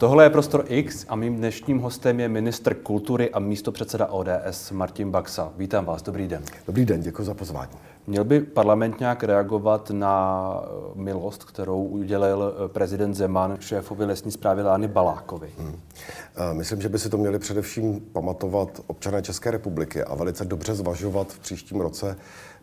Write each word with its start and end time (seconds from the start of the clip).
Tohle 0.00 0.24
je 0.24 0.30
Prostor 0.30 0.64
X 0.68 1.06
a 1.08 1.16
mým 1.16 1.36
dnešním 1.36 1.78
hostem 1.78 2.20
je 2.20 2.28
ministr 2.28 2.74
kultury 2.74 3.30
a 3.30 3.38
místopředseda 3.38 4.06
ODS 4.06 4.70
Martin 4.70 5.10
Baxa. 5.10 5.52
Vítám 5.56 5.84
vás, 5.84 6.02
dobrý 6.02 6.28
den. 6.28 6.42
Dobrý 6.66 6.84
den, 6.84 7.00
děkuji 7.00 7.24
za 7.24 7.34
pozvání. 7.34 7.72
Měl 8.06 8.24
by 8.24 8.40
parlament 8.40 9.00
nějak 9.00 9.24
reagovat 9.24 9.90
na 9.90 10.54
milost, 10.94 11.44
kterou 11.44 11.84
udělil 11.84 12.54
prezident 12.72 13.14
Zeman 13.14 13.56
šéfovi 13.60 14.04
lesní 14.04 14.32
zprávy 14.32 14.62
Lány 14.62 14.88
Balákovi? 14.88 15.50
Hmm. 15.58 15.76
Myslím, 16.52 16.80
že 16.80 16.88
by 16.88 16.98
si 16.98 17.08
to 17.08 17.16
měli 17.16 17.38
především 17.38 18.00
pamatovat 18.00 18.80
občané 18.86 19.22
České 19.22 19.50
republiky 19.50 20.04
a 20.04 20.14
velice 20.14 20.44
dobře 20.44 20.74
zvažovat 20.74 21.32
v 21.32 21.38
příštím 21.38 21.80
roce 21.80 22.16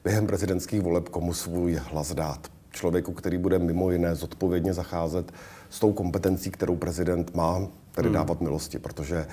během 0.03 0.27
prezidentských 0.27 0.81
voleb, 0.81 1.09
komu 1.09 1.33
svůj 1.33 1.75
hlas 1.75 2.13
dát. 2.13 2.56
Člověku, 2.71 3.13
který 3.13 3.37
bude 3.37 3.59
mimo 3.59 3.91
jiné 3.91 4.15
zodpovědně 4.15 4.73
zacházet 4.73 5.31
s 5.69 5.79
tou 5.79 5.93
kompetencí, 5.93 6.51
kterou 6.51 6.75
prezident 6.75 7.35
má, 7.35 7.67
tedy 7.91 8.07
hmm. 8.07 8.15
dávat 8.15 8.41
milosti, 8.41 8.79
protože 8.79 9.27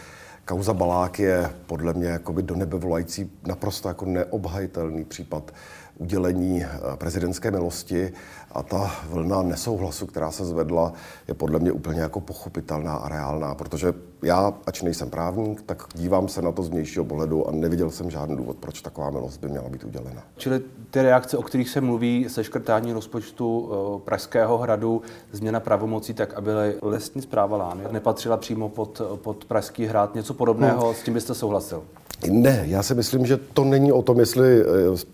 kauza 0.44 0.74
Balák 0.74 1.18
je 1.18 1.50
podle 1.66 1.92
mě 1.92 2.06
jakoby 2.06 2.42
do 2.42 2.56
nebe 2.56 2.78
volající 2.78 3.30
naprosto 3.46 3.88
jako 3.88 4.04
neobhajitelný 4.04 5.04
případ 5.04 5.52
udělení 5.98 6.64
eh, 6.64 6.96
prezidentské 6.96 7.50
milosti 7.50 8.12
a 8.52 8.62
ta 8.62 8.90
vlna 9.08 9.42
nesouhlasu, 9.42 10.06
která 10.06 10.30
se 10.30 10.44
zvedla, 10.44 10.92
je 11.28 11.34
podle 11.34 11.58
mě 11.58 11.72
úplně 11.72 12.00
jako 12.00 12.20
pochopitelná 12.20 12.94
a 12.94 13.08
reálná, 13.08 13.54
protože 13.54 13.94
já, 14.22 14.54
ač 14.66 14.82
nejsem 14.82 15.10
právník, 15.10 15.62
tak 15.62 15.82
dívám 15.94 16.28
se 16.28 16.42
na 16.42 16.52
to 16.52 16.62
z 16.62 16.68
vnějšího 16.68 17.04
pohledu 17.04 17.48
a 17.48 17.52
neviděl 17.52 17.90
jsem 17.90 18.10
žádný 18.10 18.36
důvod, 18.36 18.56
proč 18.56 18.80
taková 18.82 19.10
milost 19.10 19.40
by 19.40 19.48
měla 19.48 19.68
být 19.68 19.84
udělena. 19.84 20.22
Čili 20.36 20.62
ty 20.90 21.02
reakce, 21.02 21.36
o 21.36 21.42
kterých 21.42 21.68
se 21.68 21.80
mluví, 21.80 22.26
seškrtání 22.28 22.92
rozpočtu 22.92 23.70
eh, 23.70 24.00
Pražského 24.04 24.58
hradu, 24.58 25.02
změna 25.32 25.60
pravomocí, 25.60 26.14
tak 26.14 26.34
aby 26.34 26.50
lesní 26.82 27.22
zpráva 27.22 27.56
Lány 27.56 27.84
nepatřila 27.90 28.36
přímo 28.36 28.68
pod, 28.68 29.00
pod 29.16 29.44
Pražský 29.44 29.86
hrad, 29.86 30.14
něco 30.14 30.34
podobného, 30.34 30.86
hmm. 30.86 30.94
s 30.94 31.02
tím 31.02 31.14
byste 31.14 31.34
souhlasil? 31.34 31.82
Ne, 32.30 32.64
já 32.66 32.82
si 32.82 32.94
myslím, 32.94 33.26
že 33.26 33.36
to 33.36 33.64
není 33.64 33.92
o 33.92 34.02
tom, 34.02 34.20
jestli 34.20 34.60
eh, 34.60 34.64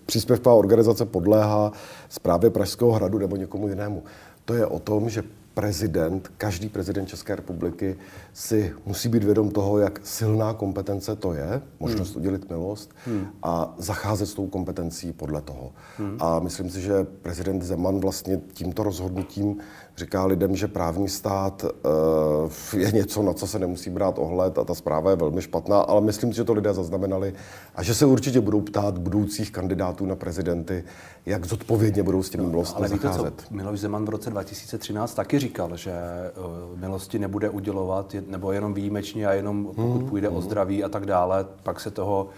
příspěvková 0.05 0.55
organizace 0.55 1.05
podléhá 1.05 1.71
zprávě 2.09 2.49
Pražského 2.49 2.91
hradu 2.91 3.17
nebo 3.17 3.35
někomu 3.35 3.67
jinému. 3.67 4.03
To 4.45 4.53
je 4.53 4.65
o 4.65 4.79
tom, 4.79 5.09
že 5.09 5.23
prezident, 5.53 6.31
každý 6.37 6.69
prezident 6.69 7.05
České 7.05 7.35
republiky 7.35 7.95
si 8.33 8.73
musí 8.85 9.09
být 9.09 9.23
vědom 9.23 9.51
toho, 9.51 9.79
jak 9.79 9.99
silná 10.03 10.53
kompetence 10.53 11.15
to 11.15 11.33
je, 11.33 11.61
možnost 11.79 12.13
hmm. 12.13 12.21
udělit 12.21 12.49
milost 12.49 12.93
hmm. 13.05 13.27
a 13.43 13.75
zacházet 13.77 14.27
s 14.27 14.33
tou 14.33 14.47
kompetencí 14.47 15.13
podle 15.13 15.41
toho. 15.41 15.71
Hmm. 15.97 16.17
A 16.19 16.39
myslím 16.39 16.69
si, 16.69 16.81
že 16.81 17.03
prezident 17.03 17.61
Zeman 17.61 17.99
vlastně 17.99 18.41
tímto 18.53 18.83
rozhodnutím 18.83 19.57
říká 19.97 20.25
lidem, 20.25 20.55
že 20.55 20.67
právní 20.67 21.09
stát 21.09 21.63
uh, 21.63 22.79
je 22.81 22.91
něco, 22.91 23.23
na 23.23 23.33
co 23.33 23.47
se 23.47 23.59
nemusí 23.59 23.89
brát 23.89 24.19
ohled 24.19 24.57
a 24.57 24.63
ta 24.63 24.75
zpráva 24.75 25.09
je 25.09 25.15
velmi 25.15 25.41
špatná, 25.41 25.81
ale 25.81 26.01
myslím 26.01 26.31
si, 26.31 26.37
že 26.37 26.43
to 26.43 26.53
lidé 26.53 26.73
zaznamenali 26.73 27.33
a 27.75 27.83
že 27.83 27.93
se 27.93 28.05
určitě 28.05 28.41
budou 28.41 28.61
ptát 28.61 28.97
budoucích 28.97 29.51
kandidátů 29.51 30.05
na 30.05 30.15
prezidenty, 30.15 30.83
jak 31.25 31.45
zodpovědně 31.45 32.03
budou 32.03 32.23
s 32.23 32.29
těmi 32.29 32.47
milostmi 32.47 32.81
no, 32.81 32.87
zacházet. 32.87 33.25
Víte 33.25 33.43
co, 33.47 33.55
Miloš 33.55 33.79
Zeman 33.79 34.05
v 34.05 34.09
roce 34.09 34.29
2013 34.29 35.13
taky 35.13 35.39
říkal, 35.39 35.77
že 35.77 35.93
uh, 36.71 36.79
milosti 36.79 37.19
nebude 37.19 37.49
udělovat, 37.49 38.13
nebo 38.27 38.51
jenom 38.51 38.73
výjimečně 38.73 39.27
a 39.27 39.33
jenom 39.33 39.65
pokud 39.65 39.99
hmm. 39.99 40.09
půjde 40.09 40.27
hmm. 40.27 40.37
o 40.37 40.41
zdraví 40.41 40.83
a 40.83 40.89
tak 40.89 41.05
dále, 41.05 41.45
pak 41.63 41.79
se 41.79 41.91
toho 41.91 42.29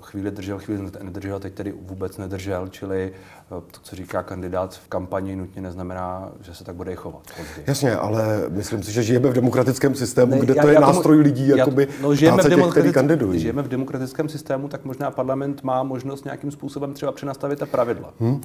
chvíli 0.00 0.30
držel, 0.30 0.58
chvíli 0.58 0.90
nedržel, 1.02 1.40
teď 1.40 1.54
tedy 1.54 1.74
vůbec 1.82 2.18
nedržel, 2.18 2.68
čili 2.68 3.12
eh, 3.12 3.48
to, 3.48 3.80
co 3.82 3.96
říká 3.96 4.22
kandidát 4.22 4.74
v 4.74 4.88
kampani, 4.88 5.36
nutně 5.36 5.62
neznamená, 5.62 6.32
že 6.40 6.54
se 6.54 6.64
tak 6.64 6.74
bude 6.74 6.94
chovat. 6.94 7.22
Později. 7.36 7.64
Jasně, 7.66 7.96
ale 7.96 8.44
myslím 8.48 8.82
si, 8.82 8.92
že 8.92 9.02
žijeme 9.02 9.28
v 9.30 9.32
demokratickém 9.32 9.94
systému, 9.94 10.30
ne, 10.30 10.38
kde 10.38 10.54
já, 10.56 10.62
to 10.62 10.68
je 10.68 10.74
já 10.74 10.80
nástroj 10.80 11.16
tomu, 11.16 11.24
lidí, 11.24 11.48
já, 11.48 11.56
jakoby 11.56 11.88
no, 12.02 12.14
žijeme 12.14 12.42
v 12.42 12.48
těch, 12.48 12.70
který 12.70 12.92
kandidují. 12.92 13.40
Žijeme 13.40 13.62
v 13.62 13.68
demokratickém 13.68 14.28
systému, 14.28 14.68
tak 14.68 14.84
možná 14.84 15.10
parlament 15.10 15.62
má 15.62 15.82
možnost 15.82 16.24
nějakým 16.24 16.50
způsobem 16.50 16.94
třeba 16.94 17.12
přenastavit 17.12 17.58
ta 17.58 17.66
pravidla. 17.66 18.12
Hmm. 18.20 18.34
Uh, 18.34 18.40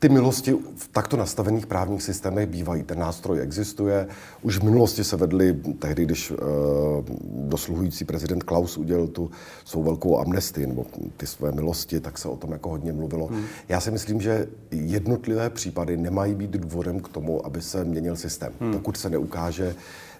ty 0.00 0.08
milosti 0.08 0.56
v 0.76 0.88
takto 0.92 1.16
nastavených 1.16 1.66
právních 1.66 2.02
systémech 2.02 2.48
bývají. 2.48 2.82
Ten 2.82 2.98
nástroj 2.98 3.40
existuje. 3.40 4.06
Už 4.42 4.58
v 4.58 4.62
minulosti 4.62 5.04
se 5.04 5.16
vedly, 5.16 5.52
tehdy, 5.78 6.04
když 6.04 6.30
uh, 6.30 6.38
dosluhující 7.48 8.04
prezident 8.04 8.42
Klaus 8.42 8.78
udělal 8.78 9.06
tu 9.06 9.30
svou 9.64 9.82
velkou 9.82 10.18
amnestii, 10.18 10.66
nebo 10.66 10.86
ty 11.16 11.26
své 11.26 11.52
milosti, 11.52 12.00
tak 12.00 12.18
se 12.18 12.28
o 12.28 12.36
tom 12.36 12.52
jako 12.52 12.68
hodně 12.68 12.92
mluvilo. 12.92 13.26
Hmm. 13.26 13.44
Já 13.68 13.80
si 13.80 13.90
myslím, 13.90 14.20
že 14.20 14.46
jednotlivé 14.70 15.50
případy 15.50 15.96
nemají 15.96 16.34
být 16.34 16.50
důvodem 16.50 17.00
k 17.00 17.08
tomu, 17.08 17.46
aby 17.46 17.62
se 17.62 17.84
měnil 17.84 18.16
systém. 18.16 18.52
Hmm. 18.60 18.72
Pokud 18.72 18.96
se 18.96 19.10
neukáže, 19.10 19.74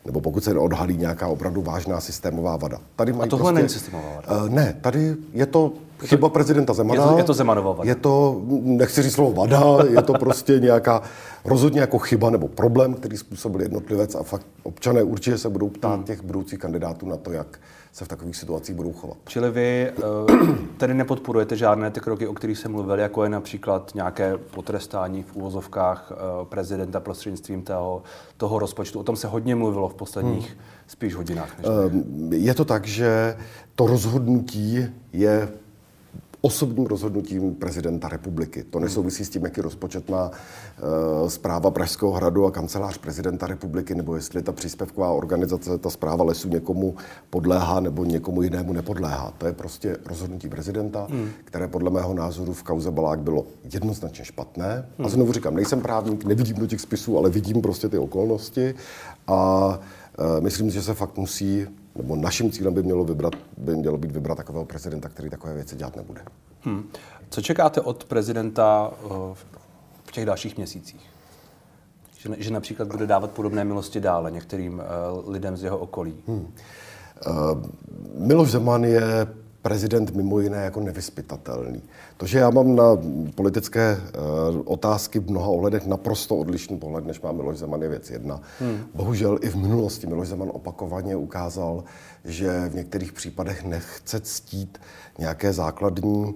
nebo 0.04 0.20
pokud 0.20 0.44
se 0.44 0.54
neodhalí 0.54 0.96
nějaká 0.96 1.26
opravdu 1.28 1.62
vážná 1.62 2.00
systémová 2.00 2.56
vada. 2.56 2.80
Tady 2.96 3.12
mají 3.12 3.28
A 3.28 3.30
tohle 3.30 3.52
prostě, 3.52 3.62
není 3.62 3.68
systémová 3.68 4.08
vada? 4.14 4.42
Uh, 4.42 4.48
ne, 4.48 4.76
tady 4.80 5.16
je 5.32 5.46
to 5.46 5.72
chyba 6.04 6.28
prezidenta 6.28 6.72
Zemana. 6.72 7.02
Je 7.02 7.10
to, 7.10 7.18
je 7.18 7.24
to 7.24 7.34
Zemanova 7.34 7.72
vada. 7.72 7.88
Je 7.88 7.94
to, 7.94 8.42
nechci 8.62 9.02
říct 9.02 9.12
slovo 9.12 9.32
vada, 9.32 9.62
je 9.90 10.02
to 10.02 10.12
prostě 10.12 10.58
nějaká 10.58 11.02
rozhodně 11.44 11.80
jako 11.80 11.98
chyba 11.98 12.30
nebo 12.30 12.48
problém, 12.48 12.94
který 12.94 13.16
způsobil 13.16 13.60
jednotlivec 13.60 14.14
a 14.14 14.22
fakt 14.22 14.46
občané 14.62 15.02
určitě 15.02 15.38
se 15.38 15.50
budou 15.50 15.68
ptát 15.68 15.94
hmm. 15.94 16.04
těch 16.04 16.24
budoucích 16.24 16.58
kandidátů 16.58 17.08
na 17.08 17.16
to, 17.16 17.32
jak 17.32 17.60
se 17.92 18.04
v 18.04 18.08
takových 18.08 18.36
situacích 18.36 18.74
budou 18.74 18.92
chovat. 18.92 19.16
Čili 19.26 19.50
vy 19.50 19.92
uh, 19.96 20.48
tedy 20.76 20.94
nepodporujete 20.94 21.56
žádné 21.56 21.90
ty 21.90 22.00
kroky, 22.00 22.26
o 22.26 22.34
kterých 22.34 22.58
jsem 22.58 22.72
mluvil, 22.72 22.98
jako 22.98 23.24
je 23.24 23.30
například 23.30 23.92
nějaké 23.94 24.38
potrestání 24.38 25.22
v 25.22 25.36
úvozovkách 25.36 26.12
uh, 26.12 26.46
prezidenta 26.48 27.00
prostřednictvím 27.00 27.62
toho, 27.62 28.02
toho 28.36 28.58
rozpočtu. 28.58 29.00
O 29.00 29.02
tom 29.02 29.16
se 29.16 29.28
hodně 29.28 29.54
mluvilo 29.54 29.88
v 29.88 29.94
posledních 29.94 30.48
hmm. 30.48 30.58
spíš 30.86 31.14
hodinách. 31.14 31.58
Než 31.58 31.66
uh, 31.66 32.34
je 32.34 32.54
to 32.54 32.64
tak, 32.64 32.86
že 32.86 33.36
to 33.74 33.86
rozhodnutí 33.86 34.86
je 35.12 35.48
osobním 36.40 36.86
rozhodnutím 36.86 37.54
prezidenta 37.54 38.08
republiky. 38.08 38.64
To 38.70 38.80
nesouvisí 38.80 39.24
s 39.24 39.30
tím, 39.30 39.44
jaký 39.44 39.60
rozpočet 39.60 40.08
má 40.08 40.30
uh, 40.30 41.28
zpráva 41.28 41.70
Pražského 41.70 42.12
hradu 42.12 42.46
a 42.46 42.50
kancelář 42.50 42.98
prezidenta 42.98 43.46
republiky, 43.46 43.94
nebo 43.94 44.16
jestli 44.16 44.42
ta 44.42 44.52
příspěvková 44.52 45.10
organizace, 45.10 45.78
ta 45.78 45.90
zpráva 45.90 46.24
lesů 46.24 46.48
někomu 46.48 46.94
podléhá 47.30 47.80
nebo 47.80 48.04
někomu 48.04 48.42
jinému 48.42 48.72
nepodléhá. 48.72 49.34
To 49.38 49.46
je 49.46 49.52
prostě 49.52 49.96
rozhodnutí 50.06 50.48
prezidenta, 50.48 51.06
hmm. 51.10 51.28
které 51.44 51.68
podle 51.68 51.90
mého 51.90 52.14
názoru 52.14 52.52
v 52.52 52.62
kauze 52.62 52.90
Balák 52.90 53.20
bylo 53.20 53.46
jednoznačně 53.72 54.24
špatné. 54.24 54.88
Hmm. 54.98 55.06
A 55.06 55.08
znovu 55.08 55.32
říkám, 55.32 55.54
nejsem 55.54 55.80
právník, 55.80 56.24
nevidím 56.24 56.56
do 56.56 56.66
těch 56.66 56.80
spisů, 56.80 57.18
ale 57.18 57.30
vidím 57.30 57.62
prostě 57.62 57.88
ty 57.88 57.98
okolnosti 57.98 58.74
a 59.26 59.68
uh, 60.18 60.40
myslím, 60.40 60.70
že 60.70 60.82
se 60.82 60.94
fakt 60.94 61.16
musí 61.16 61.66
nebo 61.96 62.16
naším 62.16 62.50
cílem 62.50 62.74
by 62.74 62.82
mělo, 62.82 63.04
vybrat, 63.04 63.34
by 63.56 63.76
mělo 63.76 63.98
být 63.98 64.10
vybrat 64.10 64.34
takového 64.34 64.64
prezidenta, 64.64 65.08
který 65.08 65.30
takové 65.30 65.54
věci 65.54 65.76
dělat 65.76 65.96
nebude. 65.96 66.20
Hmm. 66.60 66.88
Co 67.30 67.42
čekáte 67.42 67.80
od 67.80 68.04
prezidenta 68.04 68.90
eh, 68.92 69.08
v 70.04 70.12
těch 70.12 70.26
dalších 70.26 70.56
měsících? 70.56 71.10
Že, 72.18 72.30
že 72.38 72.50
například 72.50 72.88
bude 72.88 73.06
dávat 73.06 73.30
podobné 73.30 73.64
milosti 73.64 74.00
dále 74.00 74.30
některým 74.30 74.82
uh, 75.18 75.30
lidem 75.32 75.56
z 75.56 75.62
jeho 75.62 75.78
okolí? 75.78 76.14
Hmm. 76.26 76.52
Uh, 77.26 77.62
Miloš 78.26 78.50
Zeman 78.50 78.84
je 78.84 79.26
prezident 79.62 80.14
mimo 80.14 80.40
jiné 80.40 80.64
jako 80.64 80.80
nevyspytatelný. 80.80 81.82
To, 82.16 82.26
že 82.26 82.38
já 82.38 82.50
mám 82.50 82.76
na 82.76 82.84
politické 83.34 83.96
uh, 83.96 84.62
otázky 84.64 85.18
v 85.18 85.30
mnoha 85.30 85.48
ohledech 85.48 85.86
naprosto 85.86 86.36
odlišný 86.36 86.78
pohled, 86.78 87.06
než 87.06 87.20
má 87.20 87.32
Miloš 87.32 87.58
Zeman, 87.58 87.82
je 87.82 87.88
věc 87.88 88.10
jedna. 88.10 88.40
Hmm. 88.60 88.78
Bohužel 88.94 89.38
i 89.42 89.48
v 89.48 89.56
minulosti 89.56 90.06
Miloš 90.06 90.28
Zeman 90.28 90.50
opakovaně 90.52 91.16
ukázal, 91.16 91.84
že 92.24 92.68
v 92.68 92.74
některých 92.74 93.12
případech 93.12 93.64
nechce 93.64 94.20
ctít 94.20 94.78
nějaké 95.18 95.52
základní 95.52 96.34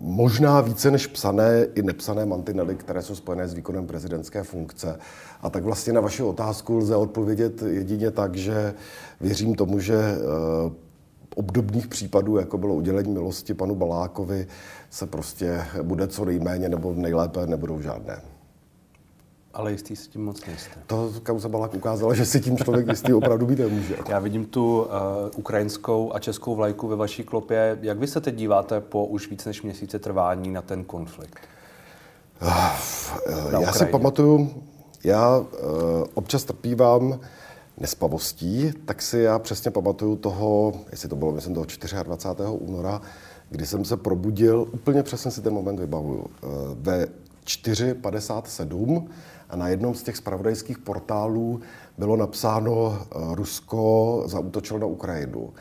možná 0.00 0.60
více 0.60 0.90
než 0.90 1.06
psané 1.06 1.66
i 1.74 1.82
nepsané 1.82 2.26
mantinely, 2.26 2.74
které 2.74 3.02
jsou 3.02 3.14
spojené 3.14 3.48
s 3.48 3.54
výkonem 3.54 3.86
prezidentské 3.86 4.42
funkce. 4.42 4.98
A 5.42 5.50
tak 5.50 5.64
vlastně 5.64 5.92
na 5.92 6.00
vaši 6.00 6.22
otázku 6.22 6.76
lze 6.76 6.96
odpovědět 6.96 7.62
jedině 7.62 8.10
tak, 8.10 8.34
že 8.34 8.74
věřím 9.20 9.54
tomu, 9.54 9.80
že 9.80 9.94
uh, 9.94 10.72
obdobných 11.34 11.88
případů, 11.88 12.36
jako 12.36 12.58
bylo 12.58 12.74
udělení 12.74 13.12
milosti 13.12 13.54
panu 13.54 13.74
Balákovi, 13.74 14.46
se 14.90 15.06
prostě 15.06 15.64
bude 15.82 16.06
co 16.06 16.24
nejméně 16.24 16.68
nebo 16.68 16.92
nejlépe 16.92 17.46
nebudou 17.46 17.80
žádné. 17.80 18.20
Ale 19.56 19.72
jistý 19.72 19.96
si 19.96 20.08
tím 20.08 20.24
moc 20.24 20.46
nejste. 20.46 20.76
To 20.86 21.12
kauza 21.22 21.48
Balák 21.48 21.74
ukázala, 21.74 22.14
že 22.14 22.26
si 22.26 22.40
tím 22.40 22.56
člověk 22.56 22.88
jistý 22.88 23.14
opravdu 23.14 23.46
být 23.46 23.58
nemůže. 23.58 23.96
Já 24.08 24.18
vidím 24.18 24.44
tu 24.44 24.82
uh, 24.82 24.88
ukrajinskou 25.36 26.14
a 26.14 26.18
českou 26.18 26.54
vlajku 26.54 26.88
ve 26.88 26.96
vaší 26.96 27.24
klopě. 27.24 27.78
Jak 27.82 27.98
vy 27.98 28.06
se 28.06 28.20
teď 28.20 28.34
díváte 28.34 28.80
po 28.80 29.06
už 29.06 29.30
víc 29.30 29.44
než 29.44 29.62
měsíce 29.62 29.98
trvání 29.98 30.50
na 30.50 30.62
ten 30.62 30.84
konflikt? 30.84 31.38
Uh, 32.42 33.52
na 33.52 33.60
já 33.60 33.72
si 33.72 33.86
pamatuju, 33.86 34.62
já 35.04 35.38
uh, 35.38 35.46
občas 36.14 36.44
trpívám 36.44 37.20
nespavostí, 37.80 38.72
tak 38.84 39.02
si 39.02 39.18
já 39.18 39.38
přesně 39.38 39.70
pamatuju 39.70 40.16
toho, 40.16 40.72
jestli 40.90 41.08
to 41.08 41.16
bylo, 41.16 41.32
myslím, 41.32 41.54
toho 41.54 41.66
24. 42.02 42.42
února, 42.48 43.00
kdy 43.50 43.66
jsem 43.66 43.84
se 43.84 43.96
probudil, 43.96 44.66
úplně 44.72 45.02
přesně 45.02 45.30
si 45.30 45.42
ten 45.42 45.54
moment 45.54 45.80
vybavuju, 45.80 46.26
eh, 46.26 46.46
ve 46.74 47.06
4.57 47.44 49.08
a 49.50 49.56
na 49.56 49.68
jednom 49.68 49.94
z 49.94 50.02
těch 50.02 50.16
spravodajských 50.16 50.78
portálů 50.78 51.60
bylo 51.98 52.16
napsáno, 52.16 52.98
eh, 53.00 53.34
Rusko 53.34 54.22
zautočilo 54.26 54.78
na 54.78 54.86
Ukrajinu. 54.86 55.52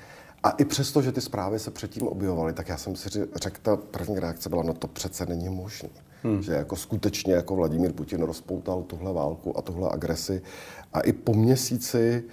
A 0.43 0.49
i 0.49 0.65
přesto, 0.65 1.01
že 1.01 1.11
ty 1.11 1.21
zprávy 1.21 1.59
se 1.59 1.71
předtím 1.71 2.07
objevovaly, 2.07 2.53
tak 2.53 2.69
já 2.69 2.77
jsem 2.77 2.95
si 2.95 3.09
řekl, 3.35 3.59
ta 3.61 3.75
první 3.75 4.19
reakce 4.19 4.49
byla, 4.49 4.63
no 4.63 4.73
to 4.73 4.87
přece 4.87 5.25
není 5.25 5.49
možné. 5.49 5.89
Hmm. 6.23 6.41
Že 6.41 6.53
jako 6.53 6.75
skutečně 6.75 7.33
jako 7.33 7.55
Vladimír 7.55 7.93
Putin 7.93 8.21
rozpoutal 8.21 8.83
tuhle 8.83 9.13
válku 9.13 9.57
a 9.57 9.61
tuhle 9.61 9.89
agresi. 9.91 10.41
A 10.95 10.99
i 10.99 11.13
po 11.13 11.33
měsíci 11.33 12.23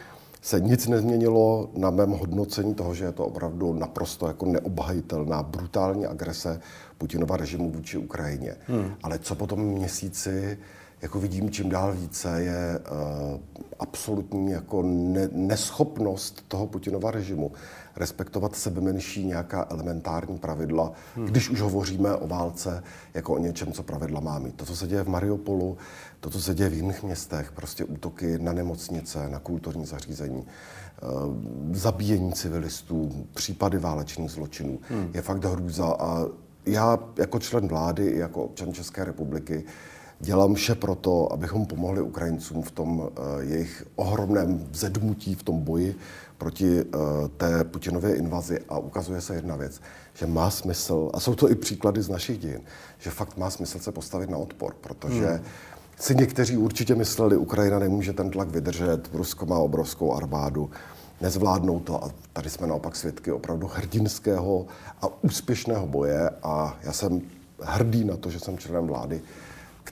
se 0.42 0.60
nic 0.60 0.86
nezměnilo 0.86 1.70
na 1.76 1.90
mém 1.90 2.10
hodnocení 2.10 2.74
toho, 2.74 2.94
že 2.94 3.04
je 3.04 3.12
to 3.12 3.26
opravdu 3.26 3.72
naprosto 3.72 4.26
jako 4.26 4.46
neobhajitelná, 4.46 5.42
brutální 5.42 6.06
agrese 6.06 6.60
Putinova 6.98 7.36
režimu 7.36 7.70
vůči 7.70 7.98
Ukrajině. 7.98 8.56
Hmm. 8.66 8.94
Ale 9.02 9.18
co 9.18 9.34
po 9.34 9.46
tom 9.46 9.60
měsíci 9.60 10.58
jako 11.02 11.20
vidím 11.20 11.50
čím 11.50 11.68
dál 11.68 11.94
více, 11.94 12.42
je 12.42 12.78
uh, 12.78 13.40
absolutní 13.78 14.50
jako 14.50 14.82
ne, 14.82 15.28
neschopnost 15.32 16.44
toho 16.48 16.66
Putinova 16.66 17.10
režimu 17.10 17.52
respektovat 17.96 18.56
sebe 18.56 18.80
menší 18.80 19.26
nějaká 19.26 19.66
elementární 19.70 20.38
pravidla, 20.38 20.92
hmm. 21.16 21.26
když 21.26 21.50
už 21.50 21.60
hovoříme 21.60 22.16
o 22.16 22.26
válce 22.26 22.82
jako 23.14 23.34
o 23.34 23.38
něčem, 23.38 23.72
co 23.72 23.82
pravidla 23.82 24.20
má 24.20 24.38
mít. 24.38 24.54
To, 24.54 24.64
co 24.64 24.76
se 24.76 24.86
děje 24.86 25.02
v 25.02 25.08
Mariupolu, 25.08 25.76
to, 26.20 26.30
co 26.30 26.40
se 26.40 26.54
děje 26.54 26.70
v 26.70 26.74
jiných 26.74 27.02
městech, 27.02 27.52
prostě 27.52 27.84
útoky 27.84 28.38
na 28.38 28.52
nemocnice, 28.52 29.28
na 29.28 29.38
kulturní 29.38 29.86
zařízení, 29.86 30.46
uh, 30.46 31.34
zabíjení 31.72 32.32
civilistů, 32.32 33.26
případy 33.34 33.78
válečných 33.78 34.30
zločinů, 34.30 34.78
hmm. 34.88 35.10
je 35.14 35.22
fakt 35.22 35.44
hrůza 35.44 35.86
a 35.86 36.26
já 36.66 36.98
jako 37.16 37.38
člen 37.38 37.68
vlády 37.68 38.06
i 38.06 38.18
jako 38.18 38.44
občan 38.44 38.72
České 38.72 39.04
republiky 39.04 39.64
dělám 40.22 40.54
vše 40.54 40.74
pro 40.74 40.94
to, 40.94 41.32
abychom 41.32 41.66
pomohli 41.66 42.02
Ukrajincům 42.02 42.62
v 42.62 42.70
tom 42.70 42.98
uh, 42.98 43.08
jejich 43.40 43.84
ohromném 43.96 44.66
vzedmutí, 44.70 45.34
v 45.34 45.42
tom 45.42 45.60
boji 45.60 45.96
proti 46.38 46.82
uh, 46.82 47.00
té 47.36 47.64
Putinově 47.64 48.16
invazi. 48.16 48.58
A 48.68 48.78
ukazuje 48.78 49.20
se 49.20 49.34
jedna 49.34 49.56
věc, 49.56 49.80
že 50.14 50.26
má 50.26 50.50
smysl, 50.50 51.10
a 51.14 51.20
jsou 51.20 51.34
to 51.34 51.50
i 51.50 51.54
příklady 51.54 52.02
z 52.02 52.08
našich 52.08 52.38
dějin, 52.38 52.60
že 52.98 53.10
fakt 53.10 53.36
má 53.36 53.50
smysl 53.50 53.78
se 53.78 53.92
postavit 53.92 54.30
na 54.30 54.38
odpor, 54.38 54.74
protože 54.80 55.26
hmm. 55.26 55.44
si 55.98 56.14
někteří 56.14 56.56
určitě 56.56 56.94
mysleli, 56.94 57.36
Ukrajina 57.36 57.78
nemůže 57.78 58.12
ten 58.12 58.30
tlak 58.30 58.48
vydržet, 58.48 59.10
Rusko 59.12 59.46
má 59.46 59.58
obrovskou 59.58 60.14
armádu, 60.14 60.70
nezvládnou 61.20 61.80
to 61.80 62.04
a 62.04 62.10
tady 62.32 62.50
jsme 62.50 62.66
naopak 62.66 62.96
svědky 62.96 63.32
opravdu 63.32 63.66
hrdinského 63.66 64.66
a 65.02 65.24
úspěšného 65.24 65.86
boje 65.86 66.30
a 66.42 66.78
já 66.82 66.92
jsem 66.92 67.22
hrdý 67.60 68.04
na 68.04 68.16
to, 68.16 68.30
že 68.30 68.40
jsem 68.40 68.58
členem 68.58 68.86
vlády, 68.86 69.22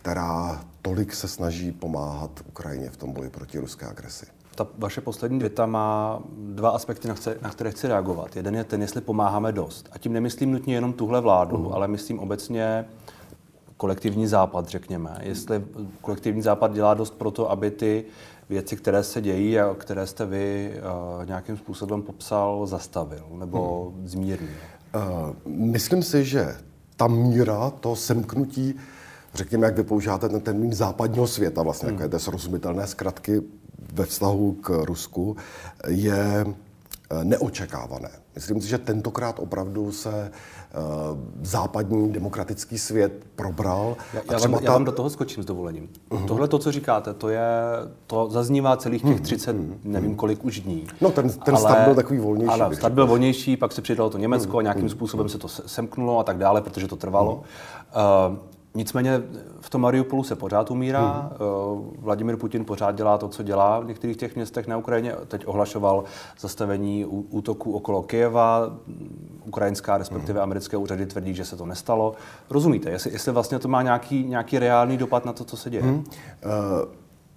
která 0.02 0.60
tolik 0.82 1.14
se 1.14 1.28
snaží 1.28 1.72
pomáhat 1.72 2.30
Ukrajině 2.48 2.90
v 2.90 2.96
tom 2.96 3.12
boji 3.12 3.30
proti 3.30 3.58
ruské 3.58 3.86
agresi. 3.86 4.26
Ta 4.54 4.66
vaše 4.78 5.00
poslední 5.00 5.38
věta 5.38 5.66
má 5.66 6.20
dva 6.36 6.70
aspekty, 6.70 7.08
na, 7.08 7.14
chce, 7.14 7.36
na 7.42 7.50
které 7.50 7.70
chci 7.70 7.88
reagovat. 7.88 8.36
Jeden 8.36 8.54
je 8.54 8.64
ten, 8.64 8.82
jestli 8.82 9.00
pomáháme 9.00 9.52
dost. 9.52 9.88
A 9.92 9.98
tím 9.98 10.12
nemyslím 10.12 10.52
nutně 10.52 10.74
jenom 10.74 10.92
tuhle 10.92 11.20
vládu, 11.20 11.56
uh-huh. 11.56 11.74
ale 11.74 11.88
myslím 11.88 12.18
obecně 12.18 12.84
kolektivní 13.76 14.26
západ, 14.26 14.68
řekněme. 14.68 15.18
Jestli 15.20 15.64
kolektivní 16.00 16.42
západ 16.42 16.72
dělá 16.72 16.94
dost 16.94 17.14
pro 17.14 17.30
to, 17.30 17.50
aby 17.50 17.70
ty 17.70 18.04
věci, 18.48 18.76
které 18.76 19.02
se 19.02 19.20
dějí 19.20 19.60
a 19.60 19.74
které 19.74 20.06
jste 20.06 20.26
vy 20.26 20.74
uh, 21.20 21.26
nějakým 21.26 21.56
způsobem 21.56 22.02
popsal, 22.02 22.66
zastavil 22.66 23.26
nebo 23.38 23.58
uh-huh. 23.58 24.06
zmírnil. 24.06 24.50
Uh, 24.94 25.34
myslím 25.46 26.02
si, 26.02 26.24
že 26.24 26.56
ta 26.96 27.06
míra, 27.06 27.70
to 27.70 27.96
semknutí 27.96 28.74
řekněme, 29.34 29.66
jak 29.66 29.76
vy 29.76 29.82
používáte 29.82 30.28
ten 30.28 30.40
termín 30.40 30.72
západního 30.72 31.26
světa, 31.26 31.62
vlastně 31.62 31.88
hmm. 31.88 32.00
jako 32.00 32.16
je 32.16 32.20
srozumitelné 32.20 32.86
zkratky 32.86 33.42
ve 33.92 34.04
vztahu 34.04 34.52
k 34.52 34.70
Rusku, 34.84 35.36
je 35.86 36.46
eh, 37.10 37.24
neočekávané. 37.24 38.10
Myslím 38.34 38.60
si, 38.60 38.68
že 38.68 38.78
tentokrát 38.78 39.38
opravdu 39.38 39.92
se 39.92 40.08
uh, 40.10 41.18
západní 41.42 42.12
demokratický 42.12 42.78
svět 42.78 43.26
probral. 43.36 43.96
Já, 44.14 44.20
já, 44.32 44.38
vám, 44.38 44.52
ta... 44.52 44.58
já 44.62 44.72
vám 44.72 44.84
do 44.84 44.92
toho 44.92 45.10
skočím 45.10 45.42
s 45.42 45.46
dovolením. 45.46 45.88
Uh-huh. 46.10 46.26
Tohle, 46.26 46.48
to, 46.48 46.58
co 46.58 46.72
říkáte, 46.72 47.14
to 47.14 47.28
je, 47.28 47.48
to 48.06 48.30
zaznívá 48.30 48.76
celých 48.76 49.02
těch 49.02 49.20
30, 49.20 49.56
uh-huh. 49.56 49.74
nevím 49.84 50.16
kolik 50.16 50.44
už 50.44 50.60
dní. 50.60 50.86
No 51.00 51.10
ten, 51.10 51.30
ten 51.30 51.54
ale, 51.54 51.64
start 51.64 51.84
byl 51.84 51.94
takový 51.94 52.18
volnější. 52.18 52.50
Ale 52.50 52.76
start 52.76 52.94
byl 52.94 53.06
volnější, 53.06 53.56
pak 53.56 53.72
se 53.72 53.82
přidalo 53.82 54.10
to 54.10 54.18
Německo, 54.18 54.56
uh-huh. 54.56 54.62
nějakým 54.62 54.88
způsobem 54.88 55.28
se 55.28 55.38
to 55.38 55.48
semknulo 55.48 56.18
a 56.18 56.24
tak 56.24 56.38
dále, 56.38 56.62
protože 56.62 56.88
to 56.88 56.96
trvalo. 56.96 57.42
Uh-huh. 57.94 58.30
Uh, 58.30 58.38
Nicméně 58.74 59.22
v 59.60 59.70
tom 59.70 59.80
Mariupolu 59.80 60.24
se 60.24 60.36
pořád 60.36 60.70
umírá. 60.70 61.30
Hmm. 61.38 61.90
Vladimir 61.98 62.36
Putin 62.36 62.64
pořád 62.64 62.94
dělá 62.94 63.18
to, 63.18 63.28
co 63.28 63.42
dělá 63.42 63.80
v 63.80 63.86
některých 63.86 64.16
těch 64.16 64.34
městech 64.34 64.66
na 64.66 64.76
Ukrajině. 64.76 65.14
Teď 65.28 65.46
ohlašoval 65.46 66.04
zastavení 66.40 67.04
útoků 67.06 67.72
okolo 67.72 68.02
Kyjeva. 68.02 68.76
Ukrajinská, 69.44 69.98
respektive 69.98 70.38
hmm. 70.38 70.42
americké 70.42 70.76
úřady 70.76 71.06
tvrdí, 71.06 71.34
že 71.34 71.44
se 71.44 71.56
to 71.56 71.66
nestalo. 71.66 72.14
Rozumíte, 72.50 72.90
jestli, 72.90 73.12
jestli 73.12 73.32
vlastně 73.32 73.58
to 73.58 73.68
má 73.68 73.82
nějaký, 73.82 74.24
nějaký 74.24 74.58
reálný 74.58 74.96
dopad 74.96 75.24
na 75.24 75.32
to, 75.32 75.44
co 75.44 75.56
se 75.56 75.70
děje? 75.70 75.82
Hmm. 75.82 75.94
Uh, 75.94 76.04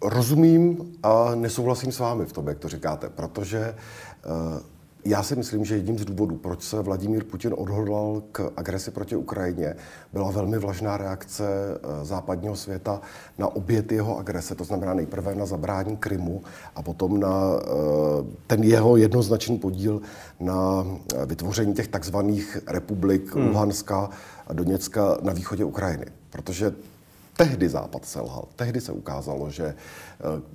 rozumím 0.10 0.94
a 1.04 1.36
nesouhlasím 1.36 1.92
s 1.92 2.00
vámi 2.00 2.26
v 2.26 2.34
tom, 2.34 2.48
jak 2.48 2.60
to 2.60 2.68
říkáte, 2.68 3.10
protože 3.10 3.76
uh, 4.26 4.73
já 5.06 5.24
si 5.24 5.36
myslím, 5.36 5.66
že 5.66 5.76
jedním 5.76 6.00
z 6.00 6.06
důvodů, 6.06 6.36
proč 6.36 6.62
se 6.64 6.82
Vladimír 6.82 7.24
Putin 7.24 7.54
odhodlal 7.58 8.24
k 8.32 8.52
agresi 8.58 8.92
proti 8.92 9.16
Ukrajině, 9.16 9.76
byla 10.14 10.32
velmi 10.32 10.58
vlažná 10.58 10.98
reakce 10.98 11.44
eh, 11.44 12.06
západního 12.06 12.56
světa 12.56 13.02
na 13.38 13.56
obět 13.56 13.92
jeho 13.92 14.18
agrese, 14.18 14.56
to 14.56 14.64
znamená 14.64 14.94
nejprve 14.94 15.36
na 15.36 15.46
zabrání 15.46 15.98
Krymu 15.98 16.44
a 16.76 16.82
potom 16.82 17.20
na 17.20 17.30
eh, 17.56 17.66
ten 18.48 18.64
jeho 18.64 18.98
jednoznačný 18.98 19.58
podíl 19.58 20.02
na 20.40 20.86
eh, 21.16 21.26
vytvoření 21.26 21.74
těch 21.74 21.88
takzvaných 21.88 22.58
republik 22.68 23.36
hmm. 23.36 23.48
Luhanska 23.48 24.10
a 24.48 24.54
Doněcka 24.54 25.18
na 25.22 25.34
východě 25.34 25.66
Ukrajiny. 25.66 26.06
Protože 26.30 26.74
tehdy 27.38 27.70
Západ 27.70 28.06
selhal. 28.06 28.48
Tehdy 28.56 28.82
se 28.82 28.92
ukázalo, 28.92 29.50
že 29.50 29.66
eh, 29.66 29.76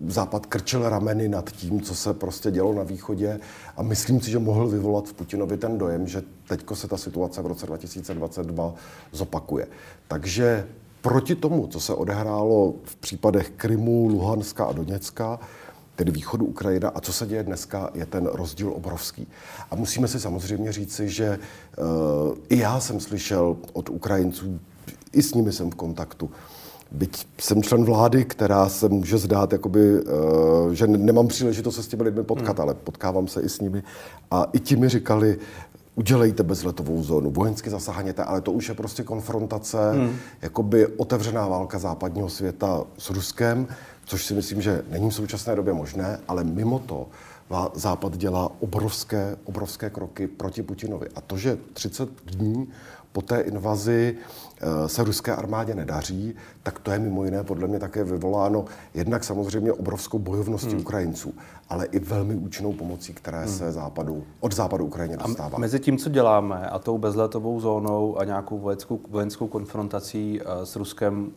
Západ 0.07 0.47
krčil 0.47 0.89
rameny 0.89 1.29
nad 1.29 1.51
tím, 1.51 1.81
co 1.81 1.95
se 1.95 2.15
prostě 2.15 2.51
dělo 2.51 2.75
na 2.75 2.83
východě 2.83 3.41
a 3.77 3.83
myslím 3.83 4.21
si, 4.21 4.31
že 4.31 4.39
mohl 4.39 4.69
vyvolat 4.69 5.09
v 5.09 5.13
Putinovi 5.13 5.57
ten 5.57 5.79
dojem, 5.79 6.07
že 6.07 6.23
teďko 6.49 6.77
se 6.77 6.89
ta 6.89 6.97
situace 6.97 7.43
v 7.43 7.47
roce 7.47 7.67
2022 7.67 8.75
zopakuje. 9.13 9.67
Takže 10.09 10.67
proti 11.01 11.35
tomu, 11.35 11.67
co 11.67 11.81
se 11.81 11.95
odehrálo 11.95 12.75
v 12.85 12.97
případech 12.97 13.51
Krymu, 13.51 14.09
Luhanska 14.09 14.65
a 14.65 14.73
Doněcka, 14.73 15.39
tedy 15.97 16.11
východu 16.11 16.47
Ukrajina 16.47 16.89
a 16.89 17.01
co 17.01 17.13
se 17.13 17.27
děje 17.27 17.43
dneska, 17.43 17.91
je 17.95 18.07
ten 18.07 18.27
rozdíl 18.27 18.73
obrovský. 18.73 19.27
A 19.71 19.75
musíme 19.75 20.09
si 20.09 20.21
samozřejmě 20.21 20.73
říci, 20.73 21.09
že 21.09 21.39
uh, 21.39 22.37
i 22.49 22.59
já 22.59 22.81
jsem 22.81 23.01
slyšel 23.01 23.57
od 23.73 23.89
Ukrajinců, 23.89 24.61
i 25.13 25.23
s 25.23 25.35
nimi 25.35 25.53
jsem 25.53 25.71
v 25.71 25.75
kontaktu, 25.75 26.31
Byť 26.91 27.27
jsem 27.41 27.63
člen 27.63 27.85
vlády, 27.85 28.25
která 28.25 28.69
se 28.69 28.89
může 28.89 29.19
zdát, 29.19 29.53
jakoby, 29.53 30.01
uh, 30.01 30.73
že 30.73 30.87
nemám 30.87 31.29
příležitost 31.29 31.75
se 31.75 31.83
s 31.83 31.89
těmi 31.89 32.03
lidmi 32.03 32.25
potkat, 32.25 32.59
hmm. 32.59 32.63
ale 32.63 32.75
potkávám 32.75 33.29
se 33.29 33.41
i 33.41 33.49
s 33.49 33.61
nimi. 33.61 33.83
A 34.31 34.47
i 34.53 34.61
ti 34.61 34.77
mi 34.77 34.89
říkali, 34.89 35.39
udělejte 35.95 36.43
bezletovou 36.43 37.03
zónu, 37.03 37.31
vojensky 37.31 37.71
zasáhněte, 37.71 38.25
ale 38.25 38.41
to 38.41 38.53
už 38.53 38.69
je 38.69 38.75
prostě 38.75 39.03
konfrontace, 39.03 39.93
hmm. 39.93 40.17
jakoby 40.43 40.87
otevřená 40.87 41.49
válka 41.49 41.79
západního 41.79 42.29
světa 42.29 42.85
s 42.99 43.11
Ruskem, 43.11 43.67
což 44.05 44.27
si 44.27 44.35
myslím, 44.35 44.63
že 44.63 44.83
není 44.91 45.11
v 45.11 45.15
současné 45.15 45.57
době 45.57 45.73
možné, 45.73 46.21
ale 46.29 46.45
mimo 46.45 46.79
to 46.79 47.07
Západ 47.75 48.17
dělá 48.17 48.53
obrovské, 48.61 49.37
obrovské 49.45 49.91
kroky 49.91 50.27
proti 50.27 50.63
Putinovi. 50.63 51.09
A 51.17 51.21
to, 51.21 51.37
že 51.37 51.59
30 51.73 52.09
dní 52.25 52.69
po 53.13 53.23
té 53.23 53.41
invazi 53.41 54.17
eh, 54.17 54.48
se 54.87 55.05
ruské 55.05 55.37
armádě 55.37 55.75
nedaří, 55.75 56.35
tak 56.63 56.79
to 56.79 56.91
je 56.91 56.99
mimo 56.99 57.25
jiné 57.25 57.45
podle 57.45 57.69
mě 57.69 57.79
také 57.79 58.05
vyvoláno 58.05 58.65
jednak 58.95 59.25
samozřejmě 59.25 59.73
obrovskou 59.73 60.19
bojovností 60.19 60.71
hmm. 60.71 60.81
Ukrajinců, 60.81 61.35
ale 61.69 61.87
i 61.87 61.99
velmi 61.99 62.35
účinnou 62.35 62.73
pomocí, 62.73 63.15
které 63.15 63.39
hmm. 63.39 63.49
se 63.49 63.73
západu, 63.73 64.25
od 64.41 64.55
západu 64.55 64.85
Ukrajině 64.85 65.17
dostává. 65.17 65.57
A 65.57 65.61
mezi 65.61 65.81
tím, 65.81 65.99
co 65.99 66.11
děláme, 66.11 66.69
a 66.69 66.79
tou 66.79 66.99
bezletovou 66.99 67.61
zónou 67.61 68.19
a 68.19 68.25
nějakou 68.25 68.59
vojenskou, 68.59 69.01
vojenskou 69.09 69.47
konfrontací 69.47 70.41
eh, 70.41 70.67
s 70.67 70.77
Ruskem, 70.77 71.33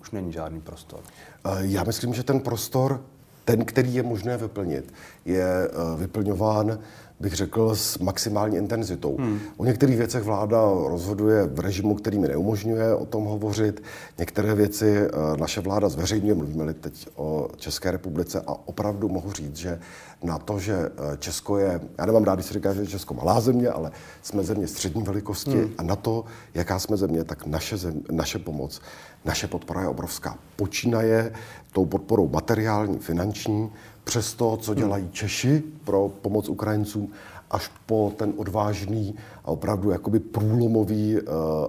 už 0.00 0.10
není 0.10 0.32
žádný 0.32 0.60
prostor. 0.60 1.00
Eh, 1.44 1.50
já 1.60 1.84
myslím, 1.84 2.14
že 2.14 2.22
ten 2.22 2.40
prostor, 2.40 3.00
ten, 3.44 3.64
který 3.64 3.94
je 3.94 4.02
možné 4.02 4.36
vyplnit, 4.36 4.92
je 5.24 5.70
vyplňován 5.96 6.78
bych 7.20 7.34
řekl, 7.34 7.76
s 7.76 7.98
maximální 7.98 8.56
intenzitou. 8.56 9.16
Hmm. 9.16 9.38
O 9.56 9.64
některých 9.64 9.96
věcech 9.96 10.22
vláda 10.22 10.60
rozhoduje 10.86 11.46
v 11.46 11.60
režimu, 11.60 11.94
který 11.94 12.18
mi 12.18 12.28
neumožňuje 12.28 12.94
o 12.94 13.06
tom 13.06 13.24
hovořit. 13.24 13.82
Některé 14.18 14.54
věci 14.54 14.96
eh, 14.96 15.10
naše 15.36 15.60
vláda 15.60 15.88
zveřejňuje, 15.88 16.34
mluvíme 16.34 16.74
teď 16.74 17.08
o 17.16 17.48
České 17.56 17.90
republice 17.90 18.40
a 18.46 18.68
opravdu 18.68 19.08
mohu 19.08 19.32
říct, 19.32 19.56
že 19.56 19.80
na 20.22 20.38
to, 20.38 20.58
že 20.58 20.74
eh, 20.74 21.16
Česko 21.18 21.58
je, 21.58 21.80
já 21.98 22.06
nemám 22.06 22.24
rád, 22.24 22.34
když 22.34 22.46
se 22.46 22.54
říká, 22.54 22.74
že 22.74 22.80
je 22.80 22.86
Česko 22.86 23.14
malá 23.14 23.40
země, 23.40 23.68
ale 23.68 23.90
jsme 24.22 24.42
země 24.42 24.66
střední 24.66 25.02
velikosti 25.02 25.50
hmm. 25.50 25.70
a 25.78 25.82
na 25.82 25.96
to, 25.96 26.24
jaká 26.54 26.78
jsme 26.78 26.96
země, 26.96 27.24
tak 27.24 27.46
naše, 27.46 27.76
zem, 27.76 28.02
naše 28.10 28.38
pomoc, 28.38 28.80
naše 29.24 29.46
podpora 29.46 29.82
je 29.82 29.88
obrovská. 29.88 30.38
Počínaje 30.56 31.32
tou 31.72 31.86
podporou 31.86 32.28
materiální, 32.28 32.98
finanční, 32.98 33.70
přes 34.04 34.34
to, 34.34 34.56
co 34.56 34.74
dělají 34.74 35.08
Češi 35.10 35.62
pro 35.84 36.08
pomoc 36.08 36.48
Ukrajincům, 36.48 37.12
až 37.50 37.70
po 37.86 38.12
ten 38.16 38.32
odvážný 38.36 39.14
a 39.44 39.48
opravdu 39.48 39.90
jakoby 39.90 40.20
průlomový 40.20 41.20
uh, 41.20 41.22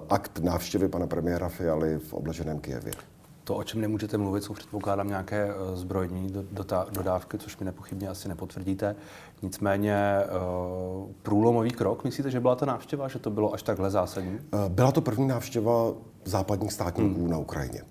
akt 0.08 0.38
návštěvy 0.38 0.88
pana 0.88 1.06
premiéra 1.06 1.48
Fialy 1.48 1.98
v 1.98 2.14
obleženém 2.14 2.58
Kijevě. 2.58 2.92
To, 3.44 3.54
o 3.56 3.64
čem 3.64 3.80
nemůžete 3.80 4.18
mluvit, 4.18 4.44
jsou 4.44 4.54
předpokládám 4.54 5.08
nějaké 5.08 5.54
uh, 5.54 5.76
zbrojní 5.76 6.34
dodávky, 6.92 7.38
což 7.38 7.58
mi 7.58 7.64
nepochybně 7.64 8.08
asi 8.08 8.28
nepotvrdíte. 8.28 8.96
Nicméně 9.42 10.16
uh, 10.24 11.10
průlomový 11.22 11.70
krok, 11.70 12.04
myslíte, 12.04 12.30
že 12.30 12.40
byla 12.40 12.56
ta 12.56 12.66
návštěva, 12.66 13.08
že 13.08 13.18
to 13.18 13.30
bylo 13.30 13.54
až 13.54 13.62
takhle 13.62 13.90
zásadní? 13.90 14.38
Byla 14.68 14.92
to 14.92 15.00
první 15.00 15.28
návštěva 15.28 15.92
západních 16.24 16.72
státníků 16.72 17.20
hmm. 17.20 17.30
na 17.30 17.38
Ukrajině. 17.38 17.82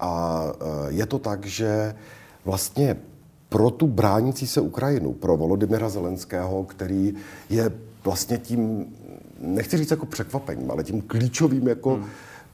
A 0.00 0.42
je 0.88 1.06
to 1.06 1.18
tak, 1.18 1.46
že 1.46 1.94
vlastně 2.44 2.96
pro 3.52 3.70
tu 3.70 3.86
bránící 3.86 4.46
se 4.46 4.60
Ukrajinu, 4.60 5.12
pro 5.12 5.36
Volodymyra 5.36 5.88
Zelenského, 5.88 6.64
který 6.64 7.14
je 7.50 7.72
vlastně 8.04 8.38
tím, 8.38 8.86
nechci 9.40 9.76
říct 9.76 9.90
jako 9.90 10.06
překvapením, 10.06 10.70
ale 10.70 10.84
tím 10.84 11.00
klíčovým 11.02 11.68
jako 11.68 11.94
hmm. 11.94 12.04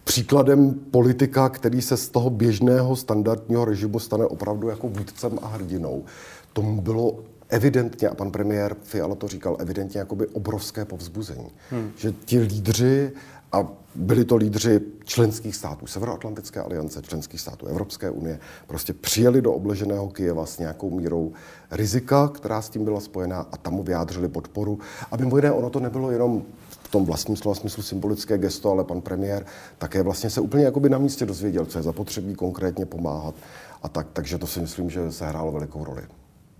příkladem 0.05 0.75
politika, 0.91 1.49
který 1.49 1.83
se 1.83 1.97
z 1.97 2.09
toho 2.09 2.31
běžného 2.31 2.97
standardního 2.97 3.65
režimu 3.65 3.99
stane 3.99 4.27
opravdu 4.27 4.69
jako 4.69 4.89
vůdcem 4.89 5.39
a 5.43 5.47
hrdinou. 5.47 6.05
Tomu 6.53 6.81
bylo 6.81 7.19
evidentně, 7.49 8.09
a 8.09 8.15
pan 8.15 8.31
premiér 8.31 8.77
Fiala 8.83 9.15
to 9.15 9.29
říkal, 9.29 9.57
evidentně 9.61 9.99
jakoby 10.01 10.27
obrovské 10.27 10.85
povzbuzení. 10.85 11.51
Hmm. 11.71 11.91
Že 11.97 12.13
ti 12.25 12.41
lídři 12.41 13.13
a 13.53 13.69
byli 13.95 14.25
to 14.25 14.37
lídři 14.37 14.81
členských 15.05 15.57
států 15.57 15.87
Severoatlantické 15.87 16.61
aliance, 16.61 17.03
členských 17.03 17.41
států 17.41 17.67
Evropské 17.67 18.11
unie, 18.11 18.41
prostě 18.67 18.93
přijeli 18.93 19.43
do 19.43 19.53
obleženého 19.53 20.09
Kyjeva 20.09 20.47
s 20.47 20.59
nějakou 20.59 20.91
mírou 20.91 21.33
rizika, 21.71 22.29
která 22.29 22.63
s 22.63 22.69
tím 22.69 22.85
byla 22.85 23.01
spojená 23.01 23.47
a 23.53 23.57
tam 23.57 23.75
mu 23.75 23.83
vyjádřili 23.83 24.29
podporu. 24.29 24.79
A 25.11 25.17
mimo 25.17 25.37
jiné, 25.37 25.53
ono 25.53 25.71
to 25.71 25.81
nebylo 25.81 26.11
jenom 26.11 26.43
v 26.69 26.91
tom 26.91 27.05
vlastním 27.05 27.37
slova 27.37 27.55
smyslu 27.55 27.83
symbolické 27.83 28.39
gesto, 28.39 28.71
ale 28.71 28.85
pan 28.85 29.01
premiér 29.01 29.47
také 29.79 30.03
vlastně 30.03 30.31
se 30.31 30.41
úplně 30.41 30.65
jakoby 30.65 30.89
na 30.89 30.99
místě 30.99 31.27
dozvěděl, 31.27 31.67
co 31.67 31.79
je 31.79 31.83
zapotřebí 31.83 32.35
konkrétně 32.35 32.87
pomáhat. 32.87 33.35
A 33.83 33.89
tak, 33.89 34.07
takže 34.13 34.39
to 34.39 34.47
si 34.47 34.61
myslím, 34.61 34.91
že 34.91 35.13
se 35.13 35.27
hrálo 35.27 35.53
velikou 35.53 35.85
roli. 35.85 36.03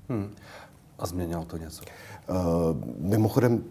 Hmm. 0.09 0.31
A 0.99 1.07
změnilo 1.07 1.45
to 1.45 1.57
něco? 1.57 1.83
Uh, 1.83 2.37
mimochodem, 2.99 3.65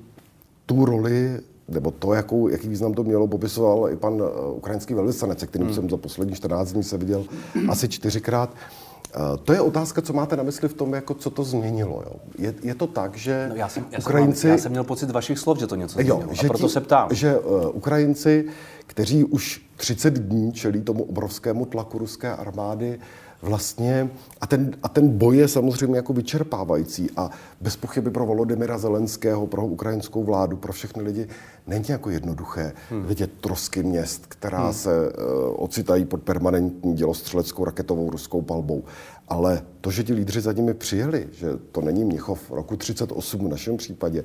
tu 0.65 0.85
roli 0.85 1.39
nebo 1.67 1.91
to, 1.91 2.13
jakou, 2.13 2.47
jaký 2.47 2.69
význam 2.69 2.93
to 2.93 3.03
mělo, 3.03 3.27
popisoval 3.27 3.89
i 3.91 3.95
pan 3.95 4.13
uh, 4.13 4.27
ukrajinský 4.55 4.93
velvyslanec, 4.93 5.39
se 5.39 5.47
kterým 5.47 5.67
hmm. 5.67 5.75
jsem 5.75 5.89
za 5.89 5.97
poslední 5.97 6.35
14 6.35 6.71
dní 6.71 6.83
se 6.83 6.97
viděl 6.97 7.25
asi 7.69 7.89
čtyřikrát. 7.89 8.49
Uh, 8.49 9.37
to 9.37 9.53
je 9.53 9.61
otázka, 9.61 10.01
co 10.01 10.13
máte 10.13 10.35
na 10.35 10.43
mysli 10.43 10.67
v 10.67 10.73
tom, 10.73 10.93
jako 10.93 11.13
co 11.13 11.29
to 11.29 11.43
změnilo. 11.43 12.03
Jo? 12.05 12.15
Je, 12.37 12.53
je 12.63 12.75
to 12.75 12.87
tak, 12.87 13.17
že 13.17 13.45
no 13.49 13.55
já 13.55 13.69
jsem, 13.69 13.85
já 13.91 13.99
Ukrajinci... 13.99 14.41
Jsem, 14.41 14.49
já 14.49 14.57
jsem 14.57 14.71
měl 14.71 14.83
pocit 14.83 15.11
vašich 15.11 15.39
slov, 15.39 15.59
že 15.59 15.67
to 15.67 15.75
něco 15.75 15.93
změnilo, 15.93 16.21
jo, 16.21 16.27
že 16.31 16.47
a 16.47 16.49
proto 16.49 16.67
tí, 16.67 16.73
se 16.73 16.81
ptám. 16.81 17.07
Že 17.11 17.39
uh, 17.39 17.75
Ukrajinci, 17.75 18.45
kteří 18.87 19.23
už 19.23 19.61
30 19.75 20.13
dní 20.13 20.51
čelí 20.53 20.81
tomu 20.81 21.03
obrovskému 21.03 21.65
tlaku 21.65 21.97
ruské 21.97 22.35
armády, 22.35 22.99
vlastně, 23.41 24.09
a 24.41 24.47
ten, 24.47 24.75
a 24.83 24.89
ten 24.89 25.17
boj 25.17 25.37
je 25.37 25.47
samozřejmě 25.47 25.95
jako 25.95 26.13
vyčerpávající 26.13 27.09
a 27.17 27.29
bez 27.61 27.75
pochyby 27.75 28.11
pro 28.11 28.25
Volodymyra 28.25 28.77
Zelenského, 28.77 29.47
pro 29.47 29.65
ukrajinskou 29.65 30.23
vládu, 30.23 30.57
pro 30.57 30.73
všechny 30.73 31.03
lidi 31.03 31.27
není 31.67 31.85
jako 31.89 32.09
jednoduché 32.09 32.73
hmm. 32.89 33.05
vidět 33.05 33.31
trosky 33.41 33.83
měst, 33.83 34.25
která 34.25 34.63
hmm. 34.63 34.73
se 34.73 35.09
uh, 35.09 35.13
ocitají 35.55 36.05
pod 36.05 36.21
permanentní 36.21 36.93
dělostřeleckou 36.93 37.65
raketovou 37.65 38.09
ruskou 38.09 38.41
palbou. 38.41 38.83
Ale 39.27 39.61
to, 39.81 39.91
že 39.91 40.03
ti 40.03 40.13
lídři 40.13 40.41
za 40.41 40.51
nimi 40.51 40.73
přijeli, 40.73 41.27
že 41.31 41.47
to 41.71 41.81
není 41.81 42.05
Mnichov 42.05 42.51
roku 42.51 42.77
38 42.77 43.45
v 43.45 43.49
našem 43.49 43.77
případě, 43.77 44.23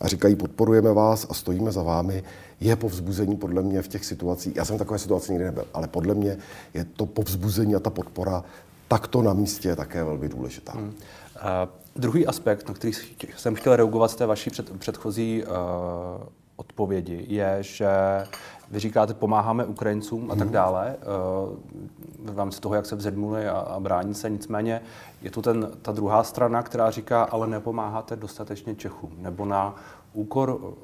a 0.00 0.08
říkají, 0.08 0.36
podporujeme 0.36 0.92
vás 0.92 1.26
a 1.30 1.34
stojíme 1.34 1.72
za 1.72 1.82
vámi, 1.82 2.22
je 2.60 2.76
povzbuzení 2.76 3.36
podle 3.36 3.62
mě 3.62 3.82
v 3.82 3.88
těch 3.88 4.04
situacích. 4.04 4.56
Já 4.56 4.64
jsem 4.64 4.76
v 4.76 4.78
takové 4.78 4.98
situaci 4.98 5.32
nikdy 5.32 5.44
nebyl, 5.44 5.64
ale 5.74 5.88
podle 5.88 6.14
mě 6.14 6.38
je 6.74 6.84
to 6.84 7.06
povzbuzení 7.06 7.74
a 7.74 7.80
ta 7.80 7.90
podpora 7.90 8.44
takto 8.88 9.22
na 9.22 9.32
místě 9.32 9.76
také 9.76 10.04
velmi 10.04 10.28
důležitá. 10.28 10.72
Hmm. 10.72 10.86
Uh, 10.88 10.92
druhý 11.96 12.26
aspekt, 12.26 12.68
na 12.68 12.74
který 12.74 12.92
jsem 13.36 13.54
chtěl 13.54 13.76
reagovat 13.76 14.10
z 14.10 14.14
té 14.14 14.26
vaší 14.26 14.50
před, 14.50 14.78
předchozí 14.78 15.44
uh, 15.44 15.50
odpovědi, 16.60 17.24
je, 17.28 17.56
že 17.60 17.88
vy 18.70 18.78
říkáte, 18.78 19.14
pomáháme 19.14 19.64
Ukrajincům 19.64 20.30
a 20.30 20.34
tak 20.34 20.46
mhm. 20.46 20.52
dále, 20.52 20.96
uh, 22.26 22.32
v 22.32 22.38
rámci 22.38 22.60
toho, 22.60 22.74
jak 22.74 22.86
se 22.86 22.96
vzedmuli 22.96 23.48
a, 23.48 23.58
a 23.58 23.80
brání 23.80 24.14
se. 24.14 24.30
Nicméně 24.30 24.80
je 25.22 25.30
tu 25.30 25.42
ten, 25.42 25.70
ta 25.82 25.92
druhá 25.92 26.22
strana, 26.22 26.62
která 26.62 26.90
říká, 26.90 27.22
ale 27.22 27.46
nepomáháte 27.46 28.16
dostatečně 28.16 28.74
Čechům, 28.74 29.10
nebo 29.18 29.44
na 29.44 29.74
úkor 30.12 30.74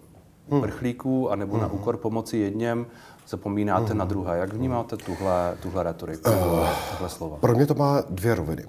hmm. 0.50 0.61
prchlíků, 0.61 1.30
a 1.30 1.37
nebo 1.37 1.52
hmm. 1.52 1.62
na 1.62 1.73
úkor 1.73 1.97
pomoci 1.97 2.37
jedněm 2.37 2.87
zapomínáte 3.28 3.88
hmm. 3.88 3.99
na 3.99 4.04
druhé. 4.04 4.38
Jak 4.38 4.52
vnímáte 4.52 4.97
tuhle, 4.97 5.56
tuhle 5.62 5.83
retoriku, 5.83 6.30
uh, 6.30 6.68
tuhle 6.90 7.09
slova? 7.09 7.37
Pro 7.37 7.54
mě 7.54 7.66
to 7.66 7.75
má 7.75 8.02
dvě 8.11 8.35
roviny. 8.35 8.64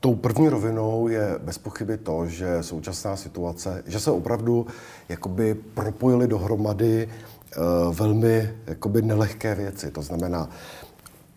Tou 0.00 0.14
první 0.14 0.48
rovinou 0.48 1.08
je 1.08 1.38
bez 1.38 1.58
pochyby 1.58 1.96
to, 1.96 2.26
že 2.26 2.62
současná 2.62 3.16
situace, 3.16 3.82
že 3.86 4.00
se 4.00 4.10
opravdu 4.10 4.66
jakoby 5.08 5.54
propojily 5.54 6.28
dohromady 6.28 7.08
uh, 7.08 7.94
velmi 7.94 8.54
jakoby 8.66 9.02
nelehké 9.02 9.54
věci. 9.54 9.90
To 9.90 10.02
znamená 10.02 10.50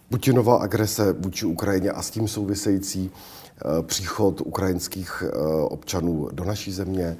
Putinova 0.09 0.57
agrese 0.57 1.13
vůči 1.13 1.45
Ukrajině 1.45 1.91
a 1.91 2.01
s 2.01 2.09
tím 2.09 2.27
související 2.27 3.11
uh, 3.11 3.85
příchod 3.85 4.41
ukrajinských 4.41 5.23
uh, 5.23 5.65
občanů 5.69 6.29
do 6.31 6.43
naší 6.45 6.71
země, 6.71 7.17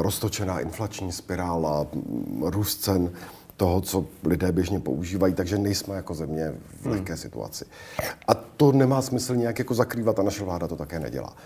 roztočená 0.00 0.60
inflační 0.60 1.12
spirála, 1.12 1.86
růst 2.40 2.80
cen 2.80 3.10
toho, 3.58 3.80
co 3.80 4.06
lidé 4.24 4.52
běžně 4.52 4.80
používají, 4.80 5.34
takže 5.34 5.58
nejsme 5.58 5.94
jako 5.94 6.14
země 6.14 6.54
v 6.80 6.84
hmm. 6.84 6.92
lehké 6.92 7.12
hmm. 7.12 7.22
situaci. 7.22 7.64
A 8.28 8.34
to 8.34 8.72
nemá 8.72 9.02
smysl 9.02 9.36
nějak 9.36 9.58
jako 9.58 9.74
zakrývat 9.74 10.18
a 10.18 10.22
naše 10.22 10.44
vláda 10.44 10.68
to 10.68 10.76
také 10.76 11.00
nedělá. 11.00 11.36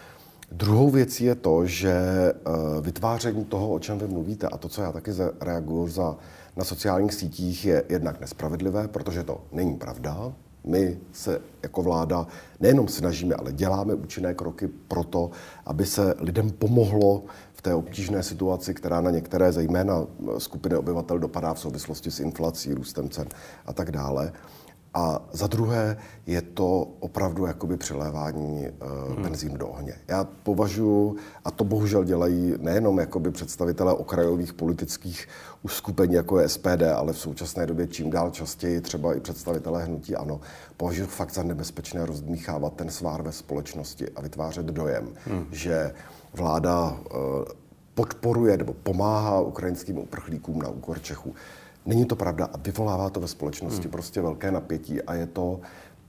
Druhou 0.53 0.91
věcí 0.91 1.25
je 1.25 1.35
to, 1.35 1.67
že 1.67 1.95
uh, 2.33 2.85
vytváření 2.85 3.45
toho, 3.45 3.73
o 3.73 3.79
čem 3.79 3.99
vy 3.99 4.09
mluvíte, 4.09 4.47
a 4.47 4.57
to, 4.57 4.69
co 4.69 4.83
já 4.83 4.93
taky 4.93 5.11
reaguju 5.41 5.89
za, 5.89 6.17
na 6.57 6.65
sociálních 6.65 7.15
sítích, 7.15 7.65
je 7.65 7.85
jednak 7.89 8.21
nespravedlivé, 8.21 8.89
protože 8.89 9.23
to 9.23 9.41
není 9.53 9.75
pravda. 9.75 10.33
My 10.65 10.99
se 11.13 11.41
jako 11.63 11.83
vláda 11.83 12.27
nejenom 12.61 12.89
snažíme, 12.89 13.35
ale 13.35 13.53
děláme 13.53 13.95
účinné 13.95 14.35
kroky 14.35 14.69
pro 14.89 15.05
to, 15.05 15.31
aby 15.67 15.87
se 15.87 16.15
lidem 16.19 16.51
pomohlo 16.51 17.23
té 17.63 17.75
obtížné 17.75 18.23
situaci, 18.23 18.75
která 18.75 19.01
na 19.01 19.11
některé 19.11 19.53
zejména 19.53 20.07
skupiny 20.39 20.77
obyvatel 20.77 21.19
dopadá 21.19 21.55
v 21.55 21.61
souvislosti 21.61 22.11
s 22.11 22.21
inflací, 22.21 22.75
růstem 22.75 23.09
cen 23.09 23.29
a 23.67 23.73
tak 23.73 23.91
dále. 23.91 24.33
A 24.95 25.23
za 25.33 25.47
druhé 25.47 25.97
je 26.27 26.43
to 26.43 26.89
opravdu 27.01 27.47
jakoby 27.47 27.77
přilévání 27.77 28.69
uh, 28.69 29.15
hmm. 29.15 29.23
benzínu 29.23 29.57
do 29.57 29.69
ohně. 29.69 29.95
Já 30.09 30.25
považuji, 30.25 31.17
a 31.45 31.51
to 31.51 31.65
bohužel 31.65 32.05
dělají 32.05 32.55
nejenom 32.59 32.99
jakoby 32.99 33.31
představitelé 33.31 33.95
okrajových 33.95 34.53
politických 34.53 35.29
uskupení, 35.63 36.15
jako 36.15 36.41
je 36.41 36.49
SPD, 36.49 36.83
ale 36.97 37.13
v 37.13 37.19
současné 37.19 37.67
době 37.67 37.87
čím 37.87 38.11
dál 38.11 38.31
častěji 38.31 38.81
třeba 38.81 39.15
i 39.15 39.21
představitelé 39.21 39.85
hnutí 39.85 40.17
ANO, 40.17 40.41
považuji 40.77 41.07
fakt 41.07 41.35
za 41.35 41.43
nebezpečné 41.43 42.07
rozdmíchávat 42.07 42.73
ten 42.73 42.91
svár 42.91 43.23
ve 43.23 43.33
společnosti 43.33 44.09
a 44.17 44.21
vytvářet 44.21 44.67
dojem, 44.67 45.09
hmm. 45.27 45.47
že 45.53 45.93
vláda 46.33 46.97
eh, 46.97 47.15
podporuje 47.95 48.57
nebo 48.57 48.73
pomáhá 48.73 49.41
ukrajinským 49.41 49.99
uprchlíkům 49.99 50.63
na 50.63 50.69
úkor 50.69 51.03
Čechů. 51.03 51.35
Není 51.87 52.05
to 52.05 52.17
pravda 52.17 52.49
a 52.53 52.57
vyvolává 52.57 53.11
to 53.11 53.21
ve 53.21 53.29
společnosti 53.29 53.83
hmm. 53.83 53.91
prostě 53.91 54.21
velké 54.21 54.51
napětí 54.51 55.03
a 55.03 55.15
je 55.15 55.27
to 55.27 55.61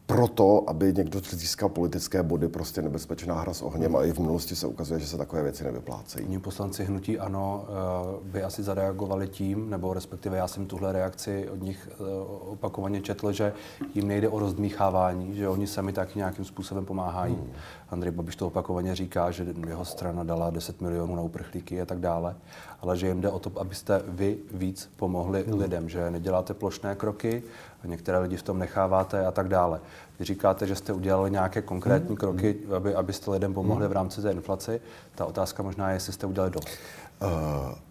proto, 0.05 0.63
aby 0.67 0.93
někdo 0.93 1.19
získal 1.29 1.69
politické 1.69 2.23
body, 2.23 2.47
prostě 2.47 2.81
nebezpečná 2.81 3.39
hra 3.39 3.53
s 3.53 3.61
ohněm 3.61 3.95
a 3.95 4.03
i 4.03 4.11
v 4.11 4.19
minulosti 4.19 4.55
se 4.55 4.67
ukazuje, 4.67 4.99
že 4.99 5.07
se 5.07 5.17
takové 5.17 5.43
věci 5.43 5.63
nevyplácejí. 5.63 6.27
Ní 6.27 6.39
poslanci 6.39 6.83
hnutí 6.83 7.19
ano 7.19 7.65
eh, 7.67 8.31
by 8.31 8.43
asi 8.43 8.63
zareagovali 8.63 9.27
tím, 9.27 9.69
nebo 9.69 9.93
respektive 9.93 10.37
já 10.37 10.47
jsem 10.47 10.65
tuhle 10.65 10.91
reakci 10.91 11.49
od 11.49 11.61
nich 11.61 11.89
eh, 11.91 12.03
opakovaně 12.49 13.01
četl, 13.01 13.31
že 13.31 13.53
jim 13.93 14.07
nejde 14.07 14.29
o 14.29 14.39
rozdmíchávání, 14.39 15.35
že 15.35 15.49
oni 15.49 15.67
sami 15.67 15.93
taky 15.93 16.19
nějakým 16.19 16.45
způsobem 16.45 16.85
pomáhají. 16.85 17.35
Hmm. 17.35 17.51
Andrej 17.89 18.11
Babiš 18.11 18.35
to 18.35 18.47
opakovaně 18.47 18.95
říká, 18.95 19.31
že 19.31 19.45
jeho 19.67 19.85
strana 19.85 20.23
dala 20.23 20.49
10 20.49 20.81
milionů 20.81 21.15
na 21.15 21.21
uprchlíky 21.21 21.81
a 21.81 21.85
tak 21.85 21.99
dále, 21.99 22.35
ale 22.83 22.97
že 22.97 23.07
jim 23.07 23.21
jde 23.21 23.29
o 23.29 23.39
to, 23.39 23.51
abyste 23.59 24.01
vy 24.07 24.37
víc 24.53 24.91
pomohli 24.95 25.43
hmm. 25.47 25.59
lidem, 25.59 25.89
že 25.89 26.11
neděláte 26.11 26.53
plošné 26.53 26.95
kroky, 26.95 27.43
některé 27.83 28.19
lidi 28.19 28.37
v 28.37 28.43
tom 28.43 28.59
necháváte 28.59 29.25
a 29.25 29.31
tak 29.31 29.47
dále. 29.47 29.79
Vy 30.19 30.25
říkáte, 30.25 30.67
že 30.67 30.75
jste 30.75 30.93
udělali 30.93 31.31
nějaké 31.31 31.61
konkrétní 31.61 32.07
hmm. 32.07 32.17
kroky, 32.17 32.57
aby, 32.75 32.95
abyste 32.95 33.31
lidem 33.31 33.53
pomohli 33.53 33.87
v 33.87 33.91
rámci 33.91 34.21
té 34.21 34.31
inflaci. 34.31 34.81
Ta 35.15 35.25
otázka 35.25 35.63
možná 35.63 35.89
je, 35.89 35.95
jestli 35.95 36.13
jste 36.13 36.27
udělali 36.27 36.51
dost. 36.51 36.67
Uh, 36.67 37.29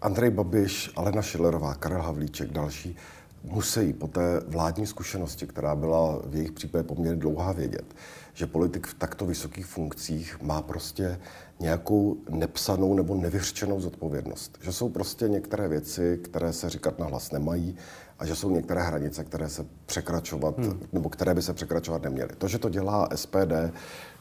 Andrej 0.01 0.29
Babiš, 0.29 0.91
Alena 0.95 1.21
Šilerová, 1.21 1.73
Karel 1.73 2.01
Havlíček, 2.01 2.51
další 2.51 2.97
musí 3.43 3.93
po 3.93 4.07
té 4.07 4.41
vládní 4.47 4.87
zkušenosti, 4.87 5.47
která 5.47 5.75
byla 5.75 6.19
v 6.25 6.35
jejich 6.35 6.51
případě 6.51 6.83
poměrně 6.83 7.19
dlouhá, 7.19 7.51
vědět, 7.51 7.95
že 8.33 8.47
politik 8.47 8.87
v 8.87 8.93
takto 8.93 9.25
vysokých 9.25 9.65
funkcích 9.65 10.41
má 10.41 10.61
prostě 10.61 11.19
nějakou 11.59 12.17
nepsanou 12.29 12.93
nebo 12.93 13.15
nevyřčenou 13.15 13.79
zodpovědnost. 13.79 14.57
Že 14.61 14.73
jsou 14.73 14.89
prostě 14.89 15.29
některé 15.29 15.67
věci, 15.67 16.19
které 16.23 16.53
se 16.53 16.69
říkat 16.69 16.99
na 16.99 17.05
hlas 17.05 17.31
nemají 17.31 17.75
a 18.19 18.25
že 18.25 18.35
jsou 18.35 18.49
některé 18.49 18.83
hranice, 18.83 19.23
které 19.23 19.49
se 19.49 19.65
překračovat, 19.85 20.57
hmm. 20.57 20.79
nebo 20.93 21.09
které 21.09 21.33
by 21.33 21.41
se 21.41 21.53
překračovat 21.53 22.03
neměly. 22.03 22.29
To, 22.37 22.47
že 22.47 22.59
to 22.59 22.69
dělá 22.69 23.09
SPD, 23.15 23.53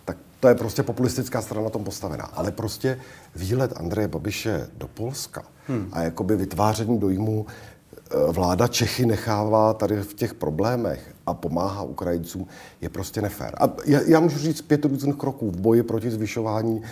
tak 0.05 0.17
to 0.41 0.49
je 0.49 0.55
prostě 0.55 0.83
populistická 0.83 1.43
strana 1.43 1.65
na 1.65 1.71
tom 1.71 1.85
postavená. 1.85 2.25
Ale 2.25 2.53
prostě 2.53 3.01
výlet 3.37 3.73
Andreje 3.77 4.09
Babiše 4.09 4.69
do 4.77 4.89
Polska 4.89 5.43
hmm. 5.67 5.89
a 5.93 6.03
jakoby 6.03 6.37
vytváření 6.37 6.99
dojmu, 6.99 7.47
vláda 8.29 8.69
Čechy 8.69 9.07
nechává 9.07 9.75
tady 9.75 9.97
v 9.97 10.15
těch 10.15 10.35
problémech 10.35 11.15
a 11.27 11.35
pomáhá 11.35 11.83
Ukrajincům, 11.83 12.47
je 12.81 12.89
prostě 12.89 13.23
nefér. 13.23 13.55
A 13.61 13.69
já, 13.87 14.01
já 14.07 14.21
můžu 14.21 14.39
říct 14.39 14.63
pět 14.63 14.85
různých 14.85 15.17
kroků 15.17 15.51
v 15.51 15.61
boji 15.61 15.83
proti 15.83 16.11
zvyšování 16.11 16.83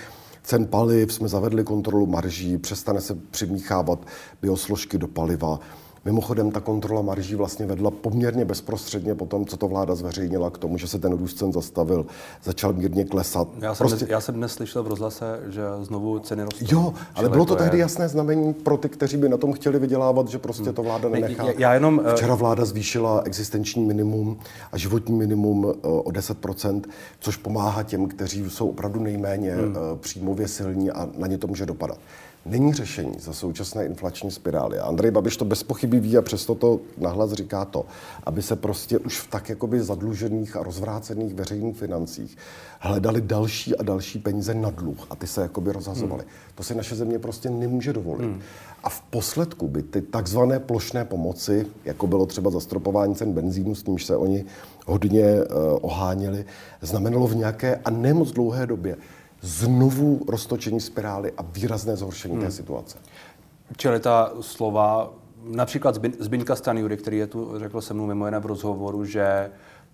cen 0.43 0.67
paliv, 0.67 1.12
jsme 1.12 1.29
zavedli 1.29 1.65
kontrolu 1.65 2.07
marží, 2.07 2.59
přestane 2.59 3.00
se 3.00 3.15
přimíchávat 3.15 4.07
biosložky 4.43 4.99
do 4.99 5.09
paliva, 5.09 5.59
Mimochodem, 6.04 6.50
ta 6.50 6.61
kontrola 6.61 7.02
marží 7.02 7.35
vlastně 7.35 7.66
vedla 7.66 7.90
poměrně 7.90 8.45
bezprostředně 8.45 9.14
po 9.14 9.26
tom, 9.26 9.47
co 9.47 9.57
to 9.57 9.69
vláda 9.69 9.95
zveřejnila, 9.95 10.50
k 10.50 10.59
tomu, 10.59 10.78
že 10.78 10.88
se 10.88 10.99
ten 10.99 11.12
růst 11.12 11.38
cen 11.38 11.52
zastavil, 11.52 12.07
začal 12.45 12.73
mírně 12.73 13.04
klesat. 13.04 13.49
Já 13.61 13.75
jsem, 13.75 13.85
prostě... 13.85 14.04
dnes, 14.04 14.11
já 14.11 14.21
jsem 14.21 14.35
dnes 14.35 14.52
slyšel 14.52 14.83
v 14.83 14.87
rozhlase, 14.87 15.40
že 15.49 15.62
znovu 15.83 16.19
ceny 16.19 16.42
rostou. 16.42 16.66
Jo, 16.69 16.95
ale 17.14 17.28
bylo 17.28 17.45
to, 17.45 17.54
to 17.54 17.62
tehdy 17.62 17.78
je... 17.78 17.80
jasné 17.80 18.09
znamení 18.09 18.54
pro 18.54 18.76
ty, 18.76 18.88
kteří 18.88 19.16
by 19.16 19.28
na 19.28 19.37
tom 19.37 19.52
chtěli 19.52 19.78
vydělávat, 19.78 20.28
že 20.28 20.38
prostě 20.38 20.64
hmm. 20.64 20.75
to 20.75 20.83
vláda 20.83 21.09
nenechá. 21.09 21.45
Já, 21.47 21.52
já 21.59 21.75
jenom, 21.75 22.02
eh, 22.04 22.12
Včera 22.12 22.35
vláda 22.35 22.64
zvýšila 22.64 23.23
existenční 23.25 23.85
minimum 23.85 24.38
a 24.73 24.78
životní 24.78 25.14
minimum 25.14 25.66
eh, 25.69 25.88
o 25.88 26.11
10%, 26.11 26.83
což 27.19 27.37
pomáhá 27.37 27.83
těm, 27.83 28.09
kteří 28.09 28.50
jsou 28.50 28.69
opravdu 28.69 29.00
nejméně 29.00 29.54
hmm. 29.54 29.76
Eh, 29.76 29.97
příjmově 29.97 30.49
silní 30.49 30.90
a 30.90 31.09
na 31.16 31.26
ně 31.26 31.38
to 31.38 31.47
může 31.47 31.66
dopadat 31.66 31.99
není 32.44 32.75
řešení 32.75 33.14
za 33.18 33.32
současné 33.32 33.87
inflační 33.87 34.30
spirály. 34.30 34.78
A 34.78 34.85
Andrej 34.85 35.11
Babiš 35.11 35.37
to 35.37 35.44
bez 35.44 35.62
pochyby 35.62 36.00
ví 36.00 36.16
a 36.16 36.23
přesto 36.23 36.54
to 36.54 36.80
nahlas 36.99 37.32
říká 37.32 37.64
to, 37.64 37.85
aby 38.25 38.42
se 38.42 38.56
prostě 38.56 38.99
už 38.99 39.20
v 39.20 39.30
tak 39.30 39.49
jakoby 39.49 39.80
zadlužených 39.80 40.56
a 40.56 40.62
rozvrácených 40.62 41.35
veřejných 41.35 41.76
financích 41.76 42.37
hledali 42.80 43.20
další 43.20 43.76
a 43.76 43.82
další 43.82 44.18
peníze 44.18 44.54
na 44.54 44.70
dluh 44.70 45.06
a 45.11 45.16
ty 45.16 45.26
se 45.26 45.42
jakoby 45.42 45.73
rozhazovaly. 45.73 46.23
Hmm. 46.23 46.32
To 46.54 46.62
si 46.62 46.75
naše 46.75 46.94
země 46.94 47.18
prostě 47.18 47.50
nemůže 47.50 47.92
dovolit. 47.92 48.25
Hmm. 48.25 48.40
A 48.85 48.88
v 48.88 49.00
posledku 49.00 49.68
by 49.68 49.82
ty 49.82 50.02
takzvané 50.02 50.59
plošné 50.59 51.04
pomoci, 51.04 51.66
jako 51.85 52.06
bylo 52.06 52.26
třeba 52.26 52.50
zastropování 52.50 53.14
cen 53.14 53.32
benzínu, 53.32 53.75
s 53.75 53.85
nímž 53.85 54.04
se 54.04 54.16
oni 54.16 54.44
hodně 54.87 55.25
uh, 55.25 55.44
oháněli, 55.80 56.44
znamenalo 56.80 57.26
v 57.26 57.37
nějaké 57.37 57.76
a 57.76 57.90
nemoc 57.90 58.32
dlouhé 58.32 58.66
době 58.66 58.97
znovu 59.40 60.20
roztočení 60.28 60.80
spirály 60.80 61.32
a 61.37 61.42
výrazné 61.42 61.97
zhoršení 61.97 62.35
hmm. 62.35 62.44
té 62.44 62.50
situace. 62.50 62.99
Čili 63.76 64.00
ta 64.00 64.32
slova, 64.40 65.12
například 65.44 65.99
Zbyňka 66.18 66.56
Stanjury, 66.56 66.97
který 66.97 67.18
je 67.18 67.26
tu 67.26 67.52
řekl 67.56 67.80
se 67.80 67.94
mnou 67.94 68.06
mimo 68.06 68.25
jiné 68.25 68.38
v 68.38 68.47
rozhovoru, 68.47 69.04
že 69.04 69.50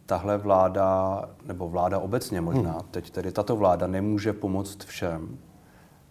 tahle 0.06 0.38
vláda, 0.38 1.20
nebo 1.46 1.68
vláda 1.68 1.98
obecně 1.98 2.40
možná, 2.40 2.72
hmm. 2.72 2.82
teď 2.90 3.10
tedy 3.10 3.32
tato 3.32 3.56
vláda 3.56 3.86
nemůže 3.86 4.32
pomoct 4.32 4.84
všem, 4.84 5.38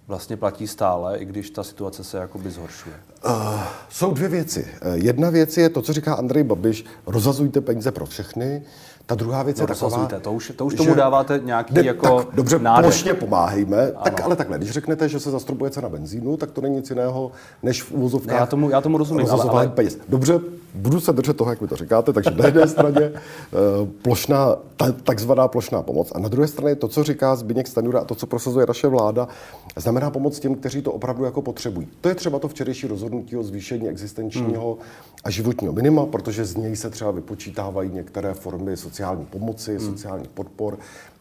vlastně 0.07 0.37
platí 0.37 0.67
stále, 0.67 1.17
i 1.17 1.25
když 1.25 1.49
ta 1.49 1.63
situace 1.63 2.03
se 2.03 2.17
jakoby 2.17 2.51
zhoršuje? 2.51 2.95
Uh, 3.25 3.63
jsou 3.89 4.13
dvě 4.13 4.29
věci. 4.29 4.67
Jedna 4.93 5.29
věc 5.29 5.57
je 5.57 5.69
to, 5.69 5.81
co 5.81 5.93
říká 5.93 6.13
Andrej 6.13 6.43
Babiš, 6.43 6.85
rozazujte 7.05 7.61
peníze 7.61 7.91
pro 7.91 8.05
všechny. 8.05 8.63
Ta 9.05 9.15
druhá 9.15 9.43
věc 9.43 9.57
no, 9.59 9.63
je 9.63 9.67
taková... 9.67 10.07
To 10.21 10.33
už, 10.33 10.53
to 10.55 10.65
už 10.65 10.75
tomu 10.75 10.89
že, 10.89 10.95
dáváte 10.95 11.41
nějaký 11.43 11.73
ne, 11.73 11.85
jako 11.85 12.17
tak, 12.17 12.35
Dobře, 12.35 12.59
nádech. 12.59 12.85
plošně 12.85 13.13
pomáhejme. 13.13 13.91
Tak, 14.03 14.21
ale 14.21 14.35
takhle, 14.35 14.57
když 14.57 14.71
řeknete, 14.71 15.09
že 15.09 15.19
se 15.19 15.31
zastropuje 15.31 15.71
cena 15.71 15.89
benzínu, 15.89 16.37
tak 16.37 16.51
to 16.51 16.61
není 16.61 16.75
nic 16.75 16.89
jiného, 16.89 17.31
než 17.63 17.83
v 17.83 17.91
úvozovkách... 17.91 18.33
Ne, 18.33 18.39
já 18.39 18.45
tomu, 18.45 18.69
já 18.69 18.81
tomu 18.81 18.97
rozumím, 18.97 19.27
ale, 19.29 19.43
ale... 19.43 19.67
peněz. 19.67 19.97
Dobře, 20.09 20.39
budu 20.75 20.99
se 20.99 21.13
držet 21.13 21.37
toho, 21.37 21.49
jak 21.49 21.61
mi 21.61 21.67
to 21.67 21.75
říkáte, 21.75 22.13
takže 22.13 22.31
na 22.31 22.45
jedné 22.45 22.67
straně 22.67 23.11
uh, 23.11 23.87
plošná, 24.01 24.55
ta, 24.77 24.91
takzvaná 24.91 25.47
plošná 25.47 25.81
pomoc 25.81 26.11
a 26.15 26.19
na 26.19 26.29
druhé 26.29 26.47
straně 26.47 26.75
to, 26.75 26.87
co 26.87 27.03
říká 27.03 27.35
Zbigněk 27.35 27.67
Stanjura 27.67 27.99
a 27.99 28.05
to, 28.05 28.15
co 28.15 28.27
prosazuje 28.27 28.65
naše 28.67 28.87
vláda, 28.87 29.27
znamená 29.75 30.09
pomoc 30.11 30.39
těm, 30.39 30.55
kteří 30.55 30.81
to 30.81 30.91
opravdu 30.91 31.25
jako 31.25 31.41
potřebují. 31.41 31.87
To 32.01 32.09
je 32.09 32.15
třeba 32.15 32.39
to 32.39 32.47
včerejší 32.47 32.87
rozhodnutí 32.87 33.37
o 33.37 33.43
zvýšení 33.43 33.89
existenčního 33.89 34.73
hmm. 34.73 34.83
a 35.23 35.29
životního 35.29 35.73
minima, 35.73 36.05
protože 36.05 36.45
z 36.45 36.55
něj 36.55 36.75
se 36.75 36.89
třeba 36.89 37.11
vypočítávají 37.11 37.91
některé 37.91 38.33
formy 38.33 38.77
sociální 38.77 39.25
pomoci, 39.25 39.77
hmm. 39.77 39.85
sociálních 39.85 40.29
podpor, 40.29 40.77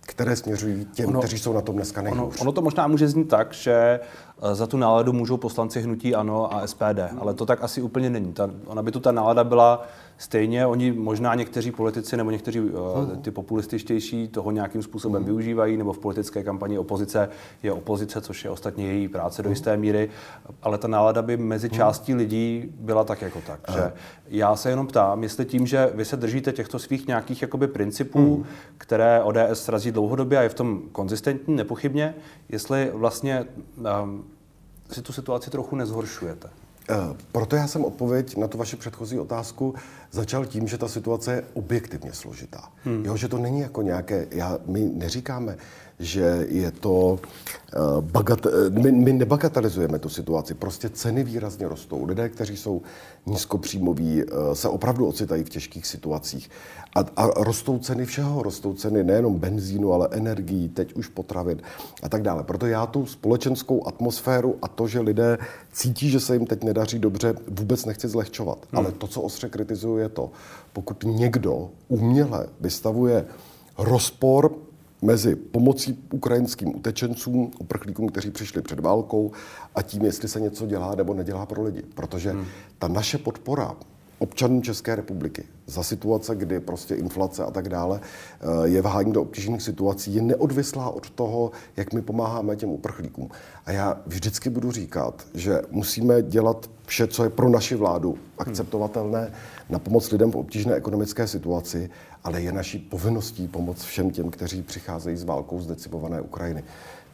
které 0.06 0.36
směřují 0.36 0.86
těm, 0.92 1.08
ono, 1.08 1.18
kteří 1.18 1.38
jsou 1.38 1.52
na 1.52 1.60
tom 1.60 1.74
dneska 1.74 2.02
nejhůř. 2.02 2.20
Ono, 2.20 2.40
ono 2.40 2.52
to 2.52 2.62
možná 2.62 2.86
může 2.86 3.08
znít 3.08 3.28
tak, 3.28 3.52
že 3.52 3.72
eh, 3.72 4.33
za 4.52 4.66
tu 4.66 4.76
náladu 4.76 5.12
můžou 5.12 5.36
poslanci 5.36 5.80
hnutí 5.80 6.14
ANO 6.14 6.54
a 6.54 6.66
SPD, 6.66 6.98
hmm. 6.98 7.18
ale 7.20 7.34
to 7.34 7.46
tak 7.46 7.62
asi 7.62 7.82
úplně 7.82 8.10
není. 8.10 8.32
Ta, 8.32 8.50
ona 8.66 8.82
by 8.82 8.92
tu 8.92 9.00
ta 9.00 9.12
nálada 9.12 9.44
byla 9.44 9.86
Stejně 10.18 10.66
oni 10.66 10.92
možná 10.92 11.34
někteří 11.34 11.70
politici 11.70 12.16
nebo 12.16 12.30
někteří 12.30 12.60
uh, 12.60 13.16
ty 13.22 13.30
populističtější 13.30 14.28
toho 14.28 14.50
nějakým 14.50 14.82
způsobem 14.82 15.22
uh 15.22 15.24
využívají, 15.24 15.76
nebo 15.76 15.92
v 15.92 15.98
politické 15.98 16.42
kampani 16.42 16.78
opozice 16.78 17.28
je 17.62 17.72
opozice, 17.72 18.20
což 18.20 18.44
je 18.44 18.50
ostatně 18.50 18.86
její 18.86 19.08
práce 19.08 19.42
do 19.42 19.50
jisté 19.50 19.76
míry, 19.76 20.10
ale 20.62 20.78
ta 20.78 20.88
nálada 20.88 21.22
by 21.22 21.36
mezi 21.36 21.70
částí 21.70 22.14
lidí 22.14 22.74
byla 22.80 23.04
tak 23.04 23.22
jako 23.22 23.40
tak. 23.46 23.60
Že 23.72 23.92
já 24.28 24.56
se 24.56 24.70
jenom 24.70 24.86
ptám, 24.86 25.22
jestli 25.22 25.44
tím, 25.44 25.66
že 25.66 25.90
vy 25.94 26.04
se 26.04 26.16
držíte 26.16 26.52
těchto 26.52 26.78
svých 26.78 27.06
nějakých 27.06 27.42
jakoby 27.42 27.68
principů, 27.68 28.46
které 28.78 29.22
ODS 29.22 29.68
razí 29.68 29.92
dlouhodobě 29.92 30.38
a 30.38 30.42
je 30.42 30.48
v 30.48 30.54
tom 30.54 30.82
konzistentní, 30.92 31.56
nepochybně, 31.56 32.14
jestli 32.48 32.90
vlastně 32.94 33.46
um, 34.02 34.24
si 34.90 35.02
tu 35.02 35.12
situaci 35.12 35.50
trochu 35.50 35.76
nezhoršujete. 35.76 36.48
Eh, 36.90 36.94
proto 37.32 37.56
já 37.56 37.66
jsem 37.66 37.84
odpověď 37.84 38.36
na 38.36 38.48
tu 38.48 38.58
vaši 38.58 38.76
předchozí 38.76 39.18
otázku 39.18 39.74
začal 40.10 40.46
tím, 40.46 40.68
že 40.68 40.78
ta 40.78 40.88
situace 40.88 41.32
je 41.32 41.44
objektivně 41.54 42.12
složitá. 42.12 42.68
Hmm. 42.84 43.04
Jo, 43.04 43.16
že 43.16 43.28
to 43.28 43.38
není 43.38 43.60
jako 43.60 43.82
nějaké, 43.82 44.26
já, 44.30 44.58
my 44.66 44.80
neříkáme, 44.94 45.56
že 45.98 46.46
je 46.48 46.70
to 46.70 47.18
uh, 47.18 48.00
bagat, 48.00 48.46
my, 48.70 48.92
my 48.92 49.12
nebagatelizujeme 49.12 49.98
tu 49.98 50.08
situaci, 50.08 50.54
prostě 50.54 50.88
ceny 50.88 51.24
výrazně 51.24 51.68
rostou. 51.68 52.04
Lidé, 52.04 52.28
kteří 52.28 52.56
jsou 52.56 52.82
nízkopříjmoví, 53.26 54.24
uh, 54.24 54.52
se 54.52 54.68
opravdu 54.68 55.06
ocitají 55.06 55.44
v 55.44 55.48
těžkých 55.48 55.86
situacích. 55.86 56.50
A, 56.94 57.00
a 57.16 57.44
rostou 57.44 57.78
ceny 57.78 58.04
všeho, 58.04 58.42
rostou 58.42 58.74
ceny 58.74 59.04
nejenom 59.04 59.38
benzínu, 59.38 59.92
ale 59.92 60.08
energií, 60.10 60.68
teď 60.68 60.94
už 60.94 61.08
potravin 61.08 61.62
a 62.02 62.08
tak 62.08 62.22
dále. 62.22 62.42
Proto 62.42 62.66
já 62.66 62.86
tu 62.86 63.06
společenskou 63.06 63.86
atmosféru 63.86 64.56
a 64.62 64.68
to, 64.68 64.88
že 64.88 65.00
lidé 65.00 65.38
cítí, 65.72 66.10
že 66.10 66.20
se 66.20 66.34
jim 66.34 66.46
teď 66.46 66.64
nedaří 66.64 66.98
dobře, 66.98 67.34
vůbec 67.48 67.84
nechci 67.84 68.08
zlehčovat. 68.08 68.58
Hmm. 68.72 68.78
Ale 68.78 68.92
to, 68.92 69.06
co 69.06 69.22
ostře 69.22 69.48
kritizuju, 69.48 69.96
je 69.96 70.08
to, 70.08 70.30
pokud 70.72 71.04
někdo 71.06 71.70
uměle 71.88 72.46
vystavuje 72.60 73.24
rozpor 73.78 74.50
mezi 75.04 75.36
pomocí 75.36 76.04
ukrajinským 76.12 76.76
utečencům, 76.76 77.50
uprchlíkům, 77.58 78.08
kteří 78.08 78.30
přišli 78.30 78.62
před 78.62 78.80
válkou 78.80 79.32
a 79.74 79.82
tím, 79.82 80.04
jestli 80.04 80.28
se 80.28 80.40
něco 80.40 80.66
dělá 80.66 80.94
nebo 80.94 81.14
nedělá 81.14 81.46
pro 81.46 81.62
lidi. 81.62 81.82
Protože 81.94 82.30
hmm. 82.30 82.44
ta 82.78 82.88
naše 82.88 83.18
podpora 83.18 83.76
občanů 84.18 84.60
České 84.60 84.96
republiky 84.96 85.44
za 85.66 85.82
situace, 85.82 86.34
kdy 86.34 86.60
prostě 86.60 86.94
inflace 86.94 87.44
a 87.44 87.50
tak 87.50 87.68
dále 87.68 88.00
eh, 88.00 88.68
je 88.68 88.82
vhání 88.82 89.12
do 89.12 89.22
obtížných 89.22 89.62
situací, 89.62 90.14
je 90.14 90.22
neodvislá 90.22 90.90
od 90.90 91.10
toho, 91.10 91.50
jak 91.76 91.92
my 91.92 92.02
pomáháme 92.02 92.56
těm 92.56 92.68
uprchlíkům. 92.68 93.30
A 93.66 93.72
já 93.72 94.00
vždycky 94.06 94.50
budu 94.50 94.70
říkat, 94.70 95.26
že 95.34 95.62
musíme 95.70 96.22
dělat 96.22 96.70
vše, 96.86 97.06
co 97.06 97.24
je 97.24 97.30
pro 97.30 97.48
naši 97.48 97.74
vládu 97.74 98.18
akceptovatelné 98.38 99.32
na 99.70 99.78
pomoc 99.78 100.10
lidem 100.10 100.30
v 100.30 100.36
obtížné 100.36 100.74
ekonomické 100.74 101.26
situaci, 101.26 101.90
ale 102.24 102.42
je 102.42 102.52
naší 102.52 102.78
povinností 102.78 103.48
pomoc 103.48 103.82
všem 103.82 104.10
těm, 104.10 104.30
kteří 104.30 104.62
přicházejí 104.62 105.16
s 105.16 105.24
válkou 105.24 105.60
z 105.60 105.66
decimované 105.66 106.20
Ukrajiny 106.20 106.64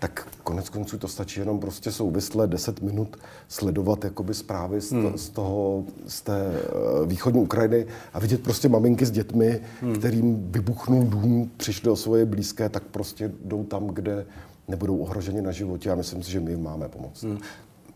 tak 0.01 0.29
konec 0.45 0.69
konců 0.69 0.99
to 0.99 1.09
stačí 1.09 1.41
jenom 1.41 1.61
prostě 1.61 1.93
souvisle 1.93 2.47
10 2.47 2.83
minut 2.83 3.17
sledovat 3.49 4.05
jakoby 4.05 4.35
zprávy 4.35 4.81
z, 4.81 4.93
hmm. 4.93 5.19
z 5.19 5.29
toho, 5.29 5.85
z 6.07 6.21
té 6.21 6.53
uh, 7.01 7.09
východní 7.09 7.41
Ukrajiny 7.41 7.87
a 8.13 8.19
vidět 8.19 8.43
prostě 8.43 8.69
maminky 8.69 9.07
s 9.07 9.11
dětmi, 9.11 9.61
hmm. 9.81 9.95
kterým 9.95 10.53
vybuchnul 10.53 11.05
dům, 11.05 11.51
přišli 11.57 11.91
o 11.91 11.97
svoje 11.97 12.27
blízké, 12.27 12.69
tak 12.69 12.83
prostě 12.83 13.33
jdou 13.45 13.65
tam, 13.65 13.87
kde 13.87 14.27
nebudou 14.69 14.99
ohroženi 14.99 15.43
na 15.43 15.53
životě 15.53 15.91
a 15.91 15.95
myslím 15.95 16.23
si, 16.23 16.31
že 16.31 16.41
my 16.41 16.51
jim 16.51 16.63
máme 16.63 16.89
pomoct. 16.89 17.23
Hmm. 17.23 17.39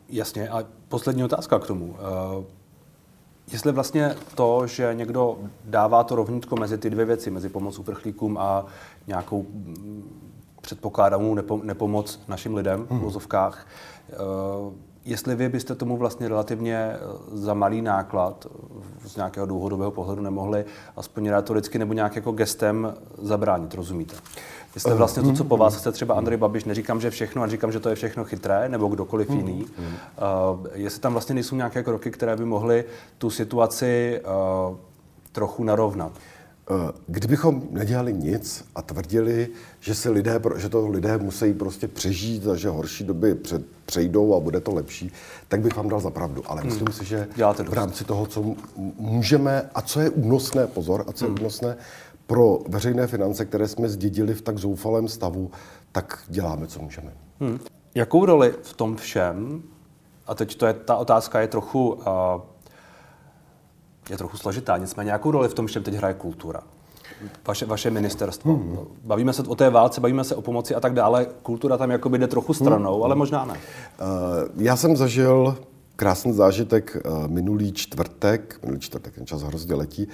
Jasně. 0.08 0.48
A 0.48 0.64
poslední 0.88 1.24
otázka 1.24 1.58
k 1.58 1.66
tomu. 1.66 1.84
Uh, 1.84 2.44
jestli 3.52 3.72
vlastně 3.72 4.14
to, 4.34 4.66
že 4.66 4.90
někdo 4.94 5.38
dává 5.64 6.04
to 6.04 6.14
rovnítko 6.14 6.56
mezi 6.56 6.78
ty 6.78 6.90
dvě 6.90 7.04
věci, 7.04 7.30
mezi 7.30 7.48
pomoc 7.48 7.78
uprchlíkům 7.78 8.38
a 8.38 8.66
nějakou 9.06 9.46
předpokládanou 10.64 11.34
nepo, 11.34 11.60
nepomoc 11.62 12.20
našim 12.28 12.54
lidem 12.54 12.86
hmm. 12.90 13.00
v 13.00 13.02
vozovkách. 13.02 13.66
Uh, 14.08 14.72
jestli 15.04 15.34
vy 15.34 15.48
byste 15.48 15.74
tomu 15.74 15.96
vlastně 15.96 16.28
relativně 16.28 16.76
eh, 16.76 16.98
za 17.32 17.54
malý 17.54 17.82
náklad 17.82 18.46
eh, 18.46 19.08
z 19.08 19.16
nějakého 19.16 19.46
dlouhodobého 19.46 19.90
pohledu 19.90 20.22
nemohli 20.22 20.64
aspoň 20.96 21.28
retoricky 21.28 21.78
nebo 21.78 21.92
nějak 21.92 22.16
jako 22.16 22.32
gestem 22.32 22.94
zabránit, 23.18 23.74
rozumíte? 23.74 24.16
Jestli 24.74 24.94
vlastně 24.94 25.22
to, 25.22 25.32
co 25.32 25.44
po 25.44 25.56
vás 25.56 25.76
chce 25.76 25.92
třeba 25.92 26.14
Andrej 26.14 26.38
Babiš, 26.38 26.64
neříkám, 26.64 27.00
že 27.00 27.10
všechno, 27.10 27.42
a 27.42 27.46
říkám, 27.46 27.72
že 27.72 27.80
to 27.80 27.88
je 27.88 27.94
všechno 27.94 28.24
chytré, 28.24 28.68
nebo 28.68 28.88
kdokoliv 28.88 29.28
hmm. 29.28 29.38
jiný, 29.38 29.64
uh, 29.64 30.66
jestli 30.74 31.00
tam 31.00 31.12
vlastně 31.12 31.34
nejsou 31.34 31.56
nějaké 31.56 31.82
kroky, 31.82 32.10
které 32.10 32.36
by 32.36 32.44
mohly 32.44 32.84
tu 33.18 33.30
situaci 33.30 34.20
uh, 34.70 34.76
trochu 35.32 35.64
narovnat. 35.64 36.12
Eh, 36.70 36.92
kdybychom 37.06 37.62
nedělali 37.70 38.12
nic 38.12 38.64
a 38.74 38.82
tvrdili, 38.82 39.48
že, 39.80 39.94
si 39.94 40.10
lidé, 40.10 40.40
že 40.56 40.68
to 40.68 40.88
lidé 40.88 41.18
musí 41.18 41.54
prostě 41.54 41.88
přežít 41.88 42.48
a 42.48 42.56
že 42.56 42.68
horší 42.68 43.04
doby 43.04 43.34
před, 43.34 43.62
přejdou 43.86 44.34
a 44.34 44.40
bude 44.40 44.60
to 44.60 44.74
lepší, 44.74 45.12
tak 45.48 45.60
bych 45.60 45.76
vám 45.76 45.88
dal 45.88 46.00
za 46.00 46.10
pravdu. 46.10 46.42
Ale 46.46 46.60
hmm. 46.60 46.70
myslím 46.70 46.88
si, 46.88 47.04
že 47.04 47.28
v 47.68 47.72
rámci 47.72 48.04
toho, 48.04 48.26
co 48.26 48.54
můžeme 48.98 49.70
a 49.74 49.82
co 49.82 50.00
je 50.00 50.10
únosné, 50.10 50.66
pozor, 50.66 51.04
a 51.08 51.12
co 51.12 51.24
je 51.24 51.28
hmm. 51.28 51.40
únosné 51.40 51.76
pro 52.26 52.58
veřejné 52.68 53.06
finance, 53.06 53.44
které 53.44 53.68
jsme 53.68 53.88
zdědili 53.88 54.34
v 54.34 54.42
tak 54.42 54.58
zoufalém 54.58 55.08
stavu, 55.08 55.50
tak 55.92 56.18
děláme, 56.28 56.66
co 56.66 56.82
můžeme. 56.82 57.12
Hmm. 57.40 57.58
Jakou 57.94 58.24
roli 58.24 58.54
v 58.62 58.72
tom 58.72 58.96
všem, 58.96 59.62
a 60.26 60.34
teď 60.34 60.54
to 60.54 60.66
je, 60.66 60.72
ta 60.72 60.96
otázka 60.96 61.40
je 61.40 61.48
trochu 61.48 61.88
uh, 61.88 62.04
je 64.10 64.16
trochu 64.16 64.36
složitá. 64.36 64.76
Nicméně, 64.76 65.10
jakou 65.10 65.30
roli 65.30 65.48
v 65.48 65.54
tom 65.54 65.66
všem 65.66 65.82
teď 65.82 65.94
hraje 65.94 66.14
kultura? 66.14 66.60
Vaše, 67.46 67.66
vaše 67.66 67.90
ministerstvo. 67.90 68.54
Hmm. 68.54 68.78
Bavíme 69.04 69.32
se 69.32 69.42
o 69.42 69.54
té 69.54 69.70
válce, 69.70 70.00
bavíme 70.00 70.24
se 70.24 70.34
o 70.34 70.42
pomoci 70.42 70.74
a 70.74 70.80
tak 70.80 70.94
dále. 70.94 71.26
Kultura 71.42 71.76
tam 71.76 71.90
jakoby 71.90 72.18
jde 72.18 72.26
trochu 72.26 72.54
stranou, 72.54 72.94
hmm. 72.94 73.02
ale 73.02 73.14
možná 73.14 73.44
ne. 73.44 73.54
Uh, 73.54 73.58
já 74.62 74.76
jsem 74.76 74.96
zažil 74.96 75.56
krásný 75.96 76.32
zážitek 76.32 76.96
uh, 76.96 77.28
minulý 77.28 77.72
čtvrtek, 77.72 78.58
minulý 78.62 78.80
čtvrtek, 78.80 79.14
ten 79.14 79.26
čas 79.26 79.42
hrozně 79.42 79.74
letí. 79.74 80.08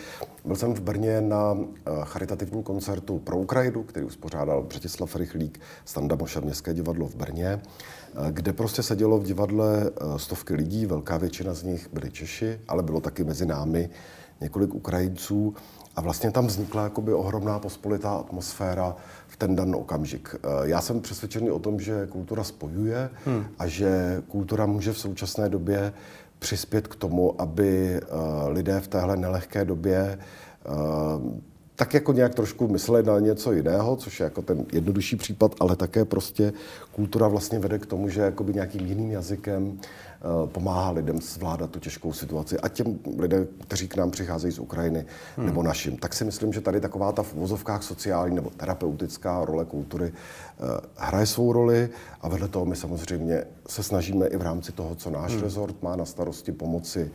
Byl 0.44 0.56
jsem 0.56 0.74
v 0.74 0.80
Brně 0.80 1.20
na 1.20 1.52
uh, 1.52 1.66
charitativním 2.04 2.62
koncertu 2.62 3.18
pro 3.18 3.38
Ukrajinu, 3.38 3.82
který 3.82 4.06
uspořádal 4.06 4.62
Břetislav 4.62 5.16
Rychlík, 5.16 5.60
Standa 5.84 6.16
Moša 6.16 6.40
Městské 6.40 6.74
divadlo 6.74 7.06
v 7.06 7.14
Brně. 7.14 7.60
Eh, 8.14 8.32
kde 8.32 8.52
prostě 8.52 8.82
sedělo 8.82 9.18
v 9.18 9.24
divadle 9.24 9.90
eh, 9.90 10.18
stovky 10.18 10.54
lidí, 10.54 10.86
velká 10.86 11.16
většina 11.16 11.54
z 11.54 11.62
nich 11.62 11.88
byli 11.92 12.10
Češi, 12.10 12.60
ale 12.68 12.82
bylo 12.82 13.00
taky 13.00 13.24
mezi 13.24 13.46
námi 13.46 13.90
několik 14.40 14.74
Ukrajinců 14.74 15.54
a 15.96 16.00
vlastně 16.00 16.30
tam 16.30 16.46
vznikla 16.46 16.82
jakoby 16.82 17.12
ohromná 17.14 17.58
pospolitá 17.58 18.10
atmosféra 18.10 18.96
ten 19.40 19.57
daný 19.57 19.74
okamžik. 19.74 20.35
Eh, 20.35 20.48
já 20.62 20.81
jsem 20.81 21.00
přesvědčený 21.00 21.50
o 21.50 21.59
tom, 21.59 21.81
že 21.81 22.07
kultura 22.07 22.44
spojuje 22.44 23.11
hmm. 23.24 23.44
a 23.59 23.66
že 23.66 24.22
kultura 24.29 24.66
může 24.66 24.92
v 24.92 24.98
současné 24.98 25.48
době 25.48 25.92
přispět 26.38 26.88
k 26.88 26.96
tomu, 26.96 27.40
aby 27.40 28.00
lidé 28.48 28.81
v 28.81 28.88
téhle 28.88 29.16
nelehké 29.16 29.64
době 29.64 30.18
tak 31.81 31.94
jako 31.94 32.12
nějak 32.12 32.35
trošku 32.35 32.68
myslet 32.68 33.07
na 33.07 33.18
něco 33.18 33.53
jiného, 33.53 33.96
což 33.96 34.20
je 34.20 34.24
jako 34.24 34.42
ten 34.42 34.64
jednodušší 34.72 35.16
případ, 35.16 35.55
ale 35.61 35.76
také 35.76 36.05
prostě 36.05 36.53
kultura 36.92 37.29
vlastně 37.29 37.59
vede 37.59 37.79
k 37.79 37.87
tomu, 37.87 38.09
že 38.09 38.20
jakoby 38.20 38.55
nějakým 38.55 38.87
jiným 38.87 39.11
jazykem 39.11 39.81
eh, 39.81 40.09
pomáhá 40.46 40.90
lidem 40.90 41.20
zvládat 41.20 41.70
tu 41.70 41.78
těžkou 41.78 42.12
situaci. 42.12 42.59
A 42.59 42.68
těm 42.68 42.98
lidem, 43.18 43.48
kteří 43.61 43.88
k 43.88 43.96
nám 43.96 44.11
přicházejí 44.11 44.52
z 44.52 44.59
Ukrajiny 44.59 45.06
hmm. 45.37 45.46
nebo 45.46 45.62
našim. 45.62 45.96
Tak 45.96 46.14
si 46.14 46.24
myslím, 46.24 46.52
že 46.52 46.61
tady 46.61 46.80
taková 46.80 47.12
ta 47.12 47.22
v 47.22 47.35
vozovkách 47.35 47.83
sociální 47.83 48.37
nebo 48.37 48.50
terapeutická 48.50 49.44
role 49.44 49.64
kultury 49.64 50.12
uh, 50.12 50.68
hraje 50.96 51.26
svou 51.26 51.52
roli 51.52 51.88
a 52.20 52.28
vedle 52.28 52.48
toho 52.48 52.64
my 52.64 52.76
samozřejmě 52.76 53.44
se 53.68 53.83
snažíme 53.83 54.26
i 54.26 54.37
v 54.37 54.42
rámci 54.42 54.72
toho, 54.72 54.94
co 54.94 55.11
náš 55.11 55.33
hmm. 55.33 55.42
rezort 55.42 55.83
má 55.83 55.96
na 55.96 56.04
starosti 56.04 56.52
pomoci. 56.52 57.11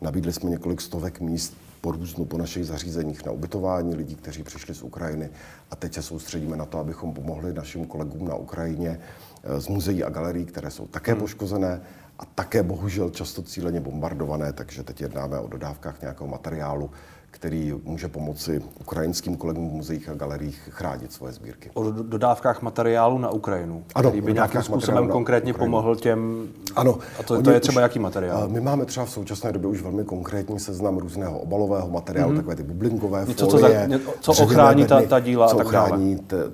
Nabídli 0.00 0.32
jsme 0.32 0.50
několik 0.50 0.80
stovek 0.80 1.20
míst 1.20 1.54
po 1.80 1.92
různu 1.92 2.24
po 2.24 2.38
našich 2.38 2.66
zařízeních 2.66 3.24
na 3.24 3.32
ubytování 3.32 3.94
lidí, 3.94 4.14
kteří 4.14 4.42
přišli 4.42 4.74
z 4.74 4.82
Ukrajiny. 4.82 5.30
A 5.70 5.76
teď 5.76 5.94
se 5.94 6.02
soustředíme 6.02 6.56
na 6.56 6.66
to, 6.66 6.78
abychom 6.78 7.14
pomohli 7.14 7.52
našim 7.52 7.86
kolegům 7.86 8.28
na 8.28 8.34
Ukrajině 8.34 9.00
eh, 9.42 9.60
z 9.60 9.68
muzeí 9.68 10.04
a 10.04 10.10
galerií, 10.10 10.44
které 10.44 10.70
jsou 10.70 10.86
také 10.86 11.12
hmm. 11.12 11.20
poškozené 11.20 11.80
a 12.20 12.24
také 12.34 12.62
bohužel 12.62 13.10
často 13.10 13.42
cíleně 13.42 13.80
bombardované, 13.80 14.52
takže 14.52 14.82
teď 14.82 15.00
jednáme 15.00 15.38
o 15.38 15.48
dodávkách 15.48 16.00
nějakého 16.00 16.28
materiálu, 16.28 16.90
který 17.30 17.74
může 17.84 18.08
pomoci 18.08 18.62
ukrajinským 18.80 19.36
kolegům 19.36 19.70
v 19.70 19.72
muzeích 19.72 20.08
a 20.08 20.14
galeriích 20.14 20.68
chránit 20.70 21.12
svoje 21.12 21.32
sbírky. 21.32 21.70
O 21.74 21.90
dodávkách 21.90 22.62
materiálu 22.62 23.18
na 23.18 23.30
Ukrajinu, 23.30 23.84
ano, 23.94 24.08
který 24.08 24.20
by 24.20 24.32
nějakým 24.32 24.62
způsobem 24.62 25.08
konkrétně 25.08 25.52
Ukrajinu. 25.52 25.72
pomohl 25.72 25.96
těm... 25.96 26.48
Ano. 26.76 26.98
A 27.18 27.22
to, 27.22 27.42
to 27.42 27.50
je 27.50 27.60
třeba 27.60 27.80
už, 27.80 27.82
jaký 27.82 27.98
materiál? 27.98 28.48
My 28.48 28.60
máme 28.60 28.84
třeba 28.84 29.06
v 29.06 29.10
současné 29.10 29.52
době 29.52 29.68
už 29.68 29.82
velmi 29.82 30.04
konkrétní 30.04 30.60
seznam 30.60 30.98
různého 30.98 31.38
obalového 31.38 31.90
materiálu, 31.90 32.32
mm-hmm. 32.32 32.36
takové 32.36 32.56
ty 32.56 32.62
bublinkové 32.62 33.24
Něco, 33.26 33.50
folie, 33.50 33.88
co, 33.88 34.32
za, 34.32 34.34
co 34.34 34.44
ochrání 34.44 34.86
ta, 34.86 35.02
ta 35.02 35.20
díla 35.20 35.48
co 35.48 35.60
a 35.60 35.64
tak 35.64 35.72
dále. 35.72 35.98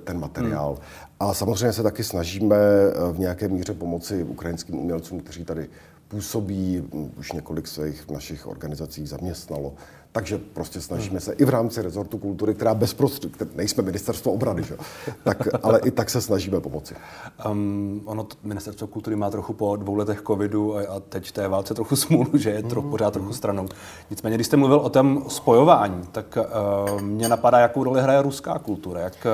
ten 0.05 0.21
materiál. 0.21 0.71
Mm. 0.71 1.06
A 1.21 1.35
samozřejmě 1.35 1.73
se 1.73 1.83
taky 1.83 2.05
snažíme 2.05 2.57
eh, 2.57 3.13
v 3.13 3.19
nějaké 3.19 3.49
míře 3.49 3.75
pomoci 3.75 4.25
ukrajinským 4.25 4.79
umělcům, 4.79 5.21
kteří 5.21 5.45
tady 5.45 5.69
působí, 6.09 6.83
hm, 6.95 7.11
už 7.19 7.33
několik 7.33 7.67
svých 7.69 8.11
našich 8.11 8.47
organizací 8.47 9.07
zaměstnalo. 9.07 9.73
Takže 10.13 10.39
prostě 10.39 10.81
snažíme 10.81 11.21
se 11.21 11.33
i 11.33 11.45
v 11.45 11.49
rámci 11.49 11.83
rezortu 11.83 12.19
kultury, 12.19 12.55
která 12.55 12.75
bezprostředně, 12.75 13.47
nejsme 13.55 13.83
ministerstvo 13.83 14.33
obrany, 14.33 14.63
že? 14.63 14.77
Tak, 15.25 15.49
ale 15.63 15.81
i 15.85 15.91
tak 15.91 16.11
se 16.11 16.21
snažíme 16.21 16.61
pomoci. 16.61 16.95
Um, 17.51 18.03
ono, 18.05 18.25
t- 18.25 18.37
ministerstvo 18.43 18.87
kultury 18.87 19.17
má 19.17 19.31
trochu 19.31 19.53
po 19.53 19.77
dvou 19.77 19.95
letech 19.95 20.23
covidu 20.27 20.77
a, 20.77 20.81
a 20.81 21.01
teď 21.01 21.33
té 21.33 21.49
válce 21.49 21.75
trochu 21.75 21.97
smůlu, 21.97 22.31
že 22.35 22.51
je 22.51 22.63
trochu, 22.63 22.89
pořád 22.91 23.13
trochu 23.13 23.33
stranou. 23.33 23.69
Nicméně, 24.11 24.37
když 24.37 24.47
jste 24.47 24.57
mluvil 24.57 24.79
o 24.79 24.89
tom 24.89 25.25
spojování, 25.29 26.03
tak 26.13 26.39
uh, 26.93 27.01
mě 27.01 27.29
napadá, 27.29 27.59
jakou 27.59 27.85
roli 27.85 28.03
hraje 28.03 28.23
ruská 28.23 28.59
kultura. 28.59 29.01
Jak, 29.01 29.27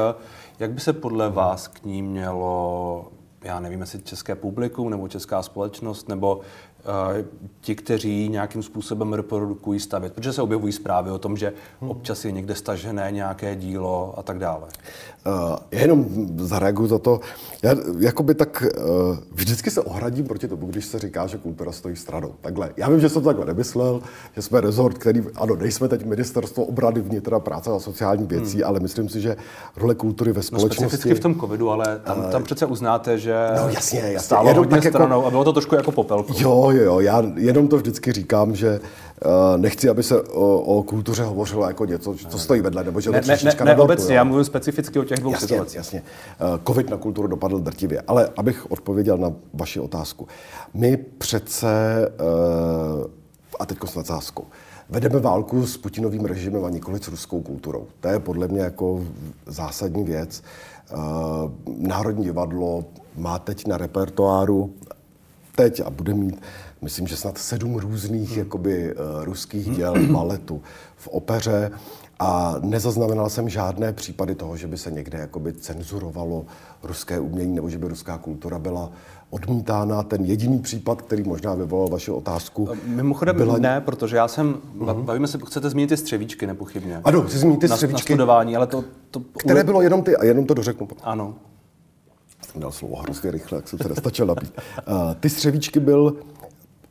jak 0.62 0.72
by 0.72 0.81
se 0.81 0.92
podle 0.92 1.31
vás 1.31 1.68
k 1.68 1.85
ní 1.85 2.03
mělo 2.03 3.12
já 3.44 3.61
nevím, 3.61 3.81
jestli 3.81 4.03
české 4.03 4.35
publikum 4.35 4.90
nebo 4.90 5.09
česká 5.09 5.42
společnost 5.42 6.09
nebo 6.09 6.40
ti, 7.61 7.75
kteří 7.75 8.29
nějakým 8.29 8.62
způsobem 8.62 9.12
reprodukují 9.12 9.81
stavět, 9.81 10.12
protože 10.12 10.33
se 10.33 10.42
objevují 10.42 10.73
zprávy 10.73 11.11
o 11.11 11.18
tom, 11.18 11.37
že 11.37 11.53
hmm. 11.81 11.90
občas 11.90 12.25
je 12.25 12.33
někde 12.33 12.55
stažené 12.55 13.09
nějaké 13.11 13.57
dílo 13.57 14.14
a 14.16 14.23
tak 14.23 14.38
dále. 14.38 14.62
Uh, 15.27 15.57
já 15.71 15.81
jenom 15.81 16.07
zareaguju 16.38 16.88
za 16.88 16.99
to. 16.99 17.21
Já 17.62 17.75
jakoby 17.99 18.35
tak 18.35 18.64
uh, 18.77 19.16
vždycky 19.33 19.71
se 19.71 19.81
ohradím 19.81 20.27
proti 20.27 20.49
tomu, 20.49 20.66
když 20.66 20.85
se 20.85 20.99
říká, 20.99 21.27
že 21.27 21.38
kultura 21.38 21.73
stojí 21.73 21.97
stranou. 21.97 22.35
Takhle. 22.40 22.71
Já 22.77 22.88
vím, 22.88 23.01
že 23.01 23.09
jsem 23.09 23.23
to 23.23 23.29
takhle 23.29 23.47
nemyslel, 23.47 24.03
že 24.37 24.42
jsme 24.42 24.61
rezort, 24.61 24.99
který, 24.99 25.23
ano, 25.35 25.57
nejsme 25.57 25.88
teď 25.88 26.05
ministerstvo 26.05 26.64
obrany 26.64 27.01
vnitra, 27.01 27.40
práce 27.40 27.71
a 27.71 27.79
sociální 27.79 28.27
věcí, 28.27 28.57
hmm. 28.57 28.66
ale 28.66 28.81
myslím 28.81 29.09
si, 29.09 29.21
že 29.21 29.37
role 29.77 29.95
kultury 29.95 30.33
ve 30.33 30.38
no, 30.38 30.42
společnosti... 30.42 30.83
No 30.83 30.88
specificky 30.88 31.21
v 31.21 31.23
tom 31.23 31.40
covidu, 31.40 31.71
ale 31.71 32.01
tam, 32.05 32.18
uh, 32.18 32.31
tam 32.31 32.42
přece 32.42 32.66
uznáte, 32.66 33.18
že 33.18 33.35
no, 33.57 33.68
jasně, 33.68 34.01
jasně. 34.01 34.18
stálo 34.21 34.49
jenom 34.49 34.64
hodně 34.64 34.77
tak 34.77 34.85
jako- 34.85 34.99
stranou 34.99 35.16
jako, 35.16 35.27
a 35.27 35.31
bylo 35.31 35.45
to 35.45 35.53
trošku 35.53 35.75
jako 35.75 35.92
popelku. 35.92 36.35
Jo, 36.37 36.71
jo, 36.76 36.82
jo, 36.82 37.00
já 37.00 37.22
jenom 37.37 37.68
to 37.68 37.76
vždycky 37.76 38.12
říkám, 38.12 38.56
že 38.56 38.80
uh, 38.80 39.30
nechci, 39.56 39.88
aby 39.88 40.02
se 40.02 40.22
o, 40.22 40.58
o 40.58 40.82
kultuře 40.82 41.22
hovořilo 41.22 41.66
jako 41.66 41.85
něco, 41.85 42.14
co 42.14 42.38
stojí 42.38 42.61
vedle, 42.61 42.85
nebo 42.85 43.00
že 43.00 43.11
ne, 43.11 43.20
ne, 43.26 43.38
ne, 43.44 43.64
ne, 43.64 43.76
obecně, 43.76 44.14
já 44.14 44.24
mluvím 44.24 44.44
specificky 44.44 44.98
o 44.98 45.04
těch 45.04 45.18
dvou 45.18 45.32
jasně, 45.32 45.48
situacích. 45.48 45.76
Jasně, 45.76 46.02
uh, 46.40 46.58
Covid 46.66 46.90
na 46.90 46.96
kulturu 46.96 47.28
dopadl 47.28 47.58
drtivě, 47.58 48.02
ale 48.06 48.28
abych 48.37 48.70
odpověděl 48.70 49.18
na 49.18 49.32
vaši 49.54 49.80
otázku. 49.80 50.26
My 50.74 50.96
přece, 50.96 51.68
uh, 53.00 53.06
a 53.61 53.66
teď 53.66 53.78
s 53.85 53.94
nadsázkou, 53.94 54.44
vedeme 54.90 55.18
válku 55.18 55.66
s 55.66 55.76
Putinovým 55.76 56.24
režimem 56.24 56.64
a 56.64 56.70
nikoli 56.70 56.98
s 57.02 57.08
ruskou 57.08 57.40
kulturou. 57.40 57.87
To 58.00 58.08
je 58.08 58.18
podle 58.18 58.48
mě 58.48 58.61
jako 58.61 59.00
zásadní 59.46 60.04
věc. 60.04 60.42
Eh, 60.90 60.96
Národní 61.76 62.24
divadlo 62.24 62.85
má 63.16 63.38
teď 63.38 63.66
na 63.66 63.76
repertoáru, 63.76 64.74
teď 65.56 65.82
a 65.84 65.90
bude 65.90 66.14
mít, 66.14 66.42
myslím, 66.82 67.06
že 67.06 67.16
snad 67.16 67.38
sedm 67.38 67.76
různých 67.76 68.30
hmm. 68.30 68.38
jakoby, 68.38 68.94
uh, 68.94 69.24
ruských 69.24 69.70
děl, 69.76 69.94
baletu 70.12 70.62
v 70.96 71.08
opeře 71.08 71.70
a 72.18 72.54
nezaznamenal 72.60 73.30
jsem 73.30 73.48
žádné 73.48 73.92
případy 73.92 74.34
toho, 74.34 74.56
že 74.56 74.66
by 74.66 74.78
se 74.78 74.90
někde 74.90 75.18
jakoby 75.18 75.52
cenzurovalo 75.52 76.46
ruské 76.82 77.20
umění 77.20 77.54
nebo 77.54 77.70
že 77.70 77.78
by 77.78 77.88
ruská 77.88 78.18
kultura 78.18 78.58
byla 78.58 78.92
odmítána. 79.30 80.02
Ten 80.02 80.24
jediný 80.24 80.58
případ, 80.58 81.02
který 81.02 81.22
možná 81.22 81.54
vyvolal 81.54 81.88
vaši 81.88 82.10
otázku. 82.10 82.68
Mimochodem 82.86 83.36
byla... 83.36 83.58
ne, 83.58 83.80
protože 83.80 84.16
já 84.16 84.28
jsem, 84.28 84.54
uh-huh. 84.78 85.02
bavíme 85.02 85.28
se, 85.28 85.38
chcete 85.46 85.70
zmínit 85.70 85.88
ty 85.88 85.96
střevíčky 85.96 86.46
nepochybně. 86.46 87.00
Ano, 87.04 87.22
chci 87.22 87.38
zmínit 87.38 87.60
ty 87.60 87.68
na, 87.68 87.76
střevíčky. 87.76 88.12
Na 88.12 88.16
studování, 88.16 88.56
ale 88.56 88.66
to... 88.66 88.84
to 89.10 89.20
které 89.38 89.64
bylo 89.64 89.82
jenom 89.82 90.02
ty, 90.02 90.16
a 90.16 90.24
jenom 90.24 90.46
to 90.46 90.54
dořeknu. 90.54 90.88
Ano. 91.02 91.34
Jsem 92.46 92.61
dal 92.61 92.72
slovo 92.72 92.96
hrozně 92.96 93.31
rychle, 93.31 93.59
jak 93.59 93.68
se 93.68 93.76
to 93.76 93.88
nestačil 93.88 94.26
napít. 94.26 94.61
Uh, 94.88 95.14
ty 95.14 95.31
střevíčky 95.31 95.81
byl 95.81 96.16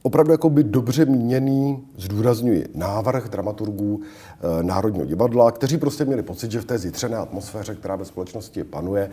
opravdu 0.02 0.32
jako 0.32 0.50
by 0.50 0.64
dobře 0.64 1.06
míněný, 1.06 1.84
zdůrazňuji, 1.98 2.66
návrh 2.76 3.30
dramaturgů 3.30 4.02
e, 4.02 4.64
Národního 4.64 5.06
divadla, 5.06 5.52
kteří 5.52 5.78
prostě 5.78 6.06
měli 6.06 6.24
pocit, 6.24 6.52
že 6.52 6.62
v 6.62 6.66
té 6.66 6.78
zítřené 6.78 7.18
atmosféře, 7.18 7.76
která 7.76 7.96
ve 7.96 8.06
společnosti 8.06 8.64
panuje, 8.64 9.10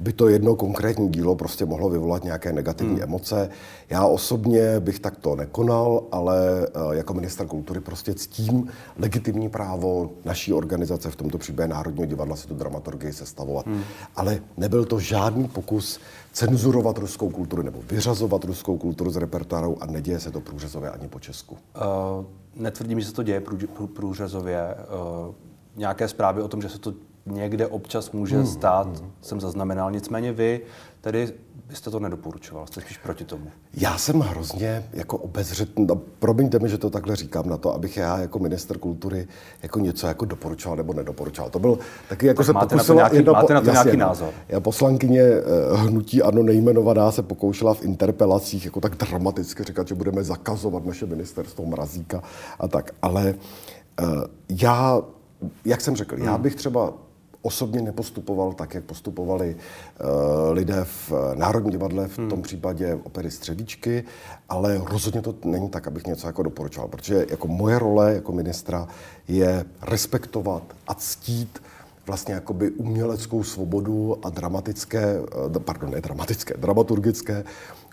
by 0.00 0.12
to 0.12 0.28
jedno 0.28 0.54
konkrétní 0.54 1.08
dílo 1.08 1.34
prostě 1.34 1.64
mohlo 1.64 1.88
vyvolat 1.88 2.24
nějaké 2.24 2.52
negativní 2.52 2.94
hmm. 2.94 3.02
emoce. 3.02 3.50
Já 3.90 4.06
osobně 4.06 4.80
bych 4.80 5.00
takto 5.00 5.36
nekonal, 5.36 6.02
ale 6.12 6.66
e, 6.92 6.96
jako 6.96 7.14
minister 7.14 7.46
kultury 7.46 7.80
prostě 7.80 8.14
ctím 8.14 8.68
legitimní 8.98 9.48
právo 9.48 10.10
naší 10.24 10.52
organizace, 10.52 11.10
v 11.10 11.16
tomto 11.16 11.38
případě 11.38 11.68
Národního 11.68 12.06
divadla, 12.06 12.36
si 12.36 12.48
tu 12.48 12.54
dramaturgii 12.54 13.12
sestavovat. 13.12 13.66
Hmm. 13.66 13.82
Ale 14.16 14.38
nebyl 14.56 14.84
to 14.84 15.00
žádný 15.00 15.48
pokus 15.48 16.00
cenzurovat 16.32 16.98
ruskou 16.98 17.30
kulturu 17.30 17.62
nebo 17.62 17.82
vyřazovat 17.82 18.44
ruskou 18.44 18.78
kulturu 18.78 19.10
z 19.10 19.16
repertoáru 19.16 19.82
a 19.82 19.86
neděje 19.86 20.20
se 20.20 20.30
to 20.30 20.40
průřezově 20.40 20.90
ani 20.90 21.08
po 21.08 21.20
Česku. 21.20 21.54
Uh, 21.54 22.24
netvrdím, 22.54 23.00
že 23.00 23.06
se 23.06 23.12
to 23.12 23.22
děje 23.22 23.42
průřezově. 23.94 24.74
Uh, 25.28 25.34
nějaké 25.76 26.08
zprávy 26.08 26.42
o 26.42 26.48
tom, 26.48 26.62
že 26.62 26.68
se 26.68 26.78
to 26.78 26.94
někde 27.26 27.66
občas 27.66 28.12
může 28.12 28.36
hmm, 28.36 28.46
stát, 28.46 28.86
hmm. 28.86 29.12
jsem 29.20 29.40
zaznamenal. 29.40 29.90
Nicméně 29.90 30.32
vy 30.32 30.60
tedy 31.00 31.32
byste 31.68 31.90
to 31.90 32.00
nedoporučoval, 32.00 32.66
jste 32.66 32.80
spíš 32.80 32.98
proti 32.98 33.24
tomu. 33.24 33.46
Já 33.76 33.98
jsem 33.98 34.20
hrozně 34.20 34.84
jako 34.92 35.16
obezřetný, 35.16 35.86
no, 35.86 35.96
promiňte 35.96 36.58
mi, 36.58 36.68
že 36.68 36.78
to 36.78 36.90
takhle 36.90 37.16
říkám 37.16 37.48
na 37.48 37.56
to, 37.56 37.74
abych 37.74 37.96
já 37.96 38.18
jako 38.18 38.38
minister 38.38 38.78
kultury 38.78 39.28
jako 39.62 39.80
něco 39.80 40.06
jako 40.06 40.24
doporučoval 40.24 40.76
nebo 40.76 40.92
nedoporučoval. 40.92 41.50
To 41.50 41.58
byl 41.58 41.78
taky 42.08 42.26
jako 42.26 42.38
tak 42.38 42.46
se 42.46 42.52
máte 42.52 42.76
pokusila... 42.76 43.02
Na 43.02 43.08
to 43.08 43.14
nějaký, 43.14 43.16
jedna, 43.16 43.32
máte 43.32 43.54
na 43.54 43.60
to 43.60 43.66
jasně, 43.66 43.84
nějaký 43.84 43.96
názor? 43.96 44.34
Já 44.48 44.60
poslankyně 44.60 45.20
eh, 45.22 45.42
hnutí 45.76 46.22
ano 46.22 46.42
nejmenovaná 46.42 47.10
se 47.10 47.22
pokoušela 47.22 47.74
v 47.74 47.84
interpelacích 47.84 48.64
jako 48.64 48.80
tak 48.80 48.96
dramaticky 48.96 49.64
říkat, 49.64 49.88
že 49.88 49.94
budeme 49.94 50.24
zakazovat 50.24 50.84
naše 50.84 51.06
ministerstvo 51.06 51.66
mrazíka 51.66 52.22
a 52.58 52.68
tak, 52.68 52.94
ale 53.02 53.34
uh, 54.02 54.08
já, 54.48 55.02
jak 55.64 55.80
jsem 55.80 55.96
řekl, 55.96 56.16
hmm. 56.16 56.24
já 56.24 56.38
bych 56.38 56.54
třeba 56.54 56.92
osobně 57.42 57.82
nepostupoval 57.82 58.52
tak, 58.52 58.74
jak 58.74 58.84
postupovali 58.84 59.56
uh, 59.56 60.52
lidé 60.52 60.84
v 60.84 61.12
Národním 61.34 61.72
divadle, 61.72 62.08
v 62.08 62.16
tom 62.16 62.28
hmm. 62.30 62.42
případě 62.42 62.98
opery 63.04 63.30
Střevíčky, 63.30 64.04
ale 64.48 64.80
rozhodně 64.84 65.22
to 65.22 65.34
není 65.44 65.68
tak, 65.68 65.86
abych 65.86 66.06
něco 66.06 66.26
jako 66.26 66.42
doporučoval, 66.42 66.88
protože 66.88 67.26
jako 67.30 67.48
moje 67.48 67.78
role 67.78 68.14
jako 68.14 68.32
ministra 68.32 68.88
je 69.28 69.64
respektovat 69.82 70.62
a 70.88 70.94
ctít 70.94 71.62
vlastně 72.06 72.34
jakoby 72.34 72.70
uměleckou 72.70 73.42
svobodu 73.42 74.26
a 74.26 74.30
dramatické, 74.30 75.20
eh, 75.56 75.60
pardon, 75.60 75.90
ne 75.90 76.00
dramatické, 76.00 76.54
dramaturgické 76.58 77.44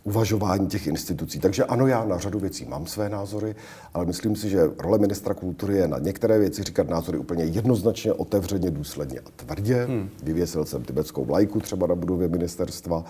uvažování 0.03 0.67
těch 0.67 0.87
institucí. 0.87 1.39
Takže 1.39 1.63
ano, 1.65 1.87
já 1.87 2.05
na 2.05 2.17
řadu 2.17 2.39
věcí 2.39 2.65
mám 2.65 2.87
své 2.87 3.09
názory, 3.09 3.55
ale 3.93 4.05
myslím 4.05 4.35
si, 4.35 4.49
že 4.49 4.69
role 4.77 4.97
ministra 4.97 5.33
kultury 5.33 5.77
je 5.77 5.87
na 5.87 5.99
některé 5.99 6.39
věci 6.39 6.63
říkat 6.63 6.89
názory 6.89 7.17
úplně 7.17 7.43
jednoznačně, 7.43 8.13
otevřeně, 8.13 8.71
důsledně 8.71 9.19
a 9.19 9.29
tvrdě. 9.35 9.85
Hmm. 9.85 10.09
Vyvěsil 10.23 10.65
jsem 10.65 10.83
tibetskou 10.83 11.25
vlajku 11.25 11.59
třeba 11.59 11.87
na 11.87 11.95
budově 11.95 12.27
ministerstva, 12.27 13.03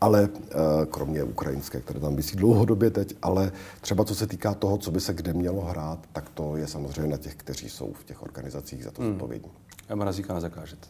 ale 0.00 0.28
eh, 0.50 0.54
kromě 0.90 1.22
ukrajinské, 1.24 1.80
které 1.80 2.00
tam 2.00 2.16
vysí 2.16 2.36
dlouhodobě 2.36 2.90
teď, 2.90 3.16
ale 3.22 3.52
třeba 3.80 4.04
co 4.04 4.14
se 4.14 4.26
týká 4.26 4.54
toho, 4.54 4.78
co 4.78 4.90
by 4.90 5.00
se 5.00 5.14
kde 5.14 5.32
mělo 5.32 5.60
hrát, 5.60 5.98
tak 6.12 6.28
to 6.34 6.56
je 6.56 6.66
samozřejmě 6.66 7.10
na 7.10 7.16
těch, 7.16 7.34
kteří 7.34 7.68
jsou 7.68 7.92
v 7.92 8.04
těch 8.04 8.22
organizacích 8.22 8.84
za 8.84 8.90
to 8.90 9.02
hmm. 9.02 9.10
zodpovědní. 9.10 9.50
A 9.88 9.94
mrazíka 9.94 10.34
nezakážete. 10.34 10.86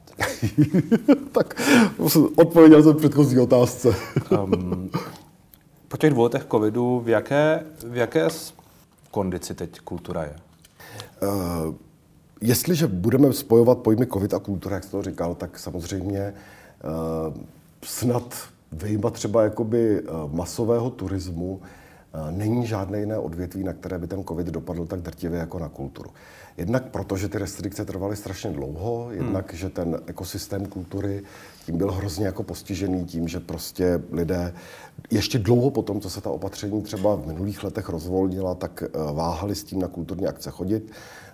tak 1.32 1.60
odpověděl 2.36 2.82
jsem 2.82 2.96
předchozí 2.96 3.38
otázce. 3.38 3.94
um, 4.44 4.90
po 5.94 5.98
těch 5.98 6.10
dvou 6.10 6.22
letech 6.22 6.46
covidu, 6.50 7.00
v 7.04 7.08
jaké, 7.08 7.62
v 7.86 7.96
jaké 7.96 8.28
kondici 9.10 9.54
teď 9.54 9.80
kultura 9.80 10.22
je? 10.22 10.36
Uh, 11.22 11.74
jestliže 12.40 12.86
budeme 12.86 13.32
spojovat 13.32 13.78
pojmy 13.78 14.06
covid 14.06 14.34
a 14.34 14.38
kultura, 14.38 14.74
jak 14.74 14.84
jste 14.84 14.90
to 14.90 15.02
říkal, 15.02 15.34
tak 15.34 15.58
samozřejmě 15.58 16.34
uh, 16.84 17.34
snad 17.82 18.34
vyjma 18.72 19.10
třeba 19.10 19.42
jakoby 19.42 20.02
uh, 20.02 20.32
masového 20.32 20.90
turismu 20.90 21.54
uh, 21.54 22.30
není 22.30 22.66
žádné 22.66 23.00
jiné 23.00 23.18
odvětví, 23.18 23.64
na 23.64 23.72
které 23.72 23.98
by 23.98 24.06
ten 24.06 24.24
covid 24.24 24.46
dopadl 24.46 24.86
tak 24.86 25.00
drtivě 25.00 25.38
jako 25.38 25.58
na 25.58 25.68
kulturu. 25.68 26.10
Jednak 26.56 26.84
proto, 26.90 27.16
že 27.16 27.28
ty 27.28 27.38
restrikce 27.38 27.84
trvaly 27.84 28.16
strašně 28.16 28.50
dlouho, 28.50 29.08
jednak, 29.10 29.50
hmm. 29.50 29.58
že 29.58 29.70
ten 29.70 29.98
ekosystém 30.06 30.66
kultury 30.66 31.22
tím 31.66 31.78
byl 31.78 31.92
hrozně 31.92 32.26
jako 32.26 32.42
postižený 32.42 33.04
tím, 33.04 33.28
že 33.28 33.40
prostě 33.40 34.02
lidé 34.12 34.54
ještě 35.10 35.38
dlouho 35.38 35.70
po 35.70 35.82
tom, 35.82 36.00
co 36.00 36.10
se 36.10 36.20
ta 36.20 36.30
opatření 36.30 36.82
třeba 36.82 37.14
v 37.14 37.26
minulých 37.26 37.64
letech 37.64 37.88
rozvolnila, 37.88 38.54
tak 38.54 38.82
eh, 38.82 39.12
váhali 39.12 39.54
s 39.54 39.64
tím 39.64 39.80
na 39.80 39.88
kulturní 39.88 40.26
akce 40.26 40.50
chodit. 40.50 40.92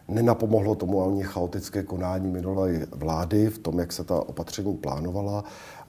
Nenapomohlo 0.08 0.74
tomu 0.74 1.04
ani 1.04 1.22
chaotické 1.22 1.82
konání 1.82 2.30
minulé 2.30 2.86
vlády 2.90 3.46
v 3.46 3.58
tom, 3.58 3.78
jak 3.78 3.92
se 3.92 4.04
ta 4.04 4.28
opatření 4.28 4.76
plánovala 4.76 5.44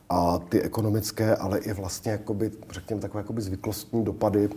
a 0.09 0.37
ty 0.37 0.61
ekonomické, 0.61 1.35
ale 1.35 1.59
i 1.59 1.73
vlastně, 1.73 2.11
jakoby, 2.11 2.51
řekněme, 2.71 3.01
takové 3.01 3.19
jakoby 3.19 3.41
zvyklostní 3.41 4.03
dopady 4.03 4.49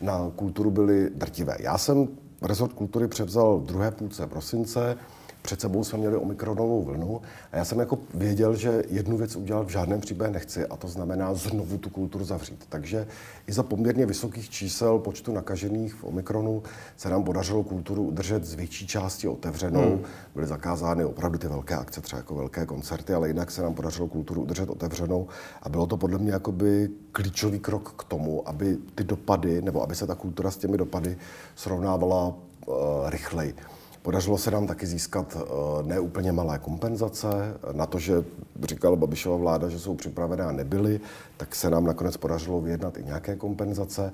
na 0.00 0.32
kulturu 0.36 0.70
byly 0.70 1.10
drtivé. 1.14 1.56
Já 1.60 1.78
jsem 1.78 2.08
rezort 2.42 2.72
kultury 2.72 3.08
převzal 3.08 3.60
druhé 3.60 3.90
půlce 3.90 4.26
prosince, 4.26 4.98
před 5.42 5.60
sebou 5.60 5.84
jsme 5.84 5.98
měli 5.98 6.16
omikronovou 6.16 6.82
vlnu 6.82 7.20
a 7.52 7.56
já 7.56 7.64
jsem 7.64 7.78
jako 7.78 7.98
věděl, 8.14 8.56
že 8.56 8.82
jednu 8.88 9.16
věc 9.16 9.36
udělat 9.36 9.66
v 9.66 9.70
žádném 9.70 10.00
případě 10.00 10.32
nechci 10.32 10.66
a 10.66 10.76
to 10.76 10.88
znamená 10.88 11.34
znovu 11.34 11.78
tu 11.78 11.90
kulturu 11.90 12.24
zavřít. 12.24 12.64
Takže 12.68 13.06
i 13.46 13.52
za 13.52 13.62
poměrně 13.62 14.06
vysokých 14.06 14.50
čísel 14.50 14.98
počtu 14.98 15.32
nakažených 15.32 15.94
v 15.94 16.04
omikronu 16.04 16.62
se 16.96 17.08
nám 17.08 17.24
podařilo 17.24 17.62
kulturu 17.62 18.02
udržet 18.02 18.44
z 18.44 18.54
větší 18.54 18.86
části 18.86 19.28
otevřenou. 19.28 19.90
Hmm. 19.90 20.04
Byly 20.34 20.46
zakázány 20.46 21.04
opravdu 21.04 21.38
ty 21.38 21.48
velké 21.48 21.74
akce, 21.74 22.00
třeba 22.00 22.18
jako 22.18 22.34
velké 22.34 22.66
koncerty, 22.66 23.14
ale 23.14 23.28
jinak 23.28 23.50
se 23.50 23.62
nám 23.62 23.74
podařilo 23.74 24.08
kulturu 24.08 24.42
udržet 24.42 24.70
otevřenou 24.70 25.28
a 25.62 25.68
bylo 25.68 25.86
to 25.86 25.96
podle 25.96 26.18
mě 26.18 26.32
jakoby 26.32 26.88
klíčový 27.12 27.58
krok 27.58 27.94
k 27.98 28.04
tomu, 28.04 28.48
aby 28.48 28.78
ty 28.94 29.04
dopady, 29.04 29.62
nebo 29.62 29.82
aby 29.82 29.94
se 29.94 30.06
ta 30.06 30.14
kultura 30.14 30.50
s 30.50 30.56
těmi 30.56 30.76
dopady 30.76 31.16
srovnávala 31.54 32.26
uh, 32.26 32.74
rychleji. 33.10 33.54
Podařilo 34.02 34.38
se 34.38 34.50
nám 34.50 34.66
taky 34.66 34.86
získat 34.86 35.36
eh, 35.36 35.82
neúplně 35.82 36.32
malé 36.32 36.58
kompenzace. 36.58 37.28
Na 37.72 37.86
to, 37.86 37.98
že 37.98 38.24
říkala 38.62 38.96
Babišova 38.96 39.36
vláda, 39.36 39.68
že 39.68 39.78
jsou 39.78 39.94
připravené 39.94 40.44
a 40.44 40.52
nebyly, 40.52 41.00
tak 41.36 41.54
se 41.54 41.70
nám 41.70 41.84
nakonec 41.84 42.16
podařilo 42.16 42.60
vyjednat 42.60 42.98
i 42.98 43.04
nějaké 43.04 43.36
kompenzace. 43.36 44.12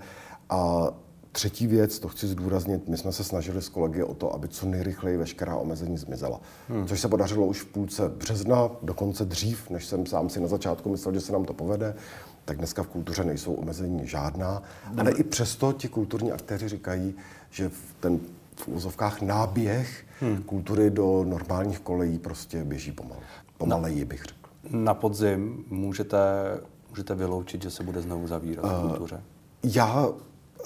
A 0.50 0.90
třetí 1.32 1.66
věc, 1.66 1.98
to 1.98 2.08
chci 2.08 2.26
zdůraznit, 2.26 2.88
my 2.88 2.96
jsme 2.96 3.12
se 3.12 3.24
snažili 3.24 3.62
s 3.62 3.68
kolegy 3.68 4.02
o 4.02 4.14
to, 4.14 4.34
aby 4.34 4.48
co 4.48 4.66
nejrychleji 4.66 5.16
veškerá 5.16 5.56
omezení 5.56 5.98
zmizela. 5.98 6.40
Hmm. 6.68 6.86
Což 6.86 7.00
se 7.00 7.08
podařilo 7.08 7.46
už 7.46 7.60
v 7.60 7.66
půlce 7.66 8.08
března, 8.08 8.70
dokonce 8.82 9.24
dřív, 9.24 9.70
než 9.70 9.86
jsem 9.86 10.06
sám 10.06 10.28
si 10.28 10.40
na 10.40 10.46
začátku 10.46 10.88
myslel, 10.88 11.14
že 11.14 11.20
se 11.20 11.32
nám 11.32 11.44
to 11.44 11.52
povede 11.52 11.94
tak 12.46 12.58
dneska 12.58 12.82
v 12.82 12.86
kultuře 12.86 13.24
nejsou 13.24 13.54
omezení 13.54 14.06
žádná. 14.06 14.62
Ale 14.98 15.10
i 15.10 15.22
přesto 15.22 15.72
ti 15.72 15.88
kulturní 15.88 16.32
aktéři 16.32 16.68
říkají, 16.68 17.14
že 17.50 17.70
ten 18.00 18.20
v 18.56 18.68
úzovkách 18.68 19.22
náběh 19.22 20.04
hmm. 20.20 20.42
kultury 20.42 20.90
do 20.90 21.24
normálních 21.24 21.80
kolejí 21.80 22.18
prostě 22.18 22.64
běží 22.64 22.92
pomalu. 22.92 23.20
Pomaleji 23.58 24.04
bych 24.04 24.24
řekl. 24.24 24.50
Na 24.70 24.94
podzim 24.94 25.64
můžete, 25.70 26.18
můžete 26.90 27.14
vyloučit, 27.14 27.62
že 27.62 27.70
se 27.70 27.82
bude 27.82 28.02
znovu 28.02 28.26
zavírat 28.26 28.64
uh, 28.64 28.70
v 28.70 28.88
kultuře? 28.88 29.20
Já 29.62 30.08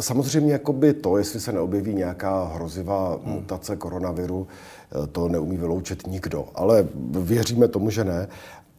samozřejmě 0.00 0.52
jakoby 0.52 0.94
to, 0.94 1.18
jestli 1.18 1.40
se 1.40 1.52
neobjeví 1.52 1.94
nějaká 1.94 2.44
hrozivá 2.44 3.18
hmm. 3.24 3.34
mutace 3.34 3.76
koronaviru, 3.76 4.46
eh, 4.92 5.06
to 5.06 5.28
neumí 5.28 5.56
vyloučit 5.56 6.06
nikdo. 6.06 6.48
Ale 6.54 6.88
věříme 7.10 7.68
tomu, 7.68 7.90
že 7.90 8.04
ne. 8.04 8.28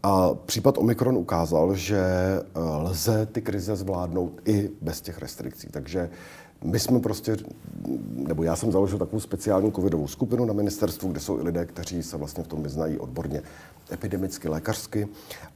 A 0.03 0.33
případ 0.33 0.77
Omikron 0.77 1.17
ukázal, 1.17 1.75
že 1.75 1.99
eh, 1.99 2.59
lze 2.59 3.25
ty 3.25 3.41
krize 3.41 3.75
zvládnout 3.75 4.41
i 4.45 4.69
bez 4.81 5.01
těch 5.01 5.19
restrikcí. 5.19 5.67
Takže 5.71 6.09
my 6.63 6.79
jsme 6.79 6.99
prostě, 6.99 7.37
nebo 8.13 8.43
já 8.43 8.55
jsem 8.55 8.71
založil 8.71 8.97
takovou 8.99 9.19
speciální 9.19 9.71
covidovou 9.71 10.07
skupinu 10.07 10.45
na 10.45 10.53
ministerstvu, 10.53 11.11
kde 11.11 11.19
jsou 11.19 11.39
i 11.39 11.43
lidé, 11.43 11.65
kteří 11.65 12.03
se 12.03 12.17
vlastně 12.17 12.43
v 12.43 12.47
tom 12.47 12.63
vyznají 12.63 12.99
odborně 12.99 13.41
epidemicky, 13.91 14.49
lékařsky 14.49 15.07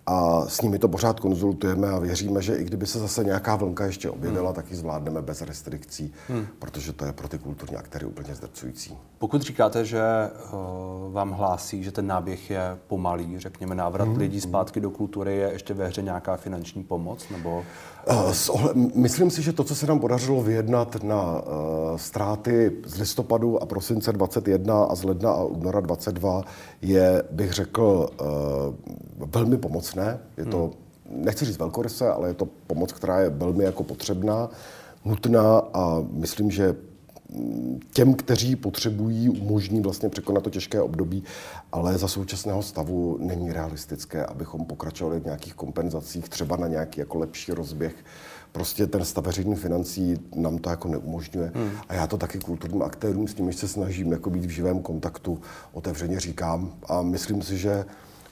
a 0.06 0.46
s 0.48 0.62
nimi 0.62 0.80
to 0.80 0.88
pořád 0.88 1.20
konzultujeme 1.20 1.90
a 1.90 2.00
věříme, 2.00 2.42
že 2.42 2.56
i 2.56 2.64
kdyby 2.64 2.88
se 2.88 3.00
zase 3.00 3.24
nějaká 3.24 3.56
vlnka 3.56 3.86
ještě 3.86 4.10
objevila, 4.10 4.50
hmm. 4.50 4.56
tak 4.56 4.72
ji 4.72 4.78
zvládneme 4.78 5.22
bez 5.22 5.42
restrikcí, 5.42 6.14
hmm. 6.28 6.48
protože 6.60 6.94
to 6.94 7.06
je 7.06 7.14
pro 7.14 7.28
ty 7.28 7.38
kulturní 7.38 7.76
aktéry 7.76 8.06
úplně 8.06 8.36
zdrcující. 8.36 8.98
Pokud 9.18 9.42
říkáte, 9.42 9.86
že 9.86 10.02
uh, 10.54 11.14
vám 11.14 11.32
hlásí, 11.32 11.84
že 11.84 11.92
ten 11.92 12.08
náběh 12.08 12.50
je 12.50 12.78
pomalý, 12.88 13.40
řekněme 13.40 13.76
návrat 13.76 14.08
hmm. 14.08 14.18
lidí 14.18 14.42
zpátky 14.42 14.80
do 14.80 14.90
kultury, 14.90 15.38
je 15.38 15.52
ještě 15.52 15.74
ve 15.74 15.88
hře 15.88 16.02
nějaká 16.02 16.38
finanční 16.38 16.84
pomoc? 16.84 17.30
Nebo... 17.30 17.64
Uh, 18.08 18.34
myslím 18.96 19.32
si, 19.32 19.42
že 19.42 19.54
to, 19.54 19.64
co 19.64 19.76
se 19.76 19.88
nám 19.88 20.00
podařilo 20.00 20.44
vyjednat 20.44 21.04
na 21.04 21.42
uh, 21.42 21.42
ztráty 21.98 22.72
z 22.86 22.98
listopadu 22.98 23.64
a 23.64 23.66
prosince 23.66 24.12
21 24.14 24.84
a 24.84 24.96
z 24.96 25.04
ledna 25.04 25.32
a 25.32 25.44
února 25.44 25.80
22, 25.80 26.44
je, 26.82 27.24
bych 27.32 27.52
řekl, 27.52 28.10
uh, 28.22 29.28
velmi 29.32 29.58
pomocné. 29.58 30.20
Je 30.38 30.46
to, 30.46 30.72
nechci 31.10 31.46
říct 31.46 31.58
velkoryse, 31.58 32.10
ale 32.10 32.28
je 32.28 32.34
to 32.34 32.48
pomoc, 32.68 32.92
která 32.94 33.20
je 33.20 33.30
velmi 33.30 33.64
jako 33.64 33.84
potřebná, 33.84 34.50
nutná 35.06 35.58
a 35.74 36.04
myslím, 36.12 36.52
že 36.52 36.76
těm, 37.94 38.14
kteří 38.14 38.56
potřebují, 38.56 39.30
umožní 39.30 39.82
vlastně 39.82 40.10
překonat 40.10 40.44
to 40.44 40.50
těžké 40.50 40.82
období, 40.82 41.24
ale 41.72 41.98
za 41.98 42.08
současného 42.08 42.64
stavu 42.64 43.18
není 43.22 43.52
realistické, 43.52 44.26
abychom 44.26 44.66
pokračovali 44.66 45.20
v 45.20 45.26
nějakých 45.26 45.54
kompenzacích, 45.54 46.30
třeba 46.30 46.56
na 46.56 46.68
nějaký 46.68 47.00
jako 47.00 47.18
lepší 47.18 47.52
rozběh. 47.52 47.96
Prostě 48.52 48.88
ten 48.88 49.06
stav 49.06 49.26
veřejných 49.26 49.60
financí 49.60 50.20
nám 50.36 50.58
to 50.58 50.70
jako 50.70 50.88
neumožňuje. 50.88 51.52
Hmm. 51.56 51.72
A 51.90 51.94
já 51.94 52.08
to 52.08 52.18
taky 52.18 52.40
kulturním 52.40 52.82
aktérům, 52.82 53.28
s 53.28 53.36
nimi 53.36 53.54
se 53.54 53.68
snažím 53.68 54.12
jako 54.12 54.30
být 54.30 54.46
v 54.46 54.50
živém 54.50 54.80
kontaktu, 54.82 55.40
otevřeně 55.74 56.20
říkám. 56.20 56.74
A 56.86 57.02
myslím 57.02 57.42
si, 57.42 57.58
že 57.58 57.86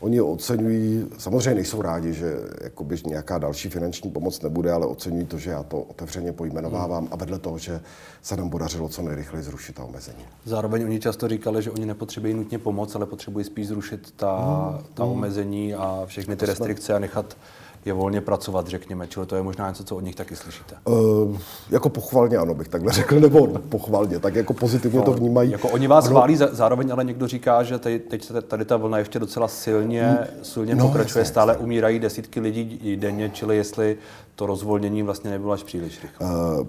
Oni 0.03 0.21
oceňují, 0.21 1.05
samozřejmě 1.17 1.55
nejsou 1.55 1.81
rádi, 1.81 2.13
že 2.13 2.33
jakoby 2.61 2.97
nějaká 3.05 3.37
další 3.37 3.69
finanční 3.69 4.11
pomoc 4.11 4.41
nebude, 4.41 4.71
ale 4.71 4.85
oceňují 4.85 5.25
to, 5.25 5.37
že 5.37 5.49
já 5.49 5.63
to 5.63 5.81
otevřeně 5.81 6.31
pojmenovávám 6.33 7.07
a 7.11 7.15
vedle 7.15 7.39
toho, 7.39 7.57
že 7.57 7.81
se 8.21 8.37
nám 8.37 8.49
podařilo 8.49 8.89
co 8.89 9.01
nejrychleji 9.01 9.43
zrušit 9.43 9.75
ta 9.75 9.83
omezení. 9.83 10.25
Zároveň 10.45 10.83
oni 10.83 10.99
často 10.99 11.27
říkali, 11.27 11.61
že 11.63 11.71
oni 11.71 11.85
nepotřebují 11.85 12.33
nutně 12.33 12.59
pomoc, 12.59 12.95
ale 12.95 13.05
potřebují 13.05 13.45
spíš 13.45 13.67
zrušit 13.67 14.13
ta, 14.15 14.35
hmm. 14.35 14.85
ta 14.93 15.03
hmm. 15.03 15.11
omezení 15.11 15.73
a 15.73 16.01
všechny 16.05 16.35
ty 16.35 16.45
restrikce 16.45 16.93
a 16.93 16.99
nechat 16.99 17.37
je 17.85 17.93
volně 17.93 18.21
pracovat, 18.21 18.67
řekněme. 18.67 19.07
Čili 19.07 19.25
to 19.25 19.35
je 19.35 19.41
možná 19.41 19.69
něco, 19.69 19.83
co 19.83 19.95
od 19.95 19.99
nich 19.99 20.15
taky 20.15 20.35
slyšíte. 20.35 20.75
Uh, 20.85 21.37
jako 21.69 21.89
pochvalně, 21.89 22.37
ano, 22.37 22.53
bych 22.53 22.67
takhle 22.67 22.91
řekl, 22.91 23.19
nebo 23.19 23.47
pochvalně, 23.47 24.19
tak 24.19 24.35
jako 24.35 24.53
pozitivně 24.53 24.99
no, 24.99 25.05
to 25.05 25.13
vnímají. 25.13 25.51
Jako 25.51 25.69
oni 25.69 25.87
vás 25.87 26.05
ano. 26.05 26.11
chválí, 26.11 26.35
zároveň 26.35 26.91
ale 26.91 27.03
někdo 27.03 27.27
říká, 27.27 27.63
že 27.63 27.79
teď, 27.79 28.07
teď 28.07 28.31
tady 28.47 28.65
ta 28.65 28.77
vlna 28.77 28.97
ještě 28.97 29.19
docela 29.19 29.47
silně, 29.47 30.17
silně 30.41 30.75
no, 30.75 30.87
pokračuje, 30.87 31.21
jasně, 31.21 31.31
stále 31.31 31.53
jasně. 31.53 31.63
umírají 31.63 31.99
desítky 31.99 32.39
lidí 32.39 32.97
denně, 32.97 33.29
čili 33.29 33.57
jestli 33.57 33.97
to 34.35 34.45
rozvolnění 34.45 35.03
vlastně 35.03 35.31
nebylo 35.31 35.53
až 35.53 35.63
příliš 35.63 36.01
rychle. 36.03 36.27
Uh, 36.27 36.67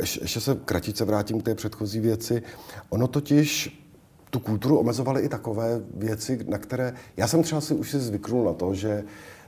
ještě 0.00 0.40
se 0.40 0.56
kratice 0.64 1.04
vrátím 1.04 1.40
k 1.40 1.44
té 1.44 1.54
předchozí 1.54 2.00
věci. 2.00 2.42
Ono 2.88 3.06
totiž 3.06 3.82
tu 4.30 4.40
kulturu 4.40 4.78
omezovaly 4.78 5.22
i 5.22 5.28
takové 5.28 5.80
věci, 5.94 6.44
na 6.48 6.58
které... 6.58 6.92
Já 7.16 7.28
jsem 7.28 7.42
třeba 7.42 7.60
si 7.60 7.74
už 7.74 7.90
si 7.90 8.00
zvyknul 8.00 8.44
na 8.44 8.52
to, 8.52 8.74
že 8.74 9.04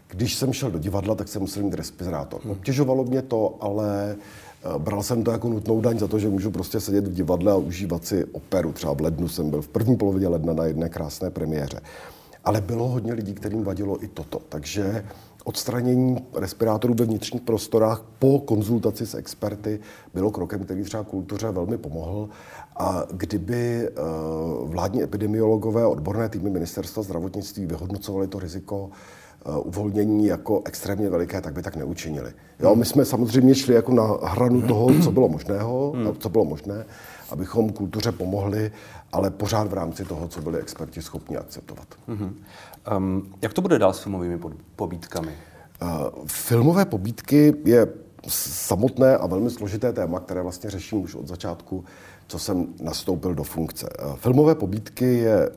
když 0.08 0.34
jsem 0.34 0.52
šel 0.52 0.70
do 0.70 0.78
divadla, 0.78 1.14
tak 1.14 1.28
jsem 1.28 1.42
musel 1.42 1.62
mít 1.62 1.74
respirátor. 1.74 2.40
Hmm. 2.42 2.52
Obtěžovalo 2.52 3.04
mě 3.04 3.22
to, 3.22 3.56
ale 3.60 4.16
eh, 4.16 4.78
bral 4.78 5.02
jsem 5.02 5.24
to 5.24 5.30
jako 5.30 5.48
nutnou 5.48 5.80
daň 5.80 5.98
za 5.98 6.08
to, 6.08 6.18
že 6.18 6.28
můžu 6.28 6.50
prostě 6.50 6.80
sedět 6.80 7.06
v 7.06 7.14
divadle 7.14 7.52
a 7.52 7.56
užívat 7.56 8.04
si 8.04 8.24
operu. 8.24 8.72
Třeba 8.72 8.92
v 8.94 9.00
lednu 9.00 9.28
jsem 9.28 9.50
byl 9.50 9.62
v 9.62 9.68
první 9.68 9.96
polovině 9.96 10.28
ledna 10.28 10.52
na 10.52 10.64
jedné 10.64 10.88
krásné 10.88 11.30
premiéře. 11.30 11.80
Ale 12.44 12.60
bylo 12.60 12.88
hodně 12.88 13.12
lidí, 13.12 13.34
kterým 13.34 13.64
vadilo 13.64 14.04
i 14.04 14.08
toto. 14.08 14.40
Takže 14.48 15.04
odstranění 15.44 16.16
respirátorů 16.34 16.94
ve 16.94 17.04
vnitřních 17.04 17.42
prostorách 17.42 18.02
po 18.18 18.40
konzultaci 18.40 19.06
s 19.06 19.14
experty 19.14 19.80
bylo 20.14 20.30
krokem, 20.30 20.64
který 20.64 20.82
třeba 20.82 21.04
kultuře 21.04 21.50
velmi 21.50 21.78
pomohl. 21.78 22.28
A 22.76 23.02
kdyby 23.12 23.88
eh, 23.88 23.92
vládní 24.64 25.02
epidemiologové 25.02 25.86
odborné 25.86 26.28
týmy 26.28 26.50
ministerstva 26.50 27.02
zdravotnictví 27.02 27.66
vyhodnocovali 27.66 28.28
to 28.28 28.38
riziko 28.38 28.90
uvolnění 29.64 30.26
jako 30.26 30.62
extrémně 30.64 31.10
veliké, 31.10 31.40
tak 31.40 31.54
by 31.54 31.62
tak 31.62 31.76
neučinili. 31.76 32.32
Jo, 32.60 32.74
my 32.74 32.84
jsme 32.84 33.04
samozřejmě 33.04 33.54
šli 33.54 33.74
jako 33.74 33.92
na 33.92 34.18
hranu 34.22 34.62
toho, 34.62 34.88
co 35.02 35.10
bylo 35.12 35.28
možného, 35.28 35.92
hmm. 35.96 36.16
co 36.18 36.28
bylo 36.28 36.44
možné, 36.44 36.84
abychom 37.30 37.72
kultuře 37.72 38.12
pomohli, 38.12 38.72
ale 39.12 39.30
pořád 39.30 39.68
v 39.68 39.74
rámci 39.74 40.04
toho, 40.04 40.28
co 40.28 40.40
byli 40.40 40.58
experti 40.58 41.02
schopni 41.02 41.36
akceptovat. 41.36 41.86
Hmm. 42.08 42.36
Um, 42.96 43.34
jak 43.42 43.52
to 43.52 43.62
bude 43.62 43.78
dál 43.78 43.92
s 43.92 44.02
filmovými 44.02 44.38
pobídkami? 44.76 45.32
Uh, 45.82 45.88
filmové 46.26 46.84
pobídky 46.84 47.54
je 47.64 47.86
samotné 48.28 49.16
a 49.16 49.26
velmi 49.26 49.50
složité 49.50 49.92
téma, 49.92 50.20
které 50.20 50.42
vlastně 50.42 50.70
řeším 50.70 51.02
už 51.02 51.14
od 51.14 51.28
začátku, 51.28 51.84
co 52.26 52.38
jsem 52.38 52.66
nastoupil 52.82 53.34
do 53.34 53.44
funkce. 53.44 53.88
Filmové 54.16 54.54
pobídky 54.54 55.14
je 55.14 55.50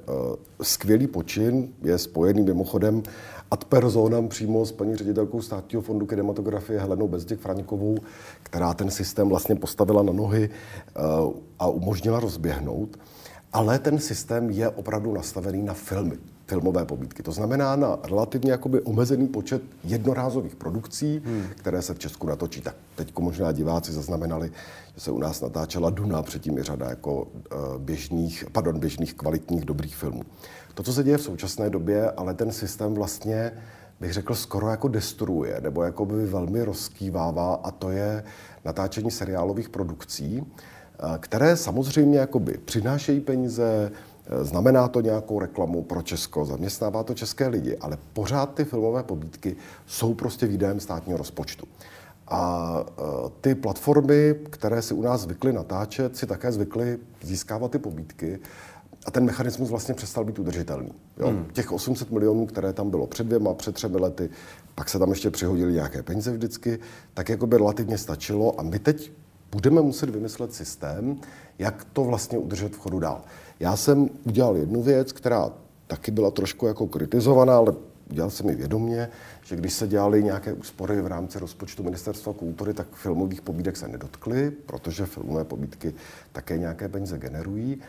skvělý 0.62 1.08
počin, 1.08 1.74
je 1.82 1.98
spojený 1.98 2.44
mimochodem 2.44 3.04
ad 3.52 3.66
personam 3.66 4.28
přímo 4.28 4.66
s 4.66 4.72
paní 4.72 4.96
ředitelkou 4.96 5.42
státního 5.42 5.82
fondu 5.82 6.06
kinematografie 6.06 6.80
Helenou 6.80 7.08
Bezděk 7.08 7.40
Fraňkovou, 7.40 7.98
která 8.44 8.74
ten 8.74 8.92
systém 8.92 9.30
vlastně 9.30 9.56
postavila 9.56 10.04
na 10.04 10.14
nohy 10.14 10.50
eh, 10.50 11.02
a 11.60 11.68
umožnila 11.68 12.20
rozběhnout. 12.20 12.98
Ale 13.54 13.80
ten 13.80 14.00
systém 14.00 14.50
je 14.50 14.70
opravdu 14.70 15.14
nastavený 15.14 15.64
na 15.64 15.74
filmy, 15.74 16.18
filmové 16.48 16.86
pobídky. 16.86 17.24
To 17.24 17.32
znamená 17.32 17.76
na 17.76 18.00
relativně 18.04 18.52
jakoby 18.52 18.82
omezený 18.82 19.28
počet 19.28 19.62
jednorázových 19.84 20.56
produkcí, 20.56 21.22
hmm. 21.26 21.44
které 21.56 21.82
se 21.82 21.94
v 21.94 22.00
Česku 22.00 22.28
natočí. 22.28 22.62
Tak 22.62 22.76
teď 22.96 23.20
možná 23.20 23.52
diváci 23.52 23.92
zaznamenali, 23.92 24.52
že 24.96 25.02
se 25.02 25.12
u 25.12 25.20
nás 25.20 25.42
natáčela 25.42 25.90
Duna, 25.90 26.24
předtím 26.24 26.58
i 26.58 26.64
řada 26.64 26.90
jako 26.90 27.28
eh, 27.28 27.56
běžných, 27.78 28.46
pardon, 28.52 28.80
běžných 28.80 29.14
kvalitních 29.14 29.66
dobrých 29.66 29.96
filmů. 29.96 30.24
To, 30.74 30.84
co 30.84 30.94
se 30.94 31.04
děje 31.04 31.18
v 31.18 31.24
současné 31.24 31.70
době, 31.70 32.12
ale 32.12 32.34
ten 32.34 32.52
systém 32.52 32.94
vlastně, 32.94 33.52
bych 34.00 34.14
řekl, 34.14 34.36
skoro 34.36 34.70
jako 34.70 34.88
destruuje, 34.88 35.62
nebo 35.62 35.84
jako 35.84 36.06
by 36.06 36.26
velmi 36.26 36.64
rozkývává, 36.64 37.54
a 37.64 37.72
to 37.72 37.90
je 37.90 38.24
natáčení 38.66 39.12
seriálových 39.12 39.70
produkcí, 39.70 40.44
eh, 40.44 41.18
které 41.20 41.58
samozřejmě 41.58 42.20
jakoby 42.20 42.58
přinášejí 42.66 43.20
peníze, 43.20 43.92
eh, 43.92 44.46
Znamená 44.46 44.88
to 44.88 45.02
nějakou 45.02 45.40
reklamu 45.40 45.84
pro 45.84 46.02
Česko, 46.02 46.46
zaměstnává 46.46 47.04
to 47.04 47.14
české 47.14 47.48
lidi, 47.48 47.78
ale 47.78 47.98
pořád 48.14 48.54
ty 48.54 48.66
filmové 48.66 49.04
pobídky 49.04 49.56
jsou 49.86 50.14
prostě 50.14 50.48
výdajem 50.48 50.80
státního 50.80 51.18
rozpočtu. 51.18 51.68
A 52.28 52.84
eh, 52.88 53.02
ty 53.42 53.56
platformy, 53.56 54.36
které 54.50 54.82
si 54.82 54.94
u 54.94 55.02
nás 55.02 55.22
zvykly 55.22 55.54
natáčet, 55.54 56.18
si 56.18 56.28
také 56.28 56.52
zvykly 56.52 57.00
získávat 57.22 57.72
ty 57.72 57.80
pobídky 57.80 58.40
a 59.06 59.12
ten 59.12 59.26
mechanismus 59.26 59.70
vlastně 59.70 59.94
přestal 59.94 60.26
být 60.26 60.40
udržitelný. 60.40 60.92
Jo? 61.18 61.28
Hmm. 61.28 61.46
Těch 61.54 61.72
800 61.72 62.12
milionů, 62.12 62.46
které 62.46 62.74
tam 62.74 62.90
bylo 62.90 63.08
před 63.08 63.24
dvěma, 63.24 63.54
před 63.54 63.76
třemi 63.76 63.98
lety, 63.98 64.30
pak 64.76 64.90
se 64.90 65.00
tam 65.00 65.10
ještě 65.10 65.30
přihodili 65.32 65.74
nějaké 65.74 66.04
peníze 66.04 66.32
vždycky, 66.32 66.80
tak 67.14 67.30
jako 67.30 67.48
by 67.48 67.58
relativně 67.58 67.98
stačilo 67.98 68.60
a 68.60 68.64
my 68.64 68.80
teď 68.80 69.12
budeme 69.52 69.82
muset 69.82 70.10
vymyslet 70.10 70.54
systém, 70.54 71.18
jak 71.60 71.88
to 71.94 72.04
vlastně 72.04 72.38
udržet 72.38 72.76
v 72.76 72.80
chodu 72.80 73.00
dál. 73.00 73.22
Já 73.60 73.78
jsem 73.78 74.10
udělal 74.24 74.58
jednu 74.58 74.82
věc, 74.82 75.12
která 75.12 75.52
taky 75.88 76.12
byla 76.12 76.32
trošku 76.32 76.68
jako 76.68 76.88
kritizovaná, 76.88 77.58
ale 77.58 77.74
udělal 78.12 78.30
jsem 78.30 78.50
ji 78.50 78.56
vědomě, 78.56 79.10
že 79.44 79.56
když 79.56 79.74
se 79.74 79.88
dělaly 79.88 80.24
nějaké 80.24 80.54
úspory 80.54 81.02
v 81.02 81.08
rámci 81.08 81.40
rozpočtu 81.40 81.84
Ministerstva 81.84 82.34
kultury, 82.34 82.74
tak 82.74 82.88
filmových 82.94 83.42
pobídek 83.42 83.78
se 83.78 83.88
nedotkly, 83.88 84.52
protože 84.52 85.06
filmové 85.06 85.44
pobídky 85.44 85.94
také 86.32 86.58
nějaké 86.58 86.90
peníze 86.90 87.18
generují 87.18 87.82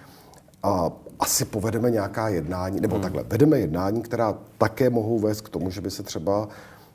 a 0.62 0.92
asi 1.20 1.44
povedeme 1.44 1.90
nějaká 1.90 2.28
jednání, 2.28 2.80
nebo 2.80 2.94
hmm. 2.94 3.02
takhle, 3.02 3.22
vedeme 3.22 3.58
jednání, 3.58 4.02
která 4.02 4.38
také 4.58 4.90
mohou 4.90 5.18
vést 5.18 5.40
k 5.40 5.48
tomu, 5.48 5.70
že 5.70 5.80
by 5.80 5.90
se 5.90 6.02
třeba 6.02 6.48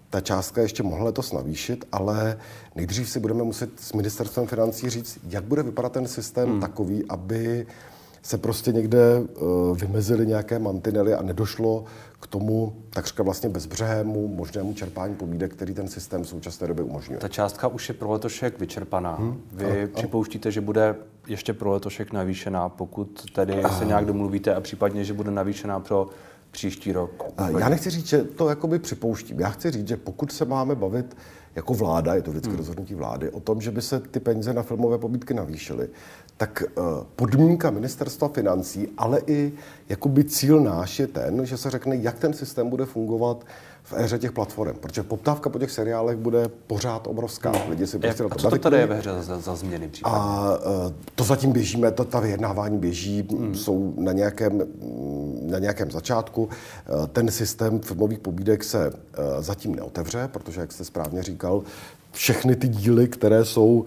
ta 0.10 0.22
částka 0.22 0.62
ještě 0.62 0.84
mohla 0.84 1.06
letos 1.06 1.34
navýšit, 1.34 1.86
ale 1.92 2.38
nejdřív 2.76 3.10
si 3.10 3.20
budeme 3.20 3.44
muset 3.44 3.70
s 3.80 3.94
ministerstvem 3.94 4.48
financí 4.48 4.90
říct, 4.90 5.20
jak 5.30 5.44
bude 5.44 5.64
vypadat 5.64 5.92
ten 5.92 6.08
systém 6.08 6.50
hmm. 6.50 6.62
takový, 6.62 7.06
aby 7.10 7.68
se 8.28 8.38
prostě 8.38 8.72
někde 8.72 9.20
uh, 9.20 9.78
vymezily 9.78 10.28
nějaké 10.28 10.60
mantinely 10.60 11.14
a 11.14 11.22
nedošlo 11.22 11.86
k 12.20 12.28
tomu 12.28 12.74
takřka 12.90 13.24
vlastně 13.24 13.50
bezbřehému 13.50 14.28
možnému 14.28 14.74
čerpání 14.74 15.16
pobídek, 15.16 15.54
který 15.54 15.74
ten 15.74 15.88
systém 15.88 16.24
v 16.24 16.28
současné 16.28 16.68
době 16.68 16.84
umožňuje. 16.84 17.20
Ta 17.20 17.28
částka 17.28 17.68
už 17.68 17.90
je 17.90 17.96
pro 17.96 18.12
letošek 18.12 18.60
vyčerpaná. 18.60 19.16
Hmm. 19.16 19.42
Vy 19.52 19.84
a, 19.84 19.88
připouštíte, 19.96 20.52
že 20.52 20.62
bude 20.62 20.96
ještě 21.28 21.54
pro 21.54 21.72
letošek 21.72 22.12
navýšená, 22.12 22.70
pokud 22.70 23.32
tedy 23.32 23.64
se 23.78 23.86
nějak 23.86 24.06
domluvíte 24.06 24.56
a 24.56 24.62
případně, 24.62 25.04
že 25.04 25.14
bude 25.14 25.32
navýšená 25.32 25.80
pro 25.80 26.10
příští 26.52 26.92
rok? 26.92 27.24
Já 27.58 27.70
nechci 27.70 27.90
říct, 27.90 28.08
že 28.08 28.24
to 28.24 28.50
jakoby 28.50 28.80
připouštím. 28.80 29.40
Já 29.40 29.50
chci 29.50 29.72
říct, 29.72 29.88
že 29.88 29.98
pokud 29.98 30.32
se 30.32 30.46
máme 30.46 30.76
bavit 30.76 31.18
jako 31.58 31.74
vláda, 31.74 32.16
je 32.16 32.22
to 32.22 32.32
vždycky 32.32 32.50
hmm. 32.50 32.58
rozhodnutí 32.58 32.96
vlády, 32.96 33.30
o 33.30 33.40
tom, 33.40 33.62
že 33.62 33.72
by 33.72 33.82
se 33.82 34.00
ty 34.00 34.20
peníze 34.20 34.54
na 34.54 34.64
filmové 34.64 34.98
pobídky 34.98 35.34
navýšily, 35.34 35.90
tak 36.38 36.64
uh, 36.64 36.84
podmínka 37.16 37.70
ministerstva 37.70 38.28
financí, 38.28 38.88
ale 38.98 39.22
i 39.28 39.54
jakoby 39.90 40.24
cíl 40.24 40.60
náš 40.60 41.00
je 41.00 41.08
ten, 41.08 41.46
že 41.46 41.58
se 41.58 41.70
řekne, 41.70 41.96
jak 41.96 42.20
ten 42.20 42.34
systém 42.34 42.70
bude 42.70 42.86
fungovat 42.86 43.46
v 43.84 43.94
éře 43.94 44.20
těch 44.20 44.32
platform, 44.32 44.76
protože 44.80 45.04
poptávka 45.04 45.50
po 45.50 45.60
těch 45.60 45.72
seriálech 45.72 46.18
bude 46.18 46.48
pořád 46.68 47.08
obrovská. 47.08 47.52
Hmm. 47.52 47.70
Lidi 47.70 47.88
si 47.88 48.00
prostě 48.00 48.24
Jak, 48.24 48.32
a 48.32 48.36
co 48.36 48.50
to 48.50 48.58
tady 48.58 48.78
je 48.78 48.86
ve 48.86 48.96
hře 48.96 49.22
za, 49.22 49.40
za 49.40 49.56
změny 49.56 49.88
případně? 49.88 50.20
A 50.20 50.58
uh, 50.58 50.94
to 51.16 51.24
zatím 51.24 51.52
běžíme, 51.52 51.92
to, 51.92 52.06
ta 52.06 52.20
vyjednávání 52.20 52.78
běží, 52.78 53.28
hmm. 53.32 53.56
jsou 53.56 53.94
na 53.98 54.12
nějakém, 54.12 54.64
na 55.52 55.60
nějakém 55.60 55.92
začátku. 55.92 56.44
Uh, 56.44 57.08
ten 57.08 57.32
systém 57.32 57.80
filmových 57.80 58.20
pobídek 58.20 58.64
se 58.64 58.90
uh, 58.90 58.96
zatím 59.40 59.76
neotevře, 59.76 60.30
protože, 60.32 60.62
jak 60.62 60.72
jste 60.72 60.86
správně 60.86 61.24
říkal, 61.24 61.64
všechny 62.12 62.56
ty 62.56 62.68
díly, 62.68 63.08
které 63.08 63.46
jsou 63.46 63.86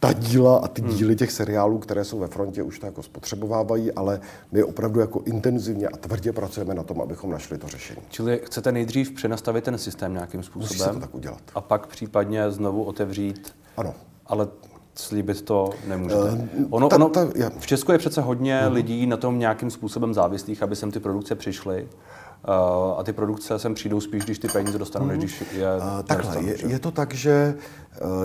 ta 0.00 0.12
díla 0.12 0.58
a 0.58 0.68
ty 0.68 0.82
hmm. 0.82 0.94
díly 0.94 1.16
těch 1.16 1.32
seriálů, 1.32 1.78
které 1.78 2.04
jsou 2.04 2.18
ve 2.18 2.26
frontě, 2.26 2.62
už 2.62 2.78
to 2.78 2.86
jako 2.86 3.02
spotřebovávají, 3.02 3.92
ale 3.92 4.20
my 4.52 4.62
opravdu 4.64 5.00
jako 5.00 5.20
intenzivně 5.24 5.88
a 5.88 5.96
tvrdě 5.96 6.32
pracujeme 6.32 6.74
na 6.74 6.82
tom, 6.82 7.00
abychom 7.00 7.30
našli 7.30 7.58
to 7.58 7.68
řešení. 7.68 8.00
Čili 8.08 8.40
chcete 8.44 8.72
nejdřív 8.72 9.12
přenastavit 9.12 9.64
ten 9.64 9.78
systém 9.78 10.12
nějakým 10.12 10.42
způsobem? 10.42 10.68
Musí 10.68 10.78
se 10.78 10.90
to 10.90 11.00
tak 11.00 11.14
udělat. 11.14 11.40
A 11.54 11.60
pak 11.60 11.86
případně 11.86 12.50
znovu 12.50 12.84
otevřít? 12.84 13.54
Ano. 13.76 13.94
Ale 14.26 14.48
slíbit 14.94 15.42
to 15.42 15.70
nemůžete. 15.86 16.20
Uh, 16.22 16.66
ono, 16.70 16.88
ta, 16.88 17.08
ta, 17.08 17.28
ja. 17.34 17.50
v 17.58 17.66
Česku 17.66 17.92
je 17.92 17.98
přece 17.98 18.20
hodně 18.20 18.60
uh-huh. 18.60 18.72
lidí 18.72 19.06
na 19.06 19.16
tom 19.16 19.38
nějakým 19.38 19.70
způsobem 19.70 20.14
závislých, 20.14 20.62
aby 20.62 20.76
sem 20.76 20.90
ty 20.90 21.00
produkce 21.00 21.34
přišly. 21.34 21.88
Uh, 22.48 22.98
a 22.98 23.02
ty 23.02 23.12
produkce 23.12 23.58
sem 23.58 23.74
přijdou 23.74 24.00
spíš, 24.00 24.24
když 24.24 24.38
ty 24.38 24.48
peníze 24.48 24.78
dostanou, 24.78 25.06
než 25.06 25.18
když 25.18 25.44
je 25.52 25.76
uh, 25.76 26.02
Takhle, 26.02 26.42
je, 26.42 26.56
je 26.66 26.78
to 26.78 26.90
tak, 26.90 27.14
že 27.14 27.54
uh, 27.56 27.62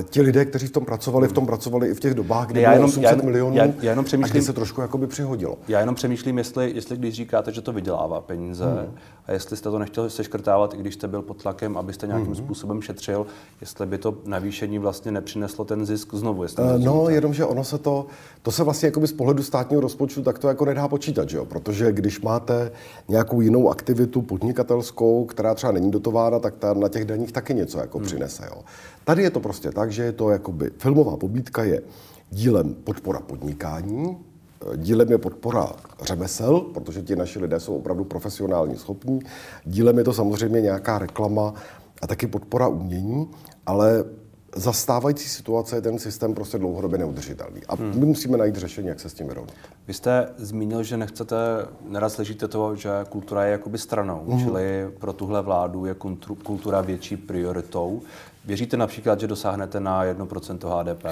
ti 0.10 0.22
lidé, 0.22 0.46
kteří 0.46 0.68
v 0.68 0.72
tom 0.72 0.86
pracovali, 0.86 1.28
v 1.28 1.34
tom 1.34 1.46
pracovali 1.46 1.88
i 1.88 1.94
v 1.94 2.00
těch 2.00 2.14
dobách, 2.14 2.48
kdy 2.48 2.62
já 2.62 2.74
jenom, 2.74 2.90
800 2.90 3.18
já, 3.18 3.26
milionů 3.26 3.56
já, 3.56 3.66
já 3.82 3.90
jenom 3.90 4.06
přemýšlím, 4.06 4.32
a 4.32 4.34
kdy 4.34 4.42
se 4.42 4.54
trošku 4.54 4.82
jakoby 4.82 5.08
přihodilo. 5.08 5.58
Já 5.68 5.80
jenom 5.80 5.96
přemýšlím, 5.96 6.38
jestli, 6.38 6.72
jestli 6.76 6.98
když 6.98 7.16
říkáte, 7.16 7.52
že 7.52 7.62
to 7.62 7.74
vydělává 7.74 8.22
peníze, 8.22 8.66
hmm. 8.66 8.96
a 9.26 9.32
jestli 9.32 9.58
jste 9.58 9.72
to 9.72 9.80
nechtěl 9.80 10.10
seškrtávat, 10.10 10.74
i 10.74 10.78
když 10.78 10.94
jste 10.94 11.08
byl 11.08 11.22
pod 11.22 11.42
tlakem, 11.42 11.78
abyste 11.78 12.08
nějakým 12.08 12.26
hmm. 12.26 12.36
způsobem 12.36 12.82
šetřil, 12.82 13.26
jestli 13.62 13.86
by 13.86 13.98
to 13.98 14.18
navýšení 14.26 14.80
vlastně 14.80 15.12
nepřineslo 15.12 15.66
ten 15.66 15.86
zisk 15.86 16.14
znovu. 16.14 16.44
Jestli 16.44 16.64
uh, 16.64 16.84
no, 16.84 17.10
jenomže 17.10 17.46
ono 17.46 17.64
se 17.64 17.78
to, 17.78 18.06
to 18.42 18.52
se 18.52 18.64
vlastně 18.64 18.88
jakoby 18.88 19.08
z 19.08 19.14
pohledu 19.14 19.44
státního 19.44 19.82
rozpočtu 19.82 20.24
tak 20.24 20.40
to 20.40 20.48
jako 20.48 20.66
nedá 20.66 20.88
počítat, 20.88 21.30
že 21.30 21.38
jo? 21.38 21.46
protože 21.46 21.92
když 21.92 22.22
máte 22.22 22.72
nějakou 23.08 23.42
jinou 23.42 23.70
aktivitu, 23.70 23.90
aktivitu 24.00 24.22
podnikatelskou, 24.22 25.26
která 25.26 25.56
třeba 25.56 25.72
není 25.72 25.92
dotována, 25.92 26.40
tak 26.40 26.56
ta 26.56 26.74
na 26.74 26.90
těch 26.90 27.06
daních 27.06 27.32
taky 27.32 27.54
něco 27.54 27.80
jako 27.80 27.98
hmm. 27.98 28.08
přinese. 28.08 28.44
Jo. 28.46 28.62
Tady 29.10 29.24
je 29.24 29.30
to 29.30 29.40
prostě 29.40 29.72
tak, 29.72 29.92
že 29.92 30.04
je 30.04 30.12
to 30.12 30.30
jakoby, 30.30 30.72
filmová 30.78 31.18
pobídka 31.18 31.64
je 31.64 31.82
dílem 32.30 32.74
podpora 32.74 33.20
podnikání, 33.20 34.18
dílem 34.76 35.12
je 35.12 35.18
podpora 35.18 35.72
řemesel, 36.02 36.60
protože 36.60 37.02
ti 37.02 37.16
naši 37.16 37.40
lidé 37.40 37.60
jsou 37.60 37.76
opravdu 37.76 38.04
profesionálně 38.04 38.78
schopní, 38.78 39.20
dílem 39.66 39.98
je 39.98 40.04
to 40.04 40.14
samozřejmě 40.14 40.62
nějaká 40.62 41.00
reklama 41.00 41.54
a 42.02 42.08
taky 42.08 42.28
podpora 42.28 42.68
umění, 42.68 43.30
ale 43.66 44.04
za 44.56 44.74
stávající 44.74 45.30
situace 45.30 45.76
je 45.76 45.82
ten 45.82 46.00
systém 46.00 46.34
prostě 46.34 46.58
dlouhodobě 46.58 47.00
neudržitelný. 47.00 47.62
A 47.68 47.76
hmm. 47.76 48.00
my 48.00 48.06
musíme 48.06 48.38
najít 48.38 48.56
řešení, 48.56 48.88
jak 48.88 49.00
se 49.00 49.10
s 49.10 49.14
tím 49.14 49.28
vyrovnat. 49.28 49.56
Vy 49.88 49.94
jste 49.94 50.30
zmínil, 50.38 50.84
že 50.84 50.98
nechcete, 50.98 51.36
neraz 51.90 52.14
slyšíte 52.14 52.48
to, 52.48 52.76
že 52.76 52.90
kultura 53.10 53.46
je 53.46 53.52
jakoby 53.52 53.78
stranou, 53.78 54.26
hmm. 54.28 54.40
čili 54.40 54.88
pro 55.00 55.14
tuhle 55.14 55.42
vládu 55.42 55.86
je 55.86 55.96
kultura 56.44 56.82
větší 56.82 57.18
prioritou. 57.18 58.02
Věříte 58.46 58.78
například, 58.78 59.20
že 59.20 59.28
dosáhnete 59.28 59.80
na 59.80 60.06
1% 60.06 60.80
HDP? 60.80 61.06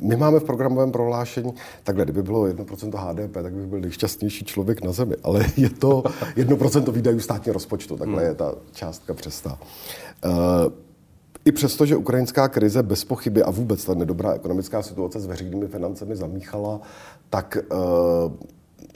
My 0.00 0.16
máme 0.16 0.40
v 0.40 0.44
programovém 0.44 0.92
prohlášení, 0.92 1.54
takhle, 1.84 2.04
kdyby 2.04 2.22
bylo 2.22 2.44
1% 2.44 2.90
HDP, 2.96 3.34
tak 3.34 3.52
bych 3.52 3.66
byl 3.66 3.80
nejšťastnější 3.80 4.44
člověk 4.44 4.82
na 4.82 4.92
zemi, 4.92 5.16
ale 5.22 5.46
je 5.56 5.70
to 5.70 6.02
1% 6.36 6.92
výdajů 6.92 7.20
státního 7.20 7.52
rozpočtu, 7.52 7.96
takhle 7.96 8.16
hmm. 8.16 8.28
je 8.28 8.34
ta 8.34 8.54
částka 8.72 9.14
přestá. 9.14 9.58
I 11.44 11.52
přesto, 11.52 11.86
že 11.86 11.96
ukrajinská 11.96 12.48
krize 12.48 12.82
bez 12.82 13.04
pochyby 13.04 13.42
a 13.42 13.50
vůbec 13.50 13.84
ta 13.84 13.94
nedobrá 13.94 14.32
ekonomická 14.32 14.82
situace 14.82 15.20
s 15.20 15.26
veřejnými 15.26 15.68
financemi 15.68 16.16
zamíchala, 16.16 16.80
tak 17.30 17.58
uh, 17.72 18.32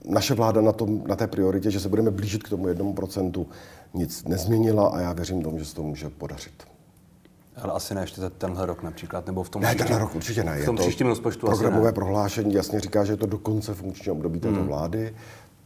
naše 0.05 0.35
vláda 0.35 0.61
na, 0.61 0.73
tom, 0.73 1.03
na 1.07 1.17
té 1.17 1.27
prioritě, 1.27 1.71
že 1.71 1.81
se 1.81 1.89
budeme 1.89 2.11
blížit 2.11 2.43
k 2.43 2.49
tomu 2.49 2.69
jednomu 2.69 2.93
procentu, 2.93 3.47
nic 3.95 4.25
nezměnila 4.25 4.89
a 4.89 5.01
já 5.01 5.13
věřím 5.13 5.43
tomu, 5.43 5.59
že 5.59 5.65
se 5.65 5.75
to 5.75 5.83
může 5.83 6.11
podařit. 6.11 6.53
Ale 7.57 7.73
asi 7.73 7.95
ne 7.95 8.01
ještě 8.01 8.21
tenhle 8.31 8.67
rok 8.67 8.83
například, 8.83 9.27
nebo 9.27 9.43
v 9.43 9.49
tom 9.49 9.63
ne, 9.63 9.69
příštím, 9.69 9.87
tenhle 9.87 9.99
rok 9.99 10.15
určitě 10.15 10.45
ne. 10.45 10.63
V 10.63 10.65
tom 10.65 10.77
příštím 10.77 11.07
rozpočtu 11.07 11.47
Programové 11.47 11.79
asi 11.79 11.87
ne. 11.87 11.93
prohlášení 11.93 12.55
jasně 12.55 12.81
říká, 12.81 13.05
že 13.05 13.13
je 13.13 13.17
to 13.17 13.27
do 13.27 13.39
konce 13.39 13.75
funkčního 13.75 14.17
období 14.17 14.41
této 14.41 14.55
hmm. 14.55 14.67
vlády. 14.67 15.15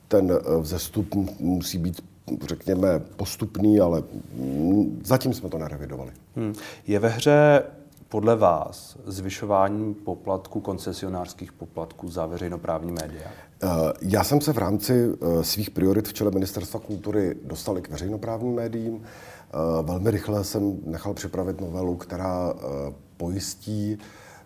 Ten 0.09 0.33
eh, 0.33 0.61
vzestup 0.61 1.15
musí 1.41 1.79
být 1.79 2.01
řekněme, 2.43 2.99
postupný, 3.17 3.81
ale 3.81 4.03
zatím 5.05 5.35
jsme 5.35 5.49
to 5.49 5.59
nerevidovali. 5.59 6.13
Hmm. 6.37 6.55
Je 6.87 6.99
ve 6.99 7.09
hře 7.09 7.63
podle 8.09 8.37
vás 8.37 8.97
zvyšování 9.07 9.95
poplatků, 9.95 10.61
koncesionářských 10.61 11.53
poplatků 11.53 12.11
za 12.11 12.27
veřejnoprávní 12.27 12.93
média? 12.93 13.31
Eh, 13.63 13.69
já 14.03 14.25
jsem 14.25 14.41
se 14.41 14.53
v 14.53 14.59
rámci 14.59 14.93
eh, 14.93 15.45
svých 15.45 15.71
priorit 15.71 16.09
v 16.09 16.13
čele 16.13 16.31
Ministerstva 16.31 16.81
kultury 16.81 17.37
dostal 17.45 17.79
i 17.79 17.83
k 17.83 17.89
veřejnoprávním 17.89 18.55
médiím. 18.55 19.03
Eh, 19.03 19.83
velmi 19.83 20.11
rychle 20.11 20.45
jsem 20.45 20.79
nechal 20.87 21.15
připravit 21.15 21.61
novelu, 21.61 21.97
která 21.97 22.55
pojistí 23.17 23.99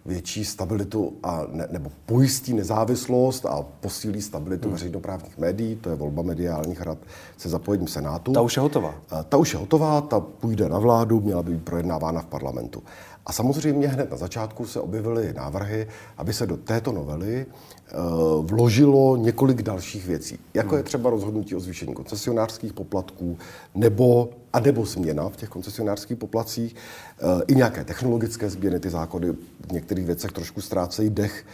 větší 0.04 0.44
stabilitu 0.44 1.12
a 1.22 1.42
ne, 1.48 1.68
nebo 1.70 1.90
pojistí 2.06 2.54
nezávislost 2.54 3.46
a 3.46 3.62
posílí 3.80 4.22
stabilitu 4.22 4.68
hmm. 4.68 4.72
veřejnoprávních 4.72 5.38
médií, 5.38 5.76
to 5.76 5.90
je 5.90 5.96
volba 5.96 6.22
mediálních 6.22 6.80
rad 6.80 6.98
se 7.36 7.48
zapojením 7.48 7.88
Senátu. 7.88 8.32
Ta 8.32 8.40
už 8.40 8.56
je 8.56 8.60
hotová. 8.60 8.94
Ta 9.28 9.36
už 9.36 9.52
je 9.52 9.58
hotová, 9.58 10.00
ta 10.00 10.20
půjde 10.20 10.68
na 10.68 10.78
vládu, 10.78 11.20
měla 11.20 11.42
by 11.42 11.52
být 11.52 11.64
projednávána 11.64 12.20
v 12.20 12.26
parlamentu. 12.26 12.82
A 13.26 13.32
samozřejmě 13.32 13.88
hned 13.88 14.10
na 14.10 14.16
začátku 14.16 14.66
se 14.66 14.80
objevily 14.80 15.32
návrhy, 15.32 15.86
aby 16.16 16.32
se 16.32 16.46
do 16.46 16.56
této 16.56 16.92
novely 16.92 17.46
uh, 17.46 18.46
vložilo 18.46 19.16
několik 19.16 19.62
dalších 19.62 20.06
věcí, 20.06 20.38
jako 20.54 20.68
hmm. 20.68 20.76
je 20.76 20.82
třeba 20.82 21.10
rozhodnutí 21.10 21.54
o 21.54 21.60
zvýšení 21.60 21.94
koncesionářských 21.94 22.72
poplatků 22.72 23.38
nebo 23.74 24.30
a 24.52 24.60
nebo 24.60 24.86
změna 24.86 25.28
v 25.28 25.36
těch 25.36 25.48
koncesionářských 25.48 26.18
poplacích, 26.18 26.76
uh, 27.22 27.40
i 27.46 27.54
nějaké 27.54 27.84
technologické 27.84 28.50
změny, 28.50 28.80
ty 28.80 28.90
zákony 28.90 29.32
v 29.68 29.72
některých 29.72 30.06
věcech 30.06 30.32
trošku 30.32 30.60
ztrácejí 30.60 31.10
dech, 31.10 31.46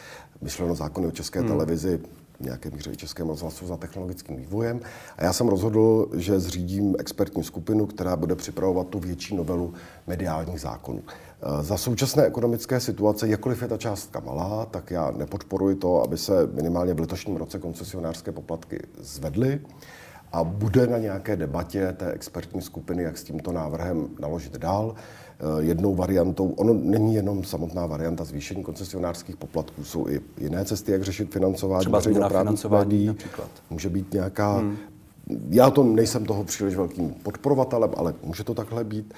myšleno 0.42 0.74
zákony 0.74 1.06
o 1.06 1.10
české 1.10 1.38
hmm. 1.38 1.48
televizi, 1.48 2.00
v 2.40 2.44
nějaké 2.44 2.70
míře 2.70 2.90
i 2.92 2.96
Českém 2.96 3.28
rozhlasu 3.28 3.66
za 3.66 3.76
technologickým 3.76 4.36
vývojem. 4.36 4.80
A 5.16 5.24
já 5.24 5.32
jsem 5.32 5.48
rozhodl, 5.48 6.08
že 6.14 6.40
zřídím 6.40 6.96
expertní 6.98 7.44
skupinu, 7.44 7.86
která 7.86 8.16
bude 8.16 8.34
připravovat 8.34 8.88
tu 8.88 8.98
větší 8.98 9.36
novelu 9.36 9.74
mediálních 10.06 10.60
zákonů. 10.60 11.02
Eh, 11.06 11.62
za 11.62 11.76
současné 11.76 12.26
ekonomické 12.26 12.80
situace, 12.80 13.28
jakkoliv 13.28 13.62
je 13.62 13.68
ta 13.68 13.76
částka 13.76 14.20
malá, 14.20 14.66
tak 14.66 14.90
já 14.90 15.10
nepodporuji 15.10 15.76
to, 15.76 16.02
aby 16.02 16.18
se 16.18 16.32
minimálně 16.52 16.94
v 16.94 17.00
letošním 17.00 17.36
roce 17.36 17.58
koncesionářské 17.58 18.32
poplatky 18.32 18.82
zvedly 19.00 19.60
a 20.36 20.44
bude 20.44 20.86
na 20.86 20.98
nějaké 20.98 21.36
debatě 21.36 21.92
té 21.92 22.12
expertní 22.12 22.62
skupiny, 22.62 23.02
jak 23.02 23.18
s 23.18 23.24
tímto 23.24 23.52
návrhem 23.52 24.08
naložit 24.20 24.58
dál. 24.58 24.94
Eh, 24.94 25.62
jednou 25.62 25.94
variantou, 25.94 26.48
ono 26.48 26.74
není 26.74 27.14
jenom 27.14 27.44
samotná 27.44 27.86
varianta 27.86 28.24
zvýšení 28.24 28.62
koncesionářských 28.62 29.36
poplatků, 29.36 29.84
jsou 29.84 30.08
i 30.08 30.20
jiné 30.38 30.64
cesty, 30.64 30.92
jak 30.92 31.02
řešit 31.02 31.32
financování 31.32 31.80
Třeba 31.80 32.00
financování 32.28 33.06
například. 33.06 33.48
Může 33.70 33.88
být 33.88 34.12
nějaká 34.12 34.52
hmm 34.52 34.76
já 35.50 35.70
to 35.70 35.84
nejsem 35.84 36.26
toho 36.26 36.44
příliš 36.44 36.76
velkým 36.76 37.10
podporovatelem, 37.10 37.90
ale 37.96 38.14
může 38.22 38.44
to 38.44 38.54
takhle 38.54 38.84
být. 38.84 39.14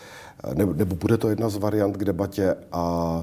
Nebo, 0.55 0.73
nebo 0.73 0.95
bude 0.95 1.17
to 1.17 1.29
jedna 1.31 1.49
z 1.49 1.57
variant 1.57 1.97
k 1.97 2.05
debatě 2.05 2.55
a 2.73 3.23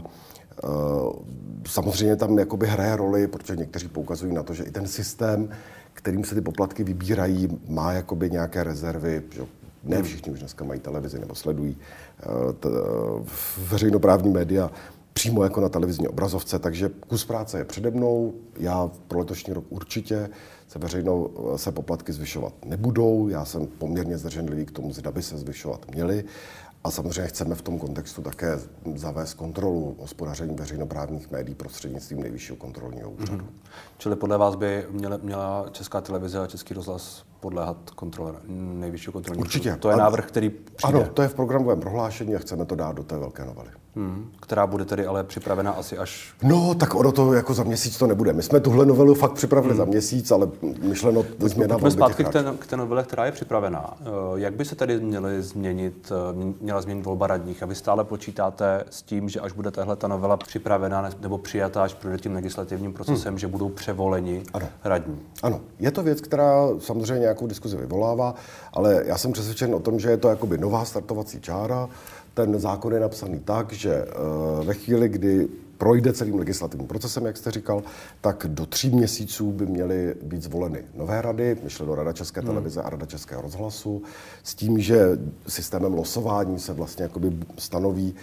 samozřejmě 1.68 2.16
tam 2.16 2.40
jakoby 2.40 2.68
hraje 2.68 2.96
roli, 2.96 3.28
protože 3.28 3.56
někteří 3.56 3.88
poukazují 3.88 4.34
na 4.34 4.44
to, 4.44 4.54
že 4.54 4.64
i 4.64 4.72
ten 4.72 4.88
systém, 4.88 5.50
kterým 5.94 6.24
se 6.24 6.36
ty 6.36 6.42
poplatky 6.42 6.84
vybírají, 6.84 7.60
má 7.68 7.94
jakoby 7.94 8.30
nějaké 8.30 8.64
rezervy. 8.64 9.24
Že 9.32 9.42
ne 9.84 10.04
všichni 10.04 10.32
už 10.32 10.40
dneska 10.40 10.66
mají 10.66 10.80
televizi 10.80 11.20
nebo 11.20 11.36
sledují 11.36 11.78
uh, 12.26 12.54
t, 12.54 12.70
uh, 12.70 12.76
veřejnoprávní 13.58 14.32
média 14.32 14.72
přímo 15.14 15.44
jako 15.44 15.62
na 15.62 15.70
televizní 15.70 16.08
obrazovce, 16.08 16.60
takže 16.60 16.90
kus 17.08 17.26
práce 17.26 17.58
je 17.58 17.66
přede 17.66 17.92
mnou. 17.92 18.34
Já 18.58 18.92
pro 19.08 19.20
letošní 19.20 19.54
rok 19.54 19.66
určitě 19.70 20.30
se 20.68 20.80
veřejnou 20.80 21.30
se 21.56 21.72
poplatky 21.72 22.14
zvyšovat 22.14 22.54
nebudou. 22.66 23.28
Já 23.28 23.46
jsem 23.46 23.68
poměrně 23.68 24.18
zdrženlivý 24.18 24.66
k 24.66 24.72
tomu, 24.72 24.94
zda 24.94 25.12
by 25.12 25.22
se 25.22 25.38
zvyšovat 25.38 25.92
měly. 25.92 26.24
A 26.86 26.92
samozřejmě 26.92 27.28
chceme 27.28 27.56
v 27.56 27.62
tom 27.62 27.80
kontextu 27.80 28.22
také 28.22 28.60
zavést 28.96 29.34
kontrolu 29.34 29.96
hospodaření 30.00 30.56
veřejnoprávních 30.56 31.32
médií 31.32 31.56
prostřednictvím 31.56 32.20
nejvyššího 32.20 32.56
kontrolního 32.56 33.12
úřadu. 33.12 33.44
Mm-hmm. 33.44 33.50
Čili 33.98 34.16
podle 34.16 34.38
vás 34.38 34.56
by 34.56 34.86
měla, 34.90 35.18
měla 35.22 35.66
Česká 35.72 36.02
televize 36.02 36.40
a 36.40 36.48
Český 36.48 36.74
rozhlas 36.74 37.24
podléhat 37.40 37.78
kontrole 37.96 38.34
nejvyššího 38.48 39.14
kontrolního 39.14 39.46
Určitě. 39.46 39.76
To 39.80 39.90
je 39.90 39.96
návrh, 39.96 40.26
který 40.26 40.50
přijde. 40.50 41.00
Ano, 41.00 41.08
to 41.14 41.22
je 41.22 41.28
v 41.28 41.34
programovém 41.36 41.80
prohlášení 41.80 42.36
a 42.36 42.40
chceme 42.40 42.66
to 42.66 42.76
dát 42.76 42.96
do 42.96 43.04
té 43.04 43.18
velké 43.18 43.46
novely. 43.46 43.70
Hmm, 43.98 44.32
která 44.40 44.68
bude 44.68 44.86
tedy 44.86 45.06
ale 45.06 45.24
připravena 45.24 45.72
asi 45.72 45.98
až... 45.98 46.34
No, 46.44 46.76
tak 46.76 46.96
ono 46.96 47.12
to 47.12 47.34
jako 47.34 47.54
za 47.54 47.64
měsíc 47.64 47.98
to 47.98 48.08
nebude. 48.08 48.34
My 48.34 48.44
jsme 48.44 48.60
tuhle 48.60 48.86
novelu 48.86 49.14
fakt 49.14 49.34
připravili 49.34 49.74
hmm. 49.74 49.78
za 49.78 49.86
měsíc, 49.86 50.32
ale 50.32 50.48
myšleno 50.82 51.24
změna 51.40 51.76
Pojďme 51.76 51.92
zpátky 51.92 52.24
k 52.24 52.30
té, 52.30 52.44
k 52.60 52.68
té 52.68 52.78
novele, 52.78 53.04
která 53.04 53.26
je 53.26 53.32
připravená. 53.32 53.98
Eh, 54.02 54.06
jak 54.36 54.54
by 54.54 54.66
se 54.66 54.76
tedy 54.76 55.00
měly 55.00 55.42
změnit, 55.42 56.12
eh, 56.12 56.54
měla 56.62 56.82
změnit 56.82 57.06
volba 57.06 57.28
radních? 57.28 57.64
A 57.64 57.66
vy 57.66 57.76
stále 57.76 58.04
počítáte 58.04 58.84
s 58.90 59.02
tím, 59.02 59.30
že 59.30 59.40
až 59.40 59.52
bude 59.52 59.72
tahle 59.72 59.96
ta 59.96 60.08
novela 60.08 60.38
připravena 60.38 61.10
nebo 61.22 61.38
přijatá, 61.38 61.84
až 61.84 61.94
projde 61.94 62.18
tím 62.18 62.34
legislativním 62.34 62.94
procesem, 62.94 63.32
hmm. 63.34 63.40
že 63.40 63.48
budou 63.48 63.70
převoleni 63.70 64.44
ano. 64.54 64.68
radní? 64.84 65.20
Ano, 65.44 65.62
je 65.80 65.92
to 65.92 66.04
věc, 66.04 66.22
která 66.22 66.68
samozřejmě 66.80 67.26
nějakou 67.36 67.48
diskuzi 67.48 67.78
vyvolává, 67.78 68.36
ale 68.74 69.04
já 69.06 69.18
jsem 69.18 69.32
přesvědčen 69.32 69.76
o 69.76 69.80
tom, 69.80 70.00
že 70.00 70.10
je 70.10 70.18
to 70.18 70.30
jakoby 70.30 70.58
nová 70.58 70.86
startovací 70.86 71.42
čára, 71.42 71.90
ten 72.34 72.60
zákon 72.60 72.94
je 72.94 73.00
napsaný 73.00 73.40
tak, 73.40 73.74
že 73.74 73.94
eh, 73.94 74.66
ve 74.66 74.74
chvíli, 74.74 75.10
kdy 75.10 75.48
projde 75.78 76.14
celým 76.14 76.40
legislativním 76.40 76.88
procesem, 76.88 77.26
jak 77.26 77.38
jste 77.38 77.52
říkal, 77.52 77.84
tak 78.22 78.46
do 78.48 78.66
tří 78.66 78.90
měsíců 78.90 79.52
by 79.52 79.66
měly 79.66 80.16
být 80.24 80.44
zvoleny 80.44 80.84
nové 80.96 81.22
rady, 81.22 81.58
myšleno 81.64 81.96
Rada 81.96 82.14
České 82.14 82.42
hmm. 82.42 82.50
televize 82.50 82.82
a 82.82 82.90
Rada 82.90 83.06
Českého 83.06 83.42
rozhlasu, 83.42 84.04
s 84.44 84.56
tím, 84.56 84.80
že 84.80 85.20
systémem 85.48 85.94
losování 85.94 86.60
se 86.60 86.74
vlastně 86.74 87.04
jakoby 87.04 87.38
stanoví 87.58 88.16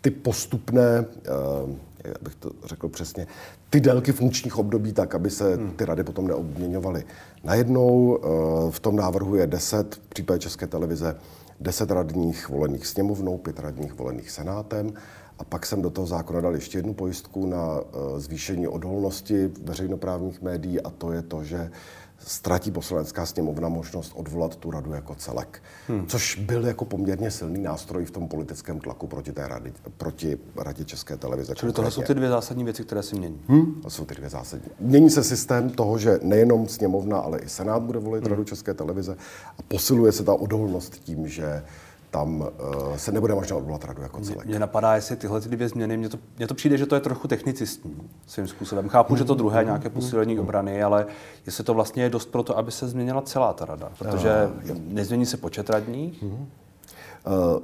ty 0.00 0.10
postupné, 0.10 1.04
eh, 1.04 1.87
jak 2.08 2.22
bych 2.22 2.34
to 2.34 2.50
řekl 2.64 2.88
přesně, 2.88 3.26
ty 3.70 3.80
délky 3.80 4.12
funkčních 4.12 4.58
období 4.58 4.92
tak, 4.92 5.14
aby 5.14 5.30
se 5.30 5.56
hmm. 5.56 5.70
ty 5.70 5.84
rady 5.84 6.04
potom 6.04 6.28
neobměňovaly. 6.28 7.04
Najednou 7.44 8.18
eh, 8.18 8.70
v 8.70 8.80
tom 8.80 8.96
návrhu 8.96 9.34
je 9.36 9.46
10 9.46 9.94
v 9.94 10.08
případě 10.08 10.38
České 10.38 10.66
televize 10.66 11.16
10 11.60 11.90
radních 11.90 12.48
volených 12.48 12.86
sněmovnou, 12.86 13.38
5 13.38 13.58
radních 13.58 13.94
volených 13.94 14.30
senátem. 14.30 14.92
A 15.38 15.44
pak 15.44 15.66
jsem 15.66 15.82
do 15.82 15.90
toho 15.90 16.06
zákona 16.06 16.40
dal 16.40 16.54
ještě 16.54 16.78
jednu 16.78 16.94
pojistku 16.94 17.46
na 17.46 17.80
eh, 17.80 18.20
zvýšení 18.20 18.68
odolnosti 18.68 19.50
veřejnoprávních 19.62 20.42
médií 20.42 20.80
a 20.80 20.90
to 20.90 21.12
je 21.12 21.22
to, 21.22 21.44
že 21.44 21.70
ztratí 22.18 22.70
poslanecká 22.70 23.26
sněmovna 23.26 23.68
možnost 23.68 24.12
odvolat 24.16 24.56
tu 24.56 24.70
radu 24.70 24.92
jako 24.92 25.14
celek. 25.14 25.62
Hmm. 25.88 26.06
Což 26.06 26.38
byl 26.38 26.66
jako 26.66 26.84
poměrně 26.84 27.30
silný 27.30 27.62
nástroj 27.62 28.04
v 28.04 28.10
tom 28.10 28.28
politickém 28.28 28.80
tlaku 28.80 29.06
proti 29.06 29.32
té 29.32 29.48
rady, 29.48 29.72
proti 29.96 30.38
radě 30.56 30.84
České 30.84 31.16
televize. 31.16 31.54
Čili 31.54 31.72
tohle 31.72 31.90
jsou 31.90 32.02
ty 32.02 32.14
dvě 32.14 32.28
zásadní 32.28 32.64
věci, 32.64 32.84
které 32.84 33.02
se 33.02 33.16
mění. 33.16 33.40
Hmm? 33.48 33.80
To 33.82 33.90
jsou 33.90 34.04
ty 34.04 34.14
dvě 34.14 34.28
zásadní. 34.28 34.70
Mění 34.80 35.10
se 35.10 35.24
systém 35.24 35.70
toho, 35.70 35.98
že 35.98 36.18
nejenom 36.22 36.68
sněmovna, 36.68 37.18
ale 37.18 37.38
i 37.38 37.48
senát 37.48 37.82
bude 37.82 37.98
volit 37.98 38.24
hmm. 38.24 38.30
radu 38.30 38.44
České 38.44 38.74
televize 38.74 39.16
a 39.58 39.62
posiluje 39.62 40.12
se 40.12 40.24
ta 40.24 40.34
odolnost 40.34 40.98
tím, 40.98 41.28
že 41.28 41.62
tam 42.10 42.40
uh, 42.40 42.96
se 42.96 43.12
nebude 43.12 43.34
možná 43.34 43.56
odvolat 43.56 43.84
radu 43.84 44.02
jako 44.02 44.20
celek. 44.20 44.46
Mě 44.46 44.58
napadá, 44.58 44.94
jestli 44.94 45.16
tyhle 45.16 45.40
ty 45.40 45.48
dvě 45.48 45.68
změny, 45.68 45.96
mně 45.96 46.08
to, 46.08 46.18
mně 46.36 46.46
to 46.46 46.54
přijde, 46.54 46.78
že 46.78 46.86
to 46.86 46.94
je 46.94 47.00
trochu 47.00 47.28
technicistní 47.28 47.96
svým 48.26 48.48
způsobem. 48.48 48.88
Chápu, 48.88 49.16
že 49.16 49.24
to 49.24 49.34
druhé 49.34 49.64
nějaké 49.64 49.90
posílení 49.90 50.38
obrany, 50.38 50.82
ale 50.82 51.06
jestli 51.46 51.64
to 51.64 51.74
vlastně 51.74 52.02
je 52.02 52.10
dost 52.10 52.26
pro 52.26 52.42
to, 52.42 52.58
aby 52.58 52.70
se 52.72 52.88
změnila 52.88 53.22
celá 53.22 53.52
ta 53.52 53.64
rada, 53.64 53.92
protože 53.98 54.30
uh, 54.70 54.76
nezmění 54.78 55.26
se 55.26 55.36
počet 55.36 55.70
radních. 55.70 56.22
Uh, 56.22 57.62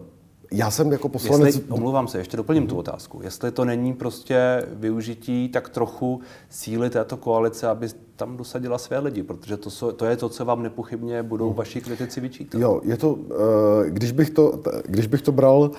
já 0.52 0.70
jsem 0.70 0.92
jako 0.92 1.08
poslanec... 1.08 1.46
Jestli, 1.54 1.70
omlouvám 1.70 2.08
se, 2.08 2.18
ještě 2.18 2.36
doplním 2.36 2.64
mm-hmm. 2.64 2.68
tu 2.68 2.76
otázku. 2.76 3.20
Jestli 3.22 3.50
to 3.50 3.64
není 3.64 3.94
prostě 3.94 4.66
využití 4.72 5.48
tak 5.48 5.68
trochu 5.68 6.20
síly 6.50 6.90
této 6.90 7.16
koalice, 7.16 7.68
aby 7.68 7.88
tam 8.16 8.36
dosadila 8.36 8.78
své 8.78 8.98
lidi, 8.98 9.22
protože 9.22 9.56
to, 9.56 9.92
to 9.92 10.04
je 10.04 10.16
to, 10.16 10.28
co 10.28 10.44
vám 10.44 10.62
nepochybně 10.62 11.22
budou 11.22 11.50
mm. 11.50 11.56
vaši 11.56 11.80
kritici 11.80 12.20
vyčítat. 12.20 12.58
Jo, 12.60 12.80
je 12.84 12.96
to, 12.96 13.18
eh, 13.30 13.90
když 13.90 14.12
bych 14.12 14.30
to, 14.30 14.62
když 14.84 15.06
bych 15.06 15.22
to 15.22 15.32
bral 15.32 15.70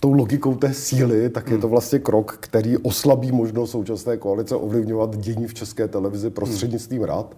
tou 0.00 0.12
logikou 0.12 0.54
té 0.54 0.74
síly, 0.74 1.30
tak 1.30 1.50
je 1.50 1.58
to 1.58 1.66
hmm. 1.66 1.70
vlastně 1.70 1.98
krok, 1.98 2.36
který 2.40 2.78
oslabí 2.78 3.32
možnost 3.32 3.70
současné 3.70 4.16
koalice 4.16 4.56
ovlivňovat 4.56 5.16
dění 5.16 5.46
v 5.46 5.54
české 5.54 5.88
televizi 5.88 6.30
prostřednictvím 6.30 7.02
rad 7.02 7.36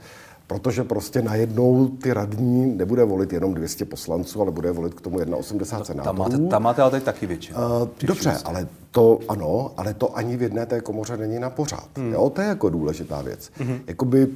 protože 0.48 0.84
prostě 0.84 1.22
najednou 1.22 1.88
ty 1.88 2.12
radní 2.12 2.66
nebude 2.66 3.04
volit 3.04 3.32
jenom 3.32 3.54
200 3.54 3.84
poslanců, 3.84 4.40
ale 4.40 4.50
bude 4.50 4.72
volit 4.72 4.94
k 4.94 5.00
tomu 5.00 5.18
1,80 5.18 5.82
senátorů. 5.82 6.04
Tam 6.04 6.18
máte, 6.18 6.50
tam 6.50 6.62
máte 6.62 6.82
ale 6.82 6.90
teď 6.90 7.02
taky 7.02 7.26
většinu. 7.26 7.58
Uh, 7.58 7.88
dobře, 8.06 8.34
si. 8.34 8.44
ale 8.44 8.68
to 8.90 9.18
ano, 9.28 9.70
ale 9.76 9.94
to 9.94 10.16
ani 10.16 10.36
v 10.36 10.42
jedné 10.42 10.66
té 10.66 10.80
komoře 10.80 11.16
není 11.16 11.38
na 11.38 11.50
pořád. 11.50 11.88
Hmm. 11.96 12.12
Jo, 12.12 12.30
to 12.30 12.40
je 12.40 12.48
jako 12.48 12.68
důležitá 12.68 13.22
věc. 13.22 13.50
Hmm. 13.56 13.80
Jakoby 13.86 14.28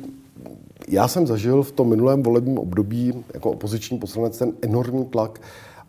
já 0.89 1.09
jsem 1.09 1.27
zažil 1.27 1.63
v 1.63 1.73
tom 1.73 1.89
minulém 1.89 2.23
volebním 2.23 2.59
období 2.59 3.25
jako 3.35 3.51
opoziční 3.51 3.99
poslanec 3.99 4.39
ten 4.39 4.53
enormní 4.63 5.05
tlak 5.05 5.41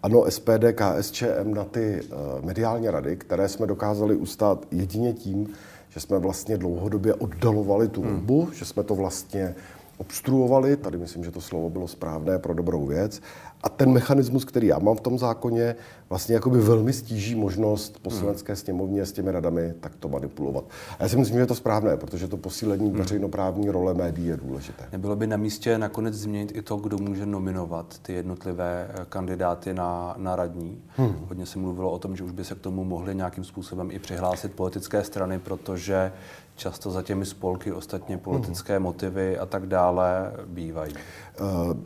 ano, 0.04 0.26
SPD, 0.30 0.64
KSČM 0.76 1.54
na 1.54 1.64
ty 1.64 2.02
uh, 2.02 2.46
mediální 2.46 2.90
rady, 2.90 3.16
které 3.16 3.50
jsme 3.50 3.68
dokázali 3.68 4.16
ustát 4.16 4.66
jedině 4.72 5.14
tím, 5.14 5.48
že 5.90 6.00
jsme 6.00 6.20
vlastně 6.20 6.58
dlouhodobě 6.58 7.14
oddalovali 7.14 7.88
tu 7.88 8.02
hmm. 8.02 8.12
volbu, 8.12 8.42
hmm. 8.42 8.54
že 8.54 8.66
jsme 8.66 8.84
to 8.84 8.96
vlastně 8.96 9.56
obstruovali, 10.04 10.78
tady 10.78 10.98
myslím, 10.98 11.24
že 11.24 11.32
to 11.32 11.42
slovo 11.42 11.70
bylo 11.70 11.88
správné 11.88 12.40
pro 12.40 12.54
dobrou 12.54 12.86
věc, 12.86 13.22
a 13.64 13.70
ten 13.70 13.92
mechanismus, 13.92 14.46
který 14.46 14.68
já 14.68 14.80
mám 14.80 14.96
v 14.96 15.02
tom 15.02 15.20
zákoně, 15.20 15.76
vlastně 16.10 16.36
jakoby 16.36 16.60
velmi 16.60 16.94
stíží 16.94 17.36
možnost 17.36 18.00
poslanecké 18.02 18.56
sněmovně 18.56 19.06
s 19.06 19.12
těmi 19.12 19.32
radami 19.32 19.74
takto 19.80 20.10
manipulovat. 20.10 20.64
A 21.00 21.04
já 21.04 21.10
si 21.10 21.18
myslím, 21.18 21.36
že 21.36 21.42
je 21.42 21.48
to 21.48 21.56
správné, 21.56 21.98
protože 21.98 22.28
to 22.28 22.38
posílení 22.38 22.90
hmm. 22.90 22.98
veřejnoprávní 22.98 23.70
role 23.70 23.94
médií 23.94 24.28
je 24.28 24.38
důležité. 24.38 24.86
Nebylo 24.92 25.16
by 25.16 25.28
na 25.28 25.38
místě 25.38 25.78
nakonec 25.78 26.16
změnit 26.16 26.52
i 26.56 26.62
to, 26.62 26.78
kdo 26.78 26.98
může 26.98 27.26
nominovat 27.26 28.00
ty 28.02 28.14
jednotlivé 28.14 28.88
eh, 28.90 29.06
kandidáty 29.10 29.74
na, 29.74 30.16
na 30.18 30.36
radní? 30.36 30.82
Hmm. 30.96 31.16
Hodně 31.28 31.46
se 31.46 31.60
mluvilo 31.60 31.92
o 31.92 32.00
tom, 32.00 32.16
že 32.16 32.24
už 32.24 32.32
by 32.32 32.44
se 32.44 32.56
k 32.56 32.60
tomu 32.60 32.84
mohly 32.84 33.16
nějakým 33.16 33.44
způsobem 33.44 33.92
i 33.92 34.00
přihlásit 34.00 34.54
politické 34.54 35.04
strany, 35.04 35.40
protože 35.40 36.12
často 36.56 36.92
za 36.92 37.02
těmi 37.02 37.26
spolky 37.26 37.72
ostatně 37.72 38.18
politické 38.18 38.74
hmm. 38.74 38.84
motivy 38.84 39.38
a 39.38 39.46
tak 39.46 39.66
dále 39.66 40.34
bývají. 40.46 40.94
Uh, 41.40 41.78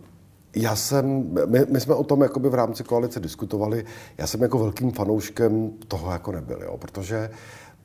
já 0.55 0.75
jsem, 0.75 1.35
my, 1.45 1.65
my 1.69 1.79
jsme 1.79 1.95
o 1.95 2.03
tom 2.03 2.21
jakoby 2.21 2.49
v 2.49 2.53
rámci 2.53 2.83
koalice 2.83 3.19
diskutovali, 3.19 3.85
já 4.17 4.27
jsem 4.27 4.41
jako 4.41 4.59
velkým 4.59 4.91
fanouškem 4.91 5.71
toho 5.87 6.11
jako 6.11 6.31
nebyl, 6.31 6.63
jo, 6.63 6.77
protože 6.77 7.29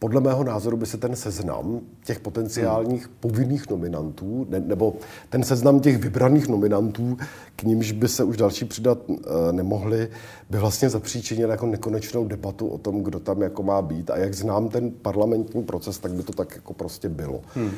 podle 0.02 0.20
mého 0.20 0.44
názoru 0.44 0.76
by 0.76 0.86
se 0.86 0.98
ten 0.98 1.16
seznam 1.16 1.80
těch 2.04 2.20
potenciálních 2.20 3.06
hmm. 3.06 3.14
povinných 3.20 3.70
nominantů, 3.70 4.46
ne, 4.50 4.60
nebo 4.60 4.94
ten 5.30 5.42
seznam 5.42 5.80
těch 5.80 5.98
vybraných 5.98 6.48
nominantů, 6.48 7.16
k 7.56 7.62
nímž 7.62 7.92
by 7.92 8.08
se 8.08 8.24
už 8.24 8.36
další 8.36 8.64
přidat 8.64 8.98
e, 9.10 9.52
nemohli, 9.52 10.08
by 10.50 10.58
vlastně 10.58 10.90
zapříčinil 10.90 11.50
jako 11.50 11.66
nekonečnou 11.66 12.24
debatu 12.24 12.66
o 12.66 12.78
tom, 12.78 13.02
kdo 13.02 13.20
tam 13.20 13.42
jako 13.42 13.62
má 13.62 13.82
být. 13.82 14.10
A 14.10 14.16
jak 14.16 14.34
znám 14.34 14.68
ten 14.68 14.90
parlamentní 14.90 15.62
proces, 15.62 15.98
tak 15.98 16.12
by 16.12 16.22
to 16.22 16.32
tak 16.32 16.56
jako 16.56 16.74
prostě 16.74 17.08
bylo. 17.08 17.40
Hmm. 17.54 17.70
E, 17.70 17.72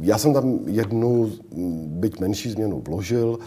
já 0.00 0.18
jsem 0.18 0.34
tam 0.34 0.58
jednu, 0.66 1.32
byť 1.86 2.20
menší 2.20 2.50
změnu 2.50 2.82
vložil, 2.86 3.38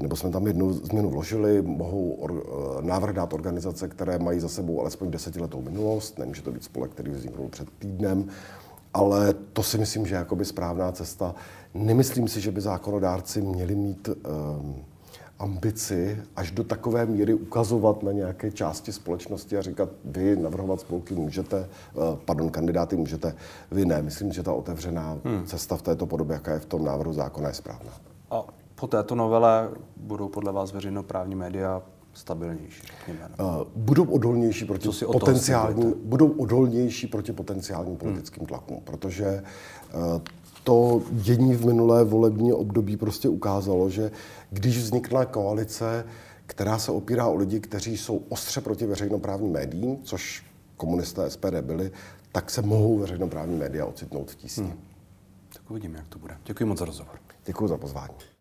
nebo 0.00 0.16
jsme 0.16 0.30
tam 0.30 0.46
jednu 0.46 0.72
změnu 0.72 1.10
vložili, 1.10 1.62
mohou 1.62 2.10
or, 2.10 2.42
eh, 2.46 2.82
návrh 2.82 3.14
dát 3.14 3.32
organizace, 3.32 3.88
které 3.88 4.18
mají 4.18 4.40
za 4.40 4.48
sebou 4.48 4.80
alespoň 4.80 5.10
desetiletou 5.10 5.62
minulost, 5.62 6.18
nemůže 6.18 6.42
to 6.42 6.52
být 6.52 6.64
spolek, 6.64 6.90
který 6.90 7.10
vznikl 7.10 7.48
před 7.50 7.68
týdnem, 7.78 8.28
ale 8.94 9.34
to 9.52 9.62
si 9.62 9.78
myslím, 9.78 10.06
že 10.06 10.14
je 10.14 10.18
jakoby 10.18 10.44
správná 10.44 10.92
cesta. 10.92 11.34
Nemyslím 11.74 12.28
si, 12.28 12.40
že 12.40 12.52
by 12.52 12.60
zákonodárci 12.60 13.42
měli 13.42 13.74
mít 13.74 14.08
um, 14.08 14.84
ambici 15.38 16.18
až 16.36 16.50
do 16.50 16.64
takové 16.64 17.06
míry 17.06 17.34
ukazovat 17.34 18.02
na 18.02 18.12
nějaké 18.12 18.50
části 18.50 18.92
společnosti 18.92 19.56
a 19.56 19.62
říkat, 19.62 19.88
vy 20.04 20.36
navrhovat 20.36 20.80
spolky 20.80 21.14
můžete, 21.14 21.68
uh, 21.94 22.02
pardon, 22.24 22.50
kandidáty 22.50 22.96
můžete, 22.96 23.34
vy 23.70 23.84
ne. 23.84 24.02
Myslím, 24.02 24.32
že 24.32 24.42
ta 24.42 24.52
otevřená 24.52 25.18
hmm. 25.24 25.46
cesta 25.46 25.76
v 25.76 25.82
této 25.82 26.06
podobě, 26.06 26.34
jaká 26.34 26.52
je 26.52 26.58
v 26.58 26.66
tom 26.66 26.84
návrhu 26.84 27.12
zákona, 27.12 27.48
je 27.48 27.54
správná. 27.54 27.92
A 28.30 28.44
po 28.84 28.88
této 28.88 29.14
novele 29.14 29.70
budou 29.96 30.28
podle 30.28 30.52
vás 30.52 30.72
veřejnoprávní 30.72 31.34
média 31.34 31.82
stabilnější, 32.12 32.82
řekněme. 32.82 33.28
Uh, 33.40 33.46
budou 33.76 34.04
odolnější 34.04 34.64
proti 34.64 34.88
potenciálním, 35.12 35.94
budou 36.04 36.28
odolnější 36.28 37.06
proti 37.06 37.32
potenciálním 37.32 37.96
politickým 37.96 38.40
hmm. 38.40 38.46
tlakům, 38.46 38.80
protože 38.84 39.42
uh, 39.94 40.20
to 40.64 41.02
dění 41.10 41.54
v 41.54 41.66
minulé 41.66 42.04
volební 42.04 42.52
období 42.52 42.96
prostě 42.96 43.28
ukázalo, 43.28 43.90
že 43.90 44.10
když 44.50 44.78
vznikla 44.78 45.24
koalice, 45.24 46.04
která 46.46 46.78
se 46.78 46.92
opírá 46.92 47.26
o 47.26 47.34
lidi, 47.34 47.60
kteří 47.60 47.96
jsou 47.96 48.22
ostře 48.28 48.60
proti 48.60 48.86
veřejnoprávním 48.86 49.52
médiím, 49.52 49.98
což 50.02 50.44
komunisté 50.76 51.30
SPD 51.30 51.54
byli, 51.60 51.92
tak 52.32 52.50
se 52.50 52.62
mohou 52.62 52.98
veřejnoprávní 52.98 53.56
média 53.56 53.86
ocitnout 53.86 54.30
v 54.30 54.36
tísni. 54.36 54.64
Hmm. 54.64 54.80
Tak 55.54 55.70
uvidíme, 55.70 55.98
jak 55.98 56.08
to 56.08 56.18
bude. 56.18 56.36
Děkuji 56.44 56.64
moc 56.64 56.78
za 56.78 56.84
rozhovor. 56.84 57.18
Děkuji 57.44 57.68
za 57.68 57.76
pozvání. 57.76 58.33